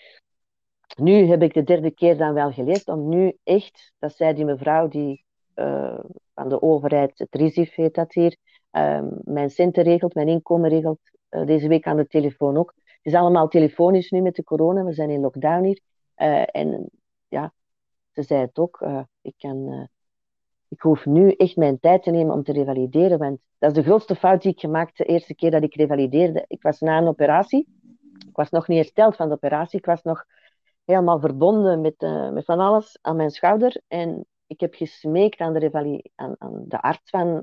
nu 0.96 1.14
heb 1.14 1.42
ik 1.42 1.54
de 1.54 1.64
derde 1.64 1.92
keer 1.92 2.18
dan 2.18 2.34
wel 2.34 2.52
geleerd 2.52 2.88
om 2.88 3.10
nu 3.10 3.38
echt, 3.44 3.94
dat 4.00 4.16
zei 4.16 4.34
die 4.34 4.46
mevrouw 4.46 4.88
die 4.88 5.26
uh, 5.56 6.00
van 6.34 6.50
de 6.50 6.62
overheid, 6.62 7.20
het 7.20 7.36
RISIF 7.36 7.76
heet 7.76 7.94
dat 7.94 8.14
hier, 8.14 8.38
uh, 8.72 9.04
mijn 9.24 9.50
centen 9.50 9.84
regelt, 9.84 10.14
mijn 10.14 10.28
inkomen 10.28 10.70
regelt, 10.70 11.00
uh, 11.30 11.46
deze 11.46 11.68
week 11.68 11.88
aan 11.88 11.98
de 11.98 12.08
telefoon 12.08 12.58
ook. 12.58 12.74
Het 12.76 13.14
is 13.14 13.20
allemaal 13.20 13.48
telefonisch 13.48 14.10
nu 14.10 14.22
met 14.22 14.36
de 14.36 14.44
corona, 14.44 14.84
we 14.84 14.94
zijn 14.94 15.10
in 15.10 15.20
lockdown 15.20 15.64
hier. 15.64 15.82
en 16.46 16.90
ja, 17.28 17.54
ze 18.12 18.24
zei 18.24 18.42
het 18.42 18.58
ook, 18.58 18.86
ik, 19.22 19.34
kan, 19.38 19.90
ik 20.76 20.82
hoef 20.82 21.06
nu 21.06 21.32
echt 21.32 21.56
mijn 21.56 21.80
tijd 21.80 22.04
te 22.04 22.12
nemen 22.12 22.34
om 22.34 22.44
te 22.44 22.52
revalideren, 22.52 23.18
want 23.18 23.40
dat 23.58 23.70
is 23.70 23.76
de 23.78 23.84
grootste 23.84 24.16
fout 24.16 24.42
die 24.42 24.52
ik 24.52 24.60
gemaakt 24.60 24.98
de 24.98 25.04
eerste 25.04 25.36
keer 25.36 25.52
dat 25.52 25.64
ik 25.64 25.76
revalideerde. 25.76 26.46
Ik 26.48 26.62
was 26.62 26.80
na 26.80 26.98
een 26.98 27.08
operatie, 27.08 27.68
ik 28.28 28.36
was 28.36 28.50
nog 28.50 28.68
niet 28.68 28.78
hersteld 28.78 29.16
van 29.16 29.28
de 29.28 29.34
operatie, 29.34 29.80
ik 29.80 29.86
was 29.86 30.02
nog 30.02 30.26
helemaal 30.86 31.20
verbonden 31.20 31.82
met, 31.82 32.02
uh, 32.02 32.32
met 32.32 32.46
van 32.46 32.60
alles 32.60 32.98
aan 33.02 33.16
mijn 33.16 33.30
schouder. 33.30 33.82
En 33.88 34.26
ik 34.48 34.60
heb 34.60 34.74
gesmeekt 34.74 35.40
aan 35.40 35.54
de, 35.54 36.10
aan, 36.16 36.36
aan 36.38 36.64
de 36.68 36.82
arts 36.82 37.10
van 37.10 37.28
uh, 37.28 37.42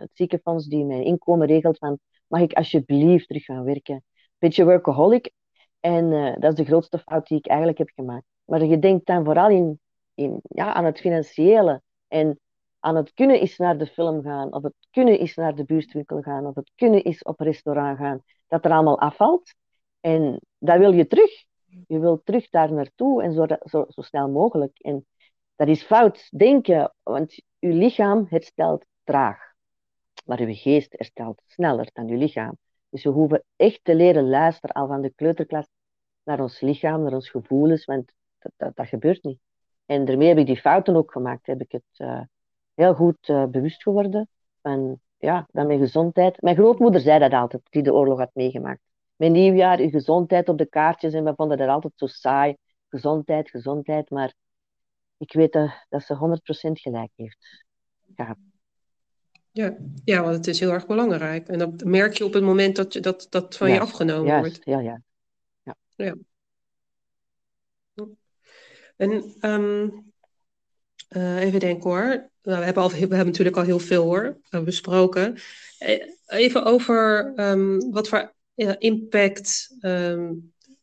het 0.00 0.10
ziekenfonds 0.12 0.66
die 0.66 0.84
mijn 0.84 1.04
inkomen 1.04 1.46
regelt 1.46 1.78
van 1.78 1.98
mag 2.26 2.40
ik 2.40 2.52
alsjeblieft 2.52 3.26
terug 3.26 3.44
gaan 3.44 3.64
werken. 3.64 4.04
Beetje 4.38 4.64
workaholic. 4.64 5.32
En 5.80 6.04
uh, 6.12 6.34
dat 6.38 6.50
is 6.52 6.58
de 6.58 6.64
grootste 6.64 6.98
fout 6.98 7.26
die 7.26 7.38
ik 7.38 7.46
eigenlijk 7.46 7.78
heb 7.78 7.90
gemaakt. 7.94 8.26
Maar 8.44 8.64
je 8.64 8.78
denkt 8.78 9.06
dan 9.06 9.24
vooral 9.24 9.48
in, 9.48 9.80
in, 10.14 10.40
ja, 10.42 10.74
aan 10.74 10.84
het 10.84 11.00
financiële. 11.00 11.82
En 12.08 12.40
aan 12.86 12.96
het 12.96 13.12
kunnen 13.14 13.40
is 13.40 13.56
naar 13.56 13.78
de 13.78 13.86
film 13.86 14.22
gaan. 14.22 14.52
Of 14.52 14.62
het 14.62 14.74
kunnen 14.90 15.18
is 15.18 15.34
naar 15.34 15.54
de 15.54 15.64
buurtwinkel 15.64 16.20
gaan. 16.22 16.46
Of 16.46 16.54
het 16.54 16.70
kunnen 16.74 17.04
is 17.04 17.22
op 17.22 17.40
restaurant 17.40 17.98
gaan. 17.98 18.22
Dat 18.46 18.64
er 18.64 18.70
allemaal 18.70 19.00
afvalt. 19.00 19.54
En 20.00 20.40
dat 20.58 20.78
wil 20.78 20.92
je 20.92 21.06
terug. 21.06 21.44
Je 21.86 21.98
wilt 21.98 22.24
terug 22.24 22.50
daar 22.50 22.72
naartoe 22.72 23.22
en 23.22 23.32
zo, 23.32 23.46
zo, 23.64 23.84
zo 23.88 24.00
snel 24.00 24.30
mogelijk. 24.30 24.78
En 24.78 25.06
dat 25.56 25.68
is 25.68 25.82
fout 25.82 26.28
denken, 26.30 26.94
want 27.02 27.34
je 27.58 27.68
lichaam 27.68 28.26
herstelt 28.28 28.84
traag. 29.04 29.38
Maar 30.24 30.48
je 30.48 30.54
geest 30.54 30.92
herstelt 30.92 31.42
sneller 31.46 31.90
dan 31.92 32.08
je 32.08 32.16
lichaam. 32.16 32.58
Dus 32.88 33.04
we 33.04 33.10
hoeven 33.10 33.44
echt 33.56 33.80
te 33.82 33.94
leren 33.94 34.28
luisteren 34.28 34.74
al 34.74 34.86
van 34.86 35.00
de 35.02 35.12
kleuterklas 35.14 35.66
naar 36.22 36.40
ons 36.40 36.60
lichaam, 36.60 37.02
naar 37.02 37.14
ons 37.14 37.30
gevoelens, 37.30 37.84
want 37.84 38.12
dat, 38.38 38.52
dat, 38.56 38.76
dat 38.76 38.88
gebeurt 38.88 39.22
niet. 39.22 39.38
En 39.86 40.04
daarmee 40.04 40.28
heb 40.28 40.38
ik 40.38 40.46
die 40.46 40.60
fouten 40.60 40.96
ook 40.96 41.12
gemaakt. 41.12 41.46
Heb 41.46 41.60
ik 41.60 41.72
het 41.72 41.98
uh, 41.98 42.20
heel 42.76 42.94
goed 42.94 43.28
uh, 43.28 43.44
bewust 43.44 43.82
geworden 43.82 44.28
van 44.62 45.00
ja, 45.18 45.48
dan 45.52 45.66
mijn 45.66 45.78
gezondheid. 45.78 46.42
Mijn 46.42 46.56
grootmoeder 46.56 47.00
zei 47.00 47.18
dat 47.18 47.32
altijd, 47.32 47.62
die 47.70 47.82
de 47.82 47.94
oorlog 47.94 48.18
had 48.18 48.30
meegemaakt 48.34 48.80
mijn 49.16 49.32
nieuwjaar, 49.32 49.78
uw 49.78 49.90
gezondheid 49.90 50.48
op 50.48 50.58
de 50.58 50.66
kaartjes. 50.66 51.12
En 51.12 51.24
we 51.24 51.32
vonden 51.36 51.58
dat 51.58 51.68
altijd 51.68 51.92
zo 51.96 52.06
saai. 52.06 52.56
Gezondheid, 52.88 53.50
gezondheid. 53.50 54.10
Maar 54.10 54.34
ik 55.16 55.32
weet 55.32 55.52
dat, 55.52 55.86
dat 55.88 56.02
ze 56.02 56.14
100% 56.14 56.72
gelijk 56.72 57.10
heeft 57.14 57.64
Ja. 58.16 58.36
Ja, 59.50 59.76
ja, 60.04 60.22
want 60.22 60.34
het 60.34 60.46
is 60.46 60.60
heel 60.60 60.70
erg 60.70 60.86
belangrijk. 60.86 61.48
En 61.48 61.58
dat 61.58 61.84
merk 61.84 62.16
je 62.16 62.24
op 62.24 62.32
het 62.32 62.42
moment 62.42 62.76
dat 62.76 62.92
je, 62.92 63.00
dat, 63.00 63.26
dat 63.30 63.56
van 63.56 63.70
je 63.70 63.80
afgenomen 63.80 64.38
wordt. 64.38 64.60
Ja, 64.64 64.80
ja. 64.80 65.02
ja. 65.62 65.76
ja. 65.96 66.14
En 68.96 69.34
um, 69.40 70.12
uh, 71.08 71.40
even 71.40 71.60
denken 71.60 71.90
hoor. 71.90 72.30
Nou, 72.42 72.58
we, 72.58 72.64
hebben 72.64 72.82
al, 72.82 72.90
we 72.90 72.98
hebben 72.98 73.26
natuurlijk 73.26 73.56
al 73.56 73.62
heel 73.62 73.78
veel 73.78 74.02
hoor, 74.02 74.40
uh, 74.50 74.60
besproken. 74.60 75.38
Eh, 75.78 76.02
even 76.26 76.64
over 76.64 77.32
um, 77.36 77.90
wat 77.90 78.08
voor 78.08 78.34
impact, 78.78 79.76
ehm, 79.80 80.32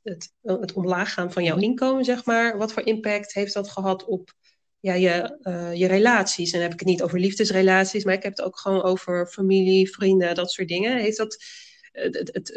het, 0.04 0.34
het 0.42 0.74
omlaag 0.74 1.14
gaan 1.14 1.32
van 1.32 1.44
jouw 1.44 1.58
inkomen, 1.58 2.06
zeg 2.06 2.26
maar, 2.26 2.58
wat 2.58 2.74
voor 2.74 2.86
impact 2.86 3.34
heeft 3.34 3.54
dat 3.54 3.70
gehad 3.70 4.06
op 4.06 4.34
ja, 4.80 4.94
je, 4.94 5.38
je 5.74 5.88
relaties? 5.88 6.52
En 6.52 6.60
dan 6.60 6.62
heb 6.62 6.74
ik 6.74 6.80
het 6.80 6.88
niet 6.90 7.04
over 7.04 7.20
liefdesrelaties, 7.20 8.04
maar 8.04 8.14
ik 8.14 8.24
heb 8.24 8.38
het 8.38 8.46
ook 8.46 8.60
gewoon 8.60 8.82
over 8.82 9.28
familie, 9.28 9.92
vrienden, 9.92 10.36
dat 10.36 10.52
soort 10.52 10.68
dingen. 10.68 10.98
Heeft 10.98 11.18
dat, 11.18 11.44
het, 11.92 12.30
het, 12.34 12.52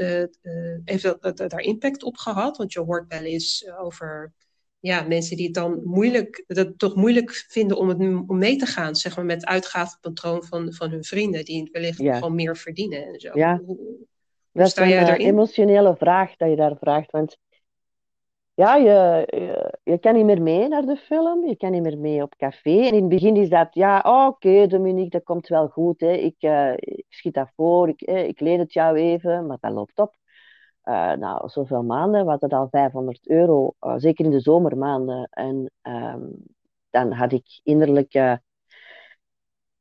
heeft 0.85 1.02
dat, 1.02 1.37
daar 1.37 1.61
impact 1.61 2.02
op 2.02 2.16
gehad? 2.16 2.57
Want 2.57 2.72
je 2.72 2.81
hoort 2.81 3.05
wel 3.09 3.22
eens 3.22 3.70
over 3.79 4.35
ja, 4.80 5.02
mensen 5.02 5.36
die 5.36 5.46
het 5.46 5.54
dan 5.54 5.80
moeilijk, 5.84 6.44
dat 6.46 6.78
toch 6.78 6.94
moeilijk 6.94 7.30
vinden 7.48 7.76
om, 7.76 7.88
het, 7.88 7.98
om 8.26 8.38
mee 8.38 8.56
te 8.56 8.66
gaan, 8.66 8.94
zeg 8.94 9.16
maar, 9.16 9.24
met 9.24 9.40
het 9.40 9.46
uitgavenpatroon 9.46 10.44
van, 10.44 10.72
van 10.72 10.90
hun 10.90 11.04
vrienden, 11.04 11.44
die 11.44 11.68
wellicht 11.72 11.96
gewoon 11.96 12.34
meer 12.34 12.56
verdienen 12.56 13.06
en 13.06 13.20
zo. 13.20 13.30
Ja. 13.34 13.60
Hoe, 13.66 13.78
dat 14.52 14.66
is 14.66 14.76
een 14.76 14.88
uh, 14.88 15.18
emotionele 15.18 15.96
vraag 15.96 16.36
dat 16.36 16.50
je 16.50 16.56
daar 16.56 16.76
vraagt, 16.76 17.10
want 17.10 17.38
ja, 18.54 18.76
je, 18.76 19.26
je, 19.84 19.98
kan 19.98 20.14
niet 20.14 20.24
meer 20.24 20.42
mee 20.42 20.68
naar 20.68 20.86
de 20.86 20.96
film, 20.96 21.46
je 21.46 21.56
kan 21.56 21.70
niet 21.70 21.82
meer 21.82 21.98
mee 21.98 22.22
op 22.22 22.36
café. 22.36 22.78
En 22.78 22.92
in 22.92 23.00
het 23.00 23.08
begin 23.08 23.36
is 23.36 23.48
dat, 23.48 23.68
ja, 23.70 24.02
oh, 24.04 24.26
oké, 24.26 24.66
Dominique, 24.66 25.10
dat 25.10 25.22
komt 25.22 25.48
wel 25.48 25.68
goed. 25.68 26.00
Hè. 26.00 26.12
Ik, 26.12 26.36
uh, 26.38 26.72
ik 26.76 27.04
schiet 27.08 27.34
dat 27.34 27.50
voor, 27.56 27.88
ik, 27.88 28.00
ik 28.02 28.40
leed 28.40 28.58
het 28.58 28.72
jou 28.72 28.96
even, 28.96 29.46
maar 29.46 29.58
dat 29.60 29.72
loopt 29.72 29.98
op. 29.98 30.14
Uh, 30.88 31.12
nou, 31.12 31.49
zoveel 31.49 31.83
maanden, 31.83 32.25
we 32.25 32.31
hadden 32.31 32.49
al 32.51 32.68
500 32.70 33.29
euro, 33.29 33.75
uh, 33.81 33.94
zeker 33.96 34.25
in 34.25 34.31
de 34.31 34.40
zomermaanden. 34.40 35.29
En 35.31 35.70
um, 35.83 36.33
dan 36.90 37.12
had 37.12 37.33
ik 37.33 37.61
innerlijk 37.62 38.38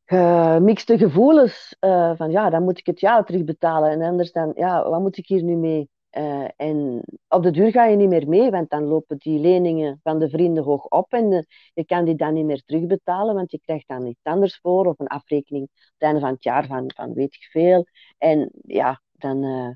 gemixte 0.05 0.97
gevoelens 0.97 1.75
van, 2.15 2.31
ja, 2.31 2.49
dan 2.49 2.63
moet 2.63 2.79
ik 2.79 2.85
het 2.85 2.99
jou 2.99 3.25
terugbetalen. 3.25 3.89
En 3.89 4.01
anders 4.01 4.31
dan, 4.31 4.51
ja, 4.55 4.89
wat 4.89 5.01
moet 5.01 5.17
ik 5.17 5.27
hier 5.27 5.43
nu 5.43 5.55
mee? 5.55 5.89
Uh, 6.17 6.47
en 6.55 7.01
op 7.27 7.43
de 7.43 7.51
duur 7.51 7.71
ga 7.71 7.85
je 7.85 7.95
niet 7.95 8.09
meer 8.09 8.27
mee, 8.27 8.51
want 8.51 8.69
dan 8.69 8.83
lopen 8.83 9.17
die 9.17 9.39
leningen 9.39 9.99
van 10.03 10.19
de 10.19 10.29
vrienden 10.29 10.63
hoog 10.63 10.85
op 10.87 11.13
en 11.13 11.45
je 11.73 11.85
kan 11.85 12.05
die 12.05 12.15
dan 12.15 12.33
niet 12.33 12.45
meer 12.45 12.63
terugbetalen, 12.65 13.35
want 13.35 13.51
je 13.51 13.59
krijgt 13.59 13.87
dan 13.87 14.05
iets 14.05 14.23
anders 14.23 14.59
voor 14.61 14.85
of 14.85 14.99
een 14.99 15.07
afrekening 15.07 15.63
op 15.63 15.69
het 15.73 16.01
einde 16.01 16.19
van 16.19 16.29
het 16.29 16.43
jaar 16.43 16.65
van, 16.67 16.91
van 16.95 17.13
weet 17.13 17.33
ik 17.33 17.43
veel. 17.51 17.87
En 18.17 18.51
ja, 18.61 19.01
dan 19.11 19.43
uh, 19.43 19.69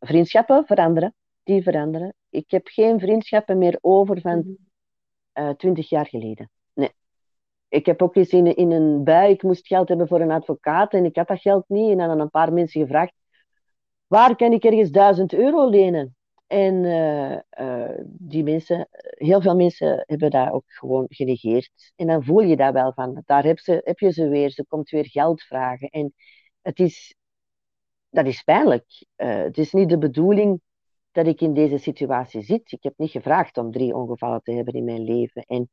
vriendschappen 0.00 0.66
veranderen, 0.66 1.14
die 1.42 1.62
veranderen. 1.62 2.14
Ik 2.30 2.50
heb 2.50 2.66
geen 2.66 3.00
vriendschappen 3.00 3.58
meer 3.58 3.78
over 3.80 4.20
van 4.20 4.56
mhm. 5.32 5.54
twintig 5.54 5.88
jaar 5.88 6.06
geleden. 6.06 6.50
Nee. 6.72 6.90
Ik 7.68 7.86
heb 7.86 8.02
ook 8.02 8.12
gezien 8.12 8.56
in 8.56 8.70
een 8.70 9.04
bui, 9.04 9.32
ik 9.32 9.42
moest 9.42 9.66
geld 9.66 9.88
hebben 9.88 10.08
voor 10.08 10.20
een 10.20 10.30
advocaat 10.30 10.92
en 10.92 11.04
ik 11.04 11.16
had 11.16 11.28
dat 11.28 11.40
geld 11.40 11.64
niet. 11.68 11.90
En 11.90 11.98
dan 11.98 12.10
aan 12.10 12.20
een 12.20 12.30
paar 12.30 12.52
mensen 12.52 12.80
gevraagd, 12.80 13.12
waar 14.06 14.36
kan 14.36 14.52
ik 14.52 14.64
ergens 14.64 14.90
duizend 14.90 15.32
euro 15.32 15.68
lenen? 15.68 16.16
En 16.46 16.84
uh, 16.84 17.38
uh, 17.60 17.98
die 18.04 18.42
mensen, 18.42 18.88
heel 19.00 19.40
veel 19.40 19.56
mensen 19.56 20.04
hebben 20.06 20.30
dat 20.30 20.50
ook 20.50 20.64
gewoon 20.66 21.06
genegeerd. 21.08 21.92
En 21.96 22.06
dan 22.06 22.24
voel 22.24 22.40
je 22.40 22.56
dat 22.56 22.72
wel 22.72 22.92
van, 22.92 23.22
daar 23.26 23.44
heb, 23.44 23.58
ze, 23.58 23.80
heb 23.84 23.98
je 23.98 24.12
ze 24.12 24.28
weer, 24.28 24.50
ze 24.50 24.64
komt 24.68 24.90
weer 24.90 25.06
geld 25.06 25.42
vragen. 25.42 25.88
En 25.88 26.14
het 26.62 26.78
is, 26.78 27.14
dat 28.10 28.26
is 28.26 28.42
pijnlijk. 28.42 29.06
Uh, 29.16 29.42
het 29.42 29.58
is 29.58 29.72
niet 29.72 29.88
de 29.88 29.98
bedoeling 29.98 30.60
dat 31.12 31.26
ik 31.26 31.40
in 31.40 31.54
deze 31.54 31.78
situatie 31.78 32.42
zit. 32.42 32.72
Ik 32.72 32.82
heb 32.82 32.92
niet 32.96 33.10
gevraagd 33.10 33.58
om 33.58 33.72
drie 33.72 33.94
ongevallen 33.94 34.42
te 34.42 34.52
hebben 34.52 34.74
in 34.74 34.84
mijn 34.84 35.04
leven. 35.04 35.42
En 35.42 35.70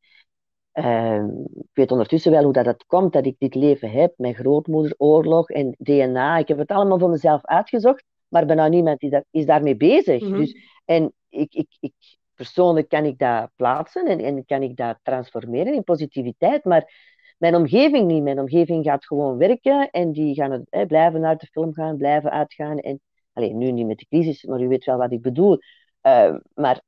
ehm, 0.72 1.30
ik 1.54 1.70
weet 1.74 1.92
ondertussen 1.92 2.32
wel 2.32 2.44
hoe 2.44 2.54
dat 2.54 2.66
het 2.66 2.86
komt 2.86 3.14
dat 3.14 3.26
ik 3.26 3.36
dit 3.38 3.56
leven 3.56 3.92
heb, 3.92 4.14
met 4.18 4.36
grootmoederoorlog 4.36 5.50
en 5.50 5.76
DNA. 5.78 6.38
Ik 6.38 6.48
heb 6.48 6.58
het 6.58 6.72
allemaal 6.72 7.00
voor 7.00 7.10
mezelf 7.10 7.46
uitgezocht 7.46 8.04
maar 8.28 8.46
bijna 8.46 8.68
niemand 8.68 9.02
is, 9.02 9.10
daar, 9.10 9.24
is 9.32 9.46
daarmee 9.46 9.76
bezig. 9.76 10.22
Mhm. 10.22 10.38
dus, 10.38 10.58
en 10.86 11.14
ik, 11.30 11.54
ik, 11.54 11.68
ik, 11.80 11.94
persoonlijk 12.34 12.90
kan 12.90 13.06
ik 13.06 13.18
dat 13.18 13.50
plaatsen 13.56 14.06
en, 14.06 14.20
en 14.20 14.46
kan 14.46 14.62
ik 14.62 14.76
dat 14.76 15.00
transformeren 15.04 15.74
in 15.74 15.84
positiviteit, 15.84 16.64
maar 16.64 17.16
mijn 17.38 17.56
omgeving 17.56 18.08
niet. 18.08 18.24
Mijn 18.24 18.40
omgeving 18.40 18.86
gaat 18.86 19.06
gewoon 19.06 19.38
werken 19.38 19.90
en 19.90 20.12
die 20.12 20.36
gaan 20.36 20.52
het, 20.52 20.68
hè, 20.70 20.86
blijven 20.86 21.22
naar 21.22 21.38
de 21.38 21.48
film 21.48 21.74
gaan, 21.74 21.98
blijven 21.98 22.32
uitgaan. 22.32 22.80
En, 22.80 23.02
alleen 23.34 23.58
nu 23.58 23.72
niet 23.72 23.88
met 23.88 23.98
de 23.98 24.06
crisis, 24.08 24.44
maar 24.44 24.62
u 24.62 24.68
weet 24.68 24.86
wel 24.86 24.98
wat 24.98 25.12
ik 25.12 25.22
bedoel. 25.22 25.58
Uh, 26.02 26.36
maar 26.54 26.82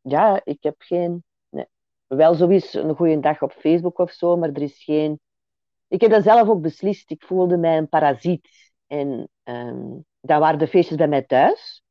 ja, 0.00 0.40
ik 0.44 0.62
heb 0.62 0.74
geen. 0.78 1.24
Wel 2.06 2.34
zoiets 2.34 2.74
een 2.74 2.96
goede 2.96 3.20
dag 3.20 3.42
op 3.42 3.52
Facebook 3.52 3.98
of 3.98 4.10
zo, 4.10 4.36
maar 4.36 4.48
er 4.48 4.62
is 4.62 4.84
geen. 4.84 5.20
Ik 5.88 6.00
heb 6.00 6.10
dat 6.10 6.22
zelf 6.22 6.48
ook 6.48 6.60
beslist. 6.60 7.10
Ik 7.10 7.22
voelde 7.24 7.56
mij 7.56 7.76
een 7.76 7.88
parasiet. 7.88 8.48
En 8.86 9.28
um, 9.44 10.04
dat 10.20 10.40
waren 10.40 10.58
de 10.58 10.68
feestjes 10.68 10.96
bij 10.96 11.08
mij 11.08 11.22
thuis. 11.22 11.84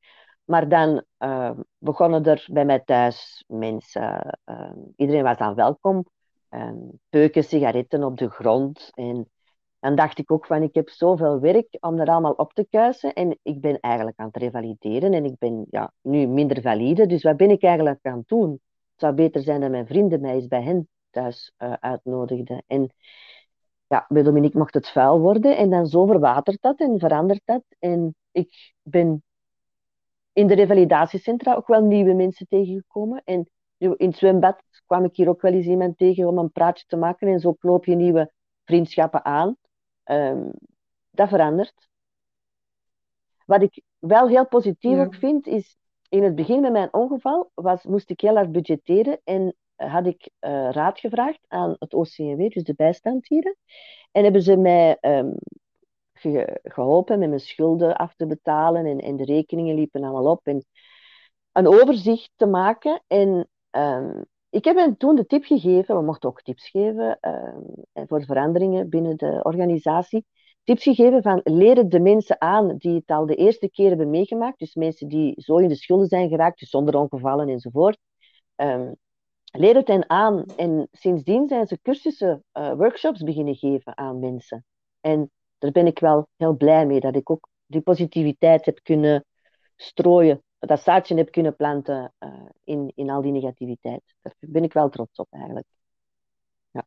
Maar 0.43 0.69
dan 0.69 1.03
uh, 1.19 1.51
begonnen 1.77 2.23
er 2.23 2.47
bij 2.51 2.65
mij 2.65 2.79
thuis 2.79 3.43
mensen. 3.47 4.39
Iedereen 4.95 5.23
was 5.23 5.37
dan 5.37 5.55
welkom. 5.55 6.05
Uh, 6.49 6.71
peuken, 7.09 7.43
sigaretten 7.43 8.03
op 8.03 8.17
de 8.17 8.29
grond. 8.29 8.91
En 8.93 9.29
dan 9.79 9.95
dacht 9.95 10.17
ik 10.17 10.31
ook 10.31 10.45
van, 10.45 10.61
ik 10.61 10.75
heb 10.75 10.89
zoveel 10.89 11.39
werk 11.39 11.77
om 11.79 11.99
er 11.99 12.07
allemaal 12.07 12.31
op 12.31 12.53
te 12.53 12.67
kuisen. 12.69 13.13
En 13.13 13.39
ik 13.41 13.61
ben 13.61 13.79
eigenlijk 13.79 14.19
aan 14.19 14.27
het 14.27 14.37
revalideren. 14.37 15.13
En 15.13 15.25
ik 15.25 15.37
ben 15.37 15.65
ja, 15.69 15.91
nu 16.01 16.27
minder 16.27 16.61
valide. 16.61 17.05
Dus 17.05 17.23
wat 17.23 17.37
ben 17.37 17.49
ik 17.49 17.63
eigenlijk 17.63 18.05
aan 18.05 18.17
het 18.17 18.27
doen? 18.27 18.51
Het 18.51 18.99
zou 19.03 19.13
beter 19.13 19.41
zijn 19.41 19.61
dat 19.61 19.69
mijn 19.69 19.87
vrienden 19.87 20.21
mij 20.21 20.33
eens 20.33 20.47
bij 20.47 20.63
hen 20.63 20.87
thuis 21.09 21.53
uh, 21.57 21.73
uitnodigden. 21.79 22.63
En 22.67 22.93
ja, 23.87 24.05
bij 24.07 24.23
Dominique 24.23 24.57
mocht 24.57 24.73
het 24.73 24.89
vuil 24.89 25.19
worden. 25.19 25.57
En 25.57 25.69
dan 25.69 25.87
zo 25.87 26.05
verwatert 26.05 26.61
dat 26.61 26.79
en 26.79 26.99
verandert 26.99 27.41
dat. 27.45 27.63
En 27.79 28.15
ik 28.31 28.73
ben 28.81 29.23
in 30.33 30.47
de 30.47 30.53
revalidatiecentra 30.53 31.55
ook 31.55 31.67
wel 31.67 31.81
nieuwe 31.81 32.13
mensen 32.13 32.47
tegengekomen. 32.47 33.21
En 33.23 33.49
in 33.77 33.95
het 33.97 34.17
zwembad 34.17 34.63
kwam 34.85 35.03
ik 35.03 35.15
hier 35.15 35.29
ook 35.29 35.41
wel 35.41 35.53
eens 35.53 35.65
iemand 35.65 35.97
tegen 35.97 36.27
om 36.27 36.37
een 36.37 36.51
praatje 36.51 36.85
te 36.87 36.95
maken. 36.95 37.27
En 37.27 37.39
zo 37.39 37.53
knoop 37.53 37.85
je 37.85 37.95
nieuwe 37.95 38.31
vriendschappen 38.63 39.25
aan. 39.25 39.55
Um, 40.05 40.51
dat 41.11 41.29
verandert. 41.29 41.87
Wat 43.45 43.61
ik 43.61 43.81
wel 43.99 44.27
heel 44.27 44.47
positief 44.47 44.97
ook 44.97 45.15
vind, 45.15 45.47
is 45.47 45.77
in 46.09 46.23
het 46.23 46.35
begin 46.35 46.61
met 46.61 46.71
mijn 46.71 46.93
ongeval 46.93 47.51
was, 47.53 47.83
moest 47.83 48.09
ik 48.09 48.21
heel 48.21 48.35
hard 48.35 48.51
budgetteren 48.51 49.19
en 49.23 49.55
had 49.75 50.05
ik 50.05 50.29
uh, 50.39 50.69
raad 50.69 50.99
gevraagd 50.99 51.39
aan 51.47 51.75
het 51.79 51.93
OCMW, 51.93 52.49
dus 52.49 52.63
de 52.63 52.73
bijstanddieren. 52.73 53.57
En 54.11 54.23
hebben 54.23 54.41
ze 54.41 54.57
mij 54.57 54.97
um, 55.01 55.35
geholpen 56.63 57.19
met 57.19 57.29
mijn 57.29 57.39
schulden 57.39 57.95
af 57.95 58.15
te 58.15 58.25
betalen 58.25 58.85
en, 58.85 58.99
en 58.99 59.15
de 59.15 59.25
rekeningen 59.25 59.75
liepen 59.75 60.03
allemaal 60.03 60.31
op. 60.31 60.47
En 60.47 60.65
een 61.51 61.67
overzicht 61.67 62.31
te 62.35 62.45
maken. 62.45 63.03
En 63.07 63.49
um, 63.77 64.25
ik 64.49 64.63
heb 64.63 64.75
hen 64.75 64.97
toen 64.97 65.15
de 65.15 65.25
tip 65.25 65.43
gegeven, 65.43 65.95
we 65.95 66.01
mochten 66.01 66.29
ook 66.29 66.41
tips 66.41 66.69
geven 66.69 67.17
um, 67.21 68.07
voor 68.07 68.23
veranderingen 68.23 68.89
binnen 68.89 69.17
de 69.17 69.39
organisatie. 69.43 70.25
Tips 70.63 70.83
gegeven 70.83 71.21
van 71.21 71.41
leren 71.43 71.89
de 71.89 71.99
mensen 71.99 72.41
aan 72.41 72.77
die 72.77 72.95
het 72.95 73.09
al 73.09 73.25
de 73.25 73.35
eerste 73.35 73.69
keer 73.69 73.87
hebben 73.87 74.09
meegemaakt. 74.09 74.59
Dus 74.59 74.75
mensen 74.75 75.07
die 75.07 75.41
zo 75.41 75.57
in 75.57 75.67
de 75.67 75.75
schulden 75.75 76.07
zijn 76.07 76.29
geraakt, 76.29 76.59
dus 76.59 76.69
zonder 76.69 76.95
ongevallen 76.95 77.49
enzovoort. 77.49 77.97
Um, 78.55 78.95
leer 79.51 79.75
het 79.75 79.87
hen 79.87 80.09
aan. 80.09 80.43
En 80.57 80.87
sindsdien 80.91 81.47
zijn 81.47 81.67
ze 81.67 81.79
cursussen, 81.81 82.43
uh, 82.53 82.73
workshops 82.73 83.23
beginnen 83.23 83.55
geven 83.55 83.97
aan 83.97 84.19
mensen. 84.19 84.65
En 85.01 85.31
daar 85.57 85.71
ben 85.71 85.87
ik 85.87 85.99
wel 85.99 86.27
heel 86.37 86.55
blij 86.55 86.85
mee, 86.85 86.99
dat 86.99 87.15
ik 87.15 87.29
ook 87.29 87.49
die 87.65 87.81
positiviteit 87.81 88.65
heb 88.65 88.79
kunnen 88.83 89.25
strooien, 89.75 90.43
dat 90.65 90.81
zaadje 90.81 91.15
heb 91.15 91.31
kunnen 91.31 91.55
planten 91.55 92.13
uh, 92.19 92.29
in, 92.63 92.91
in 92.95 93.09
al 93.09 93.21
die 93.21 93.31
negativiteit. 93.31 94.01
Daar 94.21 94.33
ben 94.39 94.63
ik 94.63 94.73
wel 94.73 94.89
trots 94.89 95.19
op 95.19 95.27
eigenlijk. 95.29 95.67
Ja. 96.71 96.85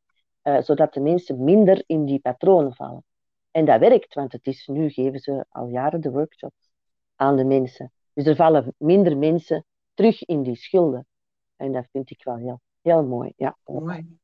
uh, 0.43 0.61
zodat 0.61 0.93
de 0.93 0.99
mensen 0.99 1.43
minder 1.43 1.83
in 1.85 2.05
die 2.05 2.19
patronen 2.19 2.75
vallen. 2.75 3.03
En 3.51 3.65
dat 3.65 3.79
werkt, 3.79 4.13
want 4.13 4.31
het 4.31 4.45
is, 4.45 4.67
nu 4.67 4.89
geven 4.89 5.19
ze 5.19 5.45
al 5.49 5.67
jaren 5.67 6.01
de 6.01 6.11
workshops 6.11 6.69
aan 7.15 7.35
de 7.35 7.45
mensen. 7.45 7.91
Dus 8.13 8.25
er 8.25 8.35
vallen 8.35 8.73
minder 8.77 9.17
mensen 9.17 9.65
terug 9.93 10.25
in 10.25 10.43
die 10.43 10.55
schulden. 10.55 11.05
En 11.55 11.71
dat 11.71 11.87
vind 11.91 12.09
ik 12.09 12.23
wel 12.23 12.35
heel, 12.35 12.61
heel 12.81 13.03
mooi. 13.03 13.33
Ja. 13.35 13.57
Mooi. 13.65 14.17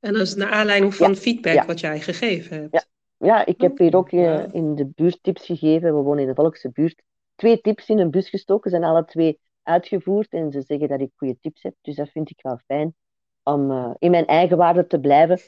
En 0.00 0.12
dat 0.12 0.22
is 0.22 0.34
naar 0.34 0.50
aanleiding 0.50 0.94
van 0.94 1.16
feedback 1.16 1.64
wat 1.64 1.80
jij 1.80 2.00
gegeven 2.00 2.56
hebt. 2.56 2.72
Ja, 2.72 2.84
ja 3.24 3.46
ik 3.46 3.60
heb 3.60 3.72
oh, 3.72 3.78
hier 3.78 3.96
ook 3.96 4.12
uh, 4.12 4.52
in 4.52 4.74
de 4.74 4.86
buurttips 4.86 5.46
gegeven. 5.46 5.94
We 5.94 6.02
wonen 6.02 6.22
in 6.22 6.28
de 6.28 6.34
volkse 6.34 6.70
buurt. 6.70 7.02
Twee 7.34 7.60
tips 7.60 7.88
in 7.88 7.98
een 7.98 8.10
bus 8.10 8.28
gestoken, 8.28 8.70
zijn 8.70 8.84
alle 8.84 9.04
twee 9.04 9.40
uitgevoerd. 9.62 10.32
En 10.32 10.52
ze 10.52 10.62
zeggen 10.62 10.88
dat 10.88 11.00
ik 11.00 11.10
goede 11.16 11.38
tips 11.40 11.62
heb. 11.62 11.74
Dus 11.80 11.96
dat 11.96 12.08
vind 12.08 12.30
ik 12.30 12.42
wel 12.42 12.58
fijn 12.66 12.94
om 13.42 13.70
uh, 13.70 13.90
in 13.98 14.10
mijn 14.10 14.26
eigen 14.26 14.56
waarde 14.56 14.86
te 14.86 15.00
blijven. 15.00 15.38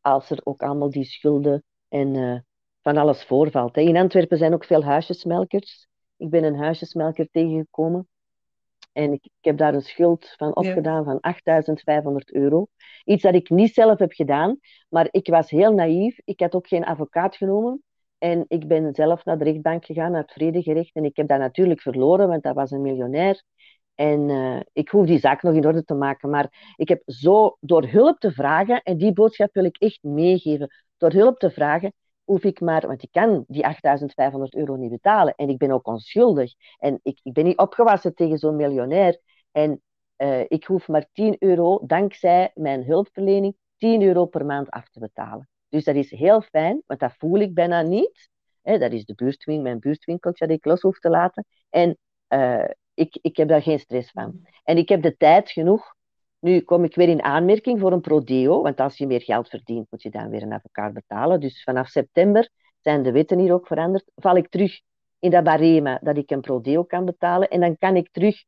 Als 0.00 0.30
er 0.30 0.40
ook 0.42 0.62
allemaal 0.62 0.90
die 0.90 1.04
schulden 1.04 1.64
en 1.88 2.14
uh, 2.14 2.38
van 2.82 2.96
alles 2.96 3.24
voorvalt. 3.24 3.74
Hè. 3.74 3.82
In 3.82 3.96
Antwerpen 3.96 4.38
zijn 4.38 4.54
ook 4.54 4.64
veel 4.64 4.84
huisjesmelkers. 4.84 5.88
Ik 6.16 6.30
ben 6.30 6.44
een 6.44 6.56
huisjesmelker 6.56 7.28
tegengekomen. 7.30 8.08
En 8.92 9.12
ik, 9.12 9.24
ik 9.24 9.30
heb 9.40 9.56
daar 9.56 9.74
een 9.74 9.82
schuld 9.82 10.34
van 10.36 10.56
opgedaan 10.56 11.04
van 11.04 11.20
8500 11.20 12.32
euro. 12.32 12.66
Iets 13.04 13.22
dat 13.22 13.34
ik 13.34 13.50
niet 13.50 13.74
zelf 13.74 13.98
heb 13.98 14.12
gedaan, 14.12 14.58
maar 14.88 15.08
ik 15.10 15.28
was 15.28 15.50
heel 15.50 15.72
naïef. 15.72 16.18
Ik 16.24 16.40
had 16.40 16.54
ook 16.54 16.66
geen 16.66 16.84
advocaat 16.84 17.36
genomen. 17.36 17.82
En 18.18 18.44
ik 18.48 18.66
ben 18.66 18.94
zelf 18.94 19.24
naar 19.24 19.38
de 19.38 19.44
rechtbank 19.44 19.84
gegaan, 19.84 20.10
naar 20.10 20.22
het 20.22 20.32
vredegerecht. 20.32 20.94
En 20.94 21.04
ik 21.04 21.16
heb 21.16 21.28
dat 21.28 21.38
natuurlijk 21.38 21.80
verloren, 21.80 22.28
want 22.28 22.42
dat 22.42 22.54
was 22.54 22.70
een 22.70 22.82
miljonair. 22.82 23.42
En 23.94 24.28
uh, 24.28 24.60
ik 24.72 24.88
hoef 24.88 25.06
die 25.06 25.18
zaak 25.18 25.42
nog 25.42 25.54
in 25.54 25.66
orde 25.66 25.84
te 25.84 25.94
maken. 25.94 26.30
Maar 26.30 26.74
ik 26.76 26.88
heb 26.88 27.02
zo 27.06 27.56
door 27.60 27.86
hulp 27.86 28.18
te 28.18 28.32
vragen, 28.32 28.82
en 28.82 28.96
die 28.96 29.12
boodschap 29.12 29.52
wil 29.52 29.64
ik 29.64 29.76
echt 29.76 30.02
meegeven. 30.02 30.70
Door 30.96 31.12
hulp 31.12 31.38
te 31.38 31.50
vragen, 31.50 31.92
hoef 32.32 32.44
ik 32.44 32.60
maar, 32.60 32.86
want 32.86 33.02
ik 33.02 33.08
kan 33.10 33.44
die 33.48 33.66
8500 33.66 34.54
euro 34.54 34.76
niet 34.76 34.90
betalen. 34.90 35.34
En 35.34 35.48
ik 35.48 35.58
ben 35.58 35.70
ook 35.70 35.86
onschuldig. 35.86 36.52
En 36.78 37.00
ik, 37.02 37.20
ik 37.22 37.32
ben 37.32 37.44
niet 37.44 37.58
opgewassen 37.58 38.14
tegen 38.14 38.38
zo'n 38.38 38.56
miljonair. 38.56 39.20
En 39.50 39.82
uh, 40.16 40.40
ik 40.48 40.64
hoef 40.64 40.88
maar 40.88 41.06
10 41.12 41.36
euro, 41.38 41.80
dankzij 41.86 42.50
mijn 42.54 42.84
hulpverlening, 42.84 43.56
10 43.76 44.02
euro 44.02 44.26
per 44.26 44.46
maand 44.46 44.70
af 44.70 44.88
te 44.88 45.00
betalen. 45.00 45.48
Dus 45.68 45.84
dat 45.84 45.94
is 45.94 46.10
heel 46.10 46.40
fijn, 46.40 46.82
want 46.86 47.00
dat 47.00 47.14
voel 47.18 47.40
ik 47.40 47.54
bijna 47.54 47.82
niet. 47.82 48.30
Dat 48.62 48.92
is 48.92 49.04
de 49.04 49.14
buurtwinkel, 49.14 49.64
mijn 49.64 49.78
buurtwinkeltje 49.78 50.46
dat 50.46 50.56
ik 50.56 50.64
los 50.64 50.80
hoef 50.80 50.98
te 50.98 51.10
laten. 51.10 51.44
En 51.70 51.98
uh, 52.28 52.68
ik, 52.94 53.18
ik 53.22 53.36
heb 53.36 53.48
daar 53.48 53.62
geen 53.62 53.78
stress 53.78 54.10
van. 54.10 54.46
En 54.64 54.76
ik 54.76 54.88
heb 54.88 55.02
de 55.02 55.16
tijd 55.16 55.50
genoeg 55.50 55.94
nu 56.42 56.60
kom 56.60 56.84
ik 56.84 56.94
weer 56.94 57.08
in 57.08 57.22
aanmerking 57.22 57.80
voor 57.80 57.92
een 57.92 58.00
prodeo, 58.00 58.62
want 58.62 58.80
als 58.80 58.98
je 58.98 59.06
meer 59.06 59.22
geld 59.22 59.48
verdient, 59.48 59.86
moet 59.90 60.02
je 60.02 60.10
dan 60.10 60.30
weer 60.30 60.42
een 60.42 60.52
advocaat 60.52 60.92
betalen. 60.92 61.40
Dus 61.40 61.62
vanaf 61.62 61.88
september 61.88 62.50
zijn 62.80 63.02
de 63.02 63.12
wetten 63.12 63.38
hier 63.38 63.52
ook 63.52 63.66
veranderd. 63.66 64.10
Val 64.14 64.36
ik 64.36 64.48
terug 64.48 64.80
in 65.18 65.30
dat 65.30 65.44
barema 65.44 65.98
dat 66.02 66.16
ik 66.16 66.30
een 66.30 66.40
prodeo 66.40 66.84
kan 66.84 67.04
betalen 67.04 67.48
en 67.48 67.60
dan 67.60 67.78
kan 67.78 67.96
ik 67.96 68.08
terug 68.10 68.44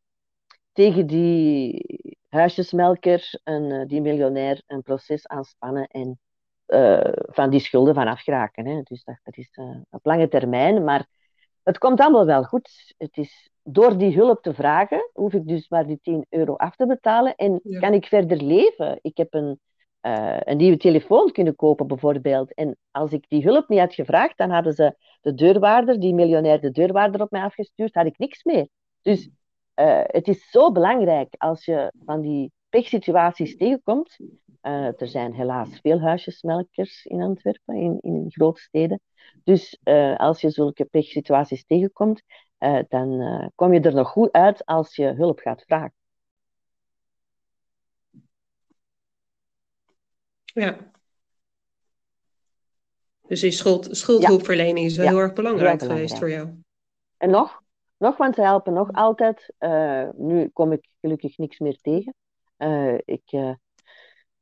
tegen 0.73 1.07
die 1.07 2.19
huisjesmelker, 2.29 3.41
een, 3.45 3.71
eh, 3.71 3.87
die 3.87 4.01
miljonair, 4.01 4.63
een 4.67 4.83
proces 4.83 5.27
aanspannen 5.27 5.87
en 5.87 6.19
uh, 6.67 7.13
van 7.13 7.51
die 7.51 7.61
schulden 7.61 7.95
vanaf 7.95 8.23
geraken. 8.23 8.67
Hè. 8.67 8.83
Dus 8.83 9.05
dat, 9.05 9.19
dat 9.23 9.37
is 9.37 9.49
uh, 9.53 9.77
op 9.91 10.05
lange 10.05 10.29
termijn, 10.29 10.85
maar 10.85 11.07
het 11.63 11.79
komt 11.79 12.01
allemaal 12.01 12.27
wel 12.27 12.45
goed. 12.45 12.95
Het 12.99 13.17
is 13.17 13.51
door 13.65 13.99
die 13.99 14.15
hulp 14.15 14.43
te 14.43 14.55
vragen, 14.55 15.11
hoef 15.13 15.33
ik 15.33 15.49
dus 15.49 15.69
maar 15.69 15.87
die 15.87 15.99
10 16.03 16.27
euro 16.29 16.55
af 16.55 16.77
te 16.77 16.87
betalen 16.87 17.35
en 17.35 17.61
kan 17.81 17.95
ik 17.95 18.07
verder 18.07 18.43
leven. 18.43 18.99
Ik 19.03 19.17
heb 19.17 19.35
een, 19.35 19.61
uh, 20.03 20.37
een 20.41 20.57
nieuwe 20.57 20.77
telefoon 20.77 21.33
kunnen 21.33 21.57
kopen, 21.57 21.87
bijvoorbeeld. 21.87 22.55
En 22.55 22.77
als 22.91 23.13
ik 23.13 23.25
die 23.29 23.43
hulp 23.43 23.69
niet 23.69 23.79
had 23.79 23.95
gevraagd, 23.95 24.39
dan 24.39 24.51
hadden 24.51 24.73
ze 24.73 24.97
de 25.21 25.35
deurwaarder, 25.35 26.01
die 26.01 26.15
miljonair 26.15 26.61
de 26.61 26.71
deurwaarder 26.71 27.21
op 27.21 27.31
mij 27.31 27.43
afgestuurd, 27.43 27.95
had 27.95 28.07
ik 28.07 28.19
niks 28.19 28.45
meer. 28.45 28.69
Dus 29.03 29.29
uh, 29.81 30.01
het 30.05 30.29
is 30.29 30.51
zo 30.51 30.73
belangrijk 30.73 31.35
als 31.39 31.65
je 31.65 31.93
van 32.05 32.21
die 32.21 32.53
pechsituaties 32.69 33.57
tegenkomt. 33.57 34.19
Uh, 34.63 35.01
er 35.01 35.09
zijn 35.09 35.35
helaas 35.35 35.79
veel 35.83 36.01
huisjesmelkers 36.01 37.05
in 37.05 37.23
Antwerpen, 37.23 37.75
in, 37.75 37.99
in 38.01 38.25
grote 38.29 38.61
steden. 38.61 39.01
Dus 39.45 39.79
als 40.17 40.41
je 40.41 40.51
zulke 40.51 40.85
pechsituaties 40.85 41.67
tegenkomt, 41.67 42.23
uh, 42.65 42.79
dan 42.89 43.21
uh, 43.21 43.47
kom 43.55 43.73
je 43.73 43.81
er 43.81 43.95
nog 43.95 44.09
goed 44.09 44.33
uit 44.33 44.65
als 44.65 44.97
je 44.97 45.13
hulp 45.13 45.39
gaat 45.39 45.63
vragen. 45.63 45.95
Ja. 50.45 50.77
Dus 53.27 53.41
die 53.41 53.51
schuld, 53.51 53.97
schuldhulpverlening 53.97 54.87
is 54.87 54.97
wel 54.97 55.09
heel 55.09 55.19
erg 55.19 55.33
belangrijk, 55.33 55.83
geweest 55.83 56.19
voor 56.19 56.31
jou. 56.31 56.63
En 57.17 57.31
nog, 57.31 57.63
nog, 57.97 58.17
want 58.17 58.35
ze 58.35 58.43
helpen 58.43 58.73
nog 58.73 58.93
altijd. 58.93 59.55
Uh, 59.59 60.09
nu 60.17 60.49
kom 60.49 60.73
ik 60.73 60.89
gelukkig 61.01 61.39
niks 61.39 61.59
meer 61.59 61.79
tegen. 61.81 62.15
ik 63.05 63.57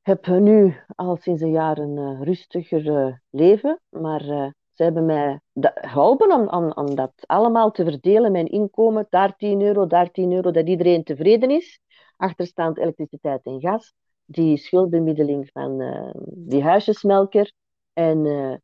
heb 0.01 0.27
nu 0.27 0.77
al 0.95 1.17
sinds 1.17 1.43
een 1.43 1.51
jaar 1.51 1.79
een 1.79 2.25
rustiger 2.25 3.21
leven, 3.31 3.81
maar 3.89 4.55
ze 4.73 4.83
hebben 4.83 5.07
mij 5.07 5.41
geholpen 5.75 6.33
om, 6.33 6.49
om, 6.49 6.73
om 6.73 6.95
dat 6.95 7.13
allemaal 7.27 7.71
te 7.71 7.85
verdelen, 7.85 8.33
mijn 8.33 8.47
inkomen, 8.47 9.07
daar 9.11 9.37
10 9.37 9.61
euro, 9.61 9.87
daar 9.87 10.11
10 10.11 10.33
euro, 10.33 10.51
dat 10.51 10.69
iedereen 10.69 11.05
tevreden 11.05 11.51
is. 11.51 11.81
Achterstaand 12.17 12.79
elektriciteit 12.79 13.41
en 13.43 13.61
gas, 13.61 13.95
die 14.25 14.57
schuldbemiddeling 14.57 15.51
van 15.53 15.81
uh, 15.81 16.11
die 16.25 16.63
huisjesmelker. 16.63 17.53
En 17.93 18.25
uh, 18.25 18.55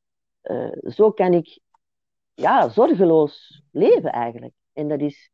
uh, 0.43 0.73
zo 0.83 1.11
kan 1.11 1.33
ik 1.33 1.61
ja, 2.35 2.69
zorgeloos 2.69 3.63
leven 3.71 4.13
eigenlijk. 4.13 4.55
En 4.73 4.89
dat 4.89 5.01
is 5.01 5.31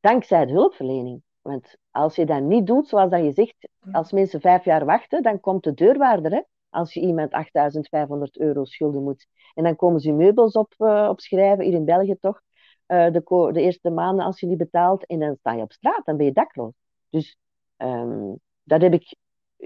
dankzij 0.00 0.46
de 0.46 0.52
hulpverlening. 0.52 1.22
Want 1.42 1.76
als 1.90 2.16
je 2.16 2.26
dat 2.26 2.42
niet 2.42 2.66
doet, 2.66 2.88
zoals 2.88 3.10
dat 3.10 3.24
je 3.24 3.32
zegt, 3.32 3.68
als 3.92 4.12
mensen 4.12 4.40
vijf 4.40 4.64
jaar 4.64 4.84
wachten, 4.84 5.22
dan 5.22 5.40
komt 5.40 5.64
de 5.64 5.74
deurwaarder. 5.74 6.32
Hè? 6.32 6.40
Als 6.76 6.94
je 6.94 7.00
iemand 7.00 7.32
8500 7.32 8.38
euro 8.38 8.64
schulden 8.64 9.02
moet 9.02 9.26
en 9.54 9.64
dan 9.64 9.76
komen 9.76 10.00
ze 10.00 10.12
meubels 10.12 10.52
op, 10.52 10.74
uh, 10.78 11.06
opschrijven, 11.10 11.64
hier 11.64 11.72
in 11.72 11.84
België 11.84 12.16
toch. 12.20 12.40
Uh, 12.86 13.12
de, 13.12 13.50
de, 13.52 13.60
eerste 13.60 13.90
maanden 13.90 14.24
als 14.24 14.40
je 14.40 14.46
niet 14.46 14.58
betaalt. 14.58 15.06
En 15.06 15.18
dan 15.18 15.36
sta 15.36 15.52
je 15.52 15.62
op 15.62 15.72
straat, 15.72 16.04
dan 16.04 16.16
ben 16.16 16.26
je 16.26 16.32
dakloos. 16.32 16.72
Dus 17.10 17.38
um, 17.76 18.40
dat 18.62 18.80
heb 18.82 18.92
ik 18.92 19.16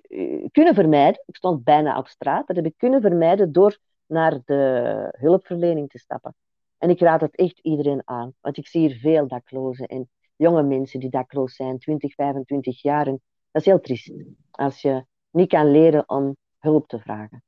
uh, 0.08 0.46
kunnen 0.50 0.74
vermijden. 0.74 1.22
Ik 1.26 1.36
stond 1.36 1.64
bijna 1.64 1.98
op 1.98 2.06
straat. 2.06 2.46
Dat 2.46 2.56
heb 2.56 2.66
ik 2.66 2.74
kunnen 2.76 3.00
vermijden 3.00 3.52
door 3.52 3.78
naar 4.06 4.40
de 4.44 5.14
hulpverlening 5.18 5.88
te 5.88 5.98
stappen. 5.98 6.34
En 6.78 6.90
ik 6.90 7.00
raad 7.00 7.20
het 7.20 7.36
echt 7.36 7.58
iedereen 7.58 8.02
aan. 8.04 8.34
Want 8.40 8.56
ik 8.56 8.66
zie 8.66 8.80
hier 8.80 8.98
veel 8.98 9.28
daklozen 9.28 9.86
en 9.86 10.08
jonge 10.36 10.62
mensen 10.62 11.00
die 11.00 11.10
dakloos 11.10 11.54
zijn, 11.54 11.78
20, 11.78 12.14
25 12.14 12.82
jaar. 12.82 13.06
En 13.06 13.20
dat 13.50 13.62
is 13.62 13.68
heel 13.68 13.80
triest. 13.80 14.12
Als 14.50 14.82
je 14.82 15.04
niet 15.30 15.48
kan 15.48 15.70
leren 15.70 16.08
om 16.08 16.36
hulp 16.60 16.88
te 16.88 16.98
vragen. 16.98 17.44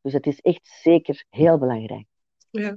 Dus 0.00 0.12
het 0.12 0.26
is 0.26 0.40
echt 0.40 0.66
zeker 0.82 1.24
heel 1.30 1.58
belangrijk. 1.58 2.06
Ja. 2.50 2.76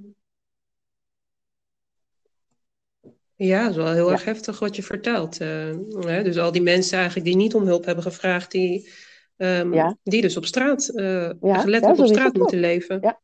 Ja, 3.36 3.62
dat 3.62 3.70
is 3.70 3.76
wel 3.76 3.94
heel 3.94 4.12
erg 4.12 4.24
heftig 4.24 4.60
wat 4.60 4.76
je 4.76 4.84
vertelt. 4.84 5.42
Uh, 5.42 5.76
hè? 6.00 6.24
Dus 6.24 6.38
al 6.38 6.52
die 6.52 6.62
mensen 6.62 6.98
eigenlijk 6.98 7.28
die 7.28 7.36
niet 7.36 7.56
om 7.56 7.66
hulp 7.66 7.86
hebben 7.86 8.04
gevraagd, 8.04 8.52
die, 8.52 8.90
um, 9.38 9.98
die 10.04 10.22
dus 10.22 10.38
op 10.38 10.46
straat, 10.46 10.92
uh, 10.94 11.32
ja. 11.42 11.64
letterlijk 11.66 12.00
op 12.00 12.08
straat 12.08 12.34
moeten 12.34 12.60
leven. 12.60 13.02
Ja. 13.02 13.22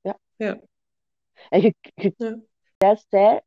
ja. 0.00 0.18
ja. 0.36 0.60
En 1.48 1.60
je, 1.60 1.74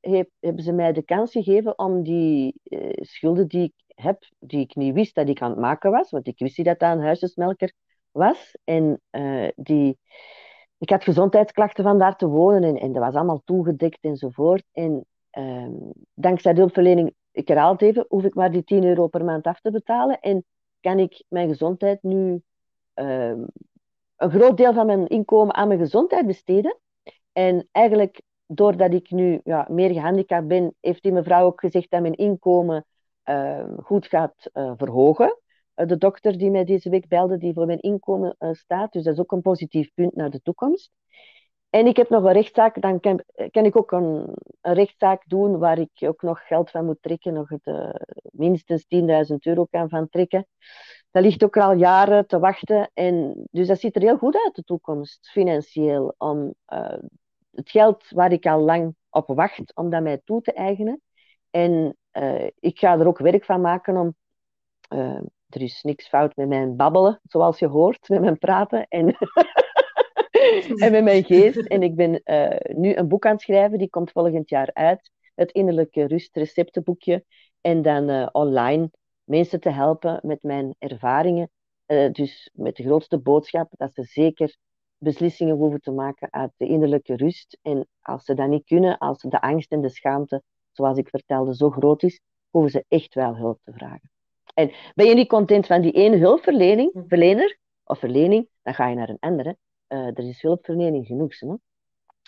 heb, 0.01 0.30
hebben 0.39 0.64
ze 0.64 0.72
mij 0.72 0.93
de 0.93 1.03
kans 1.03 1.32
gegeven 1.32 1.80
om 1.80 2.03
die 2.03 2.60
uh, 2.64 2.89
schulden 2.93 3.47
die 3.47 3.64
ik 3.64 3.74
heb, 3.95 4.23
die 4.39 4.59
ik 4.59 4.75
niet 4.75 4.93
wist 4.93 5.15
dat 5.15 5.29
ik 5.29 5.41
aan 5.41 5.49
het 5.49 5.59
maken 5.59 5.91
was, 5.91 6.11
want 6.11 6.27
ik 6.27 6.39
wist 6.39 6.57
niet 6.57 6.67
dat 6.67 6.79
dat 6.79 6.91
een 6.91 7.03
huisjesmelker 7.03 7.73
was. 8.11 8.57
En 8.63 9.01
uh, 9.11 9.49
die, 9.55 9.97
ik 10.77 10.89
had 10.89 11.03
gezondheidsklachten 11.03 11.83
van 11.83 11.99
daar 11.99 12.15
te 12.15 12.27
wonen 12.27 12.63
en, 12.63 12.77
en 12.77 12.91
dat 12.91 13.03
was 13.03 13.15
allemaal 13.15 13.41
toegedekt 13.45 13.97
enzovoort. 14.01 14.63
En 14.71 15.05
uh, 15.31 15.67
dankzij 16.13 16.53
de 16.53 16.59
hulpverlening, 16.59 17.13
ik 17.31 17.47
herhaal 17.47 17.71
het 17.71 17.81
even, 17.81 18.05
hoef 18.07 18.23
ik 18.23 18.33
maar 18.33 18.51
die 18.51 18.63
10 18.63 18.83
euro 18.83 19.07
per 19.07 19.25
maand 19.25 19.45
af 19.45 19.61
te 19.61 19.71
betalen. 19.71 20.19
En 20.19 20.45
kan 20.79 20.99
ik 20.99 21.23
mijn 21.27 21.47
gezondheid 21.47 22.03
nu 22.03 22.41
uh, 22.95 23.33
een 24.15 24.31
groot 24.31 24.57
deel 24.57 24.73
van 24.73 24.85
mijn 24.85 25.07
inkomen 25.07 25.55
aan 25.55 25.67
mijn 25.67 25.79
gezondheid 25.79 26.25
besteden. 26.25 26.79
En 27.31 27.67
eigenlijk, 27.71 28.21
doordat 28.45 28.93
ik 28.93 29.11
nu 29.11 29.39
ja, 29.43 29.67
meer 29.69 29.93
gehandicapt 29.93 30.47
ben, 30.47 30.75
heeft 30.79 31.03
die 31.03 31.11
mevrouw 31.11 31.45
ook 31.45 31.59
gezegd 31.59 31.91
dat 31.91 32.01
mijn 32.01 32.15
inkomen 32.15 32.75
ehm, 32.75 32.93
goed 33.84 34.07
gaat 34.07 34.49
uh, 34.53 34.73
verhogen. 34.78 35.39
Eh, 35.76 35.88
de 35.88 35.97
dokter 35.97 36.38
die 36.38 36.51
mij 36.51 36.65
deze 36.65 36.89
week 36.89 37.07
belde, 37.07 37.38
die 37.38 37.53
voor 37.53 37.65
mijn 37.65 37.80
inkomen 37.80 38.36
uh, 38.39 38.53
staat. 38.53 38.91
Dus 38.91 39.03
dat 39.03 39.13
is 39.13 39.19
ook 39.19 39.32
een 39.32 39.41
positief 39.41 39.93
punt 39.93 40.15
naar 40.15 40.30
de 40.30 40.41
toekomst. 40.41 40.91
En 41.69 41.88
ik 41.88 41.97
heb 41.97 42.09
nog 42.09 42.23
een 42.23 42.34
rechtszaak, 42.34 42.82
dan 42.82 42.99
kan, 42.99 43.23
kan 43.51 43.65
ik 43.65 43.78
ook 43.78 43.91
een, 43.91 44.34
een, 44.61 44.73
rechtszaak 44.73 45.23
doen 45.28 45.57
waar 45.57 45.80
ik 45.80 45.89
ook 45.99 46.21
nog 46.21 46.47
geld 46.47 46.71
van 46.71 46.86
moet 46.86 47.01
trekken, 47.01 47.34
nog 47.34 47.49
minstens 48.21 48.86
10.000 49.32 49.36
euro 49.39 49.65
kan 49.65 49.89
van 49.89 50.09
trekken. 50.09 50.47
Dat 51.11 51.23
ligt 51.23 51.43
ook 51.43 51.57
al 51.57 51.73
jaren 51.73 52.28
te 52.28 52.39
wachten. 52.39 52.91
En, 52.93 53.47
dus 53.51 53.67
dat 53.67 53.80
ziet 53.80 53.95
er 53.95 54.01
heel 54.01 54.17
goed 54.17 54.36
uit, 54.45 54.55
de 54.55 54.63
toekomst, 54.63 55.30
financieel, 55.30 56.15
om 56.17 56.53
het 57.51 57.69
geld 57.69 58.09
waar 58.09 58.32
ik 58.32 58.45
al 58.45 58.59
lang 58.59 58.95
op 59.09 59.28
wacht, 59.28 59.76
om 59.76 59.89
dat 59.89 60.03
mij 60.03 60.21
toe 60.23 60.41
te 60.41 60.53
eigenen. 60.53 61.01
En 61.56 61.97
ik 62.60 62.80
ga 62.80 62.99
er 62.99 63.08
ook 63.08 63.18
werk 63.18 63.45
van 63.45 63.62
maken 63.62 63.97
om 63.97 64.16
er 65.47 65.62
is 65.62 65.82
niks 65.82 66.08
fout 66.08 66.36
met 66.36 66.47
mijn 66.47 66.76
babbelen, 66.76 67.20
zoals 67.24 67.60
je 67.60 67.68
hoort, 67.68 68.10
met 68.10 68.22
mijn 68.22 68.38
praten 68.38 68.88
en, 68.88 69.18
en 70.84 70.91
met 70.91 71.03
mijn 71.03 71.24
geest. 71.24 71.58
En 71.58 71.84
ik 71.84 71.95
ben 71.95 72.22
uh, 72.26 72.76
nu 72.78 72.95
een 72.95 73.08
boek 73.08 73.26
aan 73.26 73.32
het 73.32 73.41
schrijven, 73.41 73.78
die 73.78 73.89
komt 73.89 74.12
volgend 74.12 74.49
jaar 74.49 74.70
uit. 74.74 75.12
Het 75.36 75.51
innerlijke 75.51 76.06
rustreceptenboekje. 76.06 77.26
En 77.62 77.82
dan 77.82 78.34
online 78.34 78.91
mensen 79.24 79.60
te 79.60 79.70
helpen 79.70 80.20
met 80.24 80.43
mijn 80.43 80.76
ervaringen. 80.80 81.49
Dus 82.12 82.49
met 82.53 82.76
de 82.76 82.84
grootste 82.84 83.18
boodschap 83.18 83.68
dat 83.78 83.93
ze 83.93 84.03
zeker 84.03 84.58
beslissingen 84.97 85.56
hoeven 85.56 85.82
te 85.82 85.91
maken 85.91 86.28
uit 86.32 86.51
de 86.58 86.68
innerlijke 86.68 87.16
rust. 87.16 87.58
En 87.62 87.88
als 88.01 88.24
ze 88.24 88.34
dat 88.34 88.47
niet 88.47 88.66
kunnen, 88.66 88.97
als 88.97 89.22
de 89.22 89.41
angst 89.41 89.72
en 89.72 89.82
de 89.82 89.89
schaamte, 89.89 90.43
zoals 90.76 90.97
ik 90.97 91.09
vertelde, 91.09 91.55
zo 91.55 91.69
groot 91.69 92.03
is, 92.03 92.19
hoeven 92.49 92.71
ze 92.71 92.86
echt 92.88 93.13
wel 93.13 93.36
hulp 93.36 93.59
te 93.63 93.73
vragen. 93.73 94.11
En 94.53 94.71
ben 94.93 95.05
je 95.05 95.13
niet 95.13 95.28
content 95.28 95.65
van 95.65 95.82
die 95.82 95.91
ene 95.91 96.17
hulpverlening, 96.17 96.93
hm. 96.93 97.07
verlener 97.07 97.57
of 97.84 97.99
verlening, 97.99 98.47
dan 98.61 98.73
ga 98.73 98.88
je 98.88 98.95
naar 98.95 99.09
een 99.09 99.19
andere. 99.19 99.57
Uh, 99.88 100.07
er 100.07 100.28
is 100.28 100.41
hulpverlening 100.41 101.05
genoeg, 101.05 101.39
hè? 101.39 101.53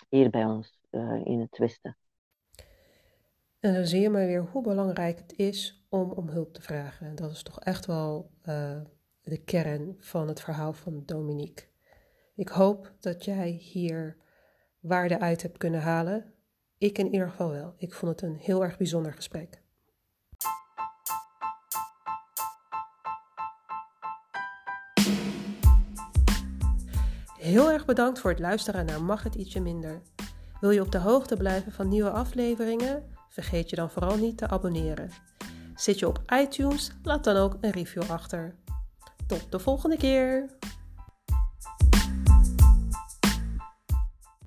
hier 0.08 0.30
bij 0.30 0.44
ons 0.44 0.80
uh, 0.90 1.20
in 1.24 1.40
het 1.40 1.58
Westen. 1.58 1.96
En 3.60 3.74
dan 3.74 3.86
zie 3.86 4.00
je 4.00 4.10
maar 4.10 4.26
weer 4.26 4.48
hoe 4.52 4.62
belangrijk 4.62 5.18
het 5.18 5.32
is 5.36 5.86
om 5.88 6.10
om 6.10 6.28
hulp 6.28 6.52
te 6.52 6.62
vragen. 6.62 7.14
Dat 7.14 7.30
is 7.30 7.42
toch 7.42 7.60
echt 7.60 7.86
wel 7.86 8.30
uh, 8.48 8.80
de 9.22 9.44
kern 9.44 9.96
van 9.98 10.28
het 10.28 10.40
verhaal 10.40 10.72
van 10.72 11.02
Dominique. 11.06 11.66
Ik 12.34 12.48
hoop 12.48 12.92
dat 13.00 13.24
jij 13.24 13.48
hier 13.48 14.16
waarde 14.80 15.20
uit 15.20 15.42
hebt 15.42 15.58
kunnen 15.58 15.80
halen. 15.80 16.34
Ik 16.78 16.98
in 16.98 17.12
ieder 17.12 17.28
geval 17.28 17.50
wel. 17.50 17.74
Ik 17.76 17.94
vond 17.94 18.12
het 18.12 18.30
een 18.30 18.36
heel 18.36 18.64
erg 18.64 18.76
bijzonder 18.76 19.12
gesprek. 19.12 19.62
Heel 27.38 27.70
erg 27.70 27.84
bedankt 27.84 28.18
voor 28.18 28.30
het 28.30 28.38
luisteren 28.38 28.86
naar 28.86 29.02
Mag 29.02 29.22
het 29.22 29.34
ietsje 29.34 29.60
minder. 29.60 30.02
Wil 30.60 30.70
je 30.70 30.80
op 30.80 30.92
de 30.92 30.98
hoogte 30.98 31.36
blijven 31.36 31.72
van 31.72 31.88
nieuwe 31.88 32.10
afleveringen? 32.10 33.04
Vergeet 33.28 33.70
je 33.70 33.76
dan 33.76 33.90
vooral 33.90 34.16
niet 34.16 34.38
te 34.38 34.48
abonneren. 34.48 35.10
Zit 35.74 35.98
je 35.98 36.08
op 36.08 36.22
iTunes? 36.26 36.92
Laat 37.02 37.24
dan 37.24 37.36
ook 37.36 37.56
een 37.60 37.70
review 37.70 38.10
achter. 38.10 38.54
Tot 39.26 39.52
de 39.52 39.58
volgende 39.58 39.96
keer! 39.96 40.56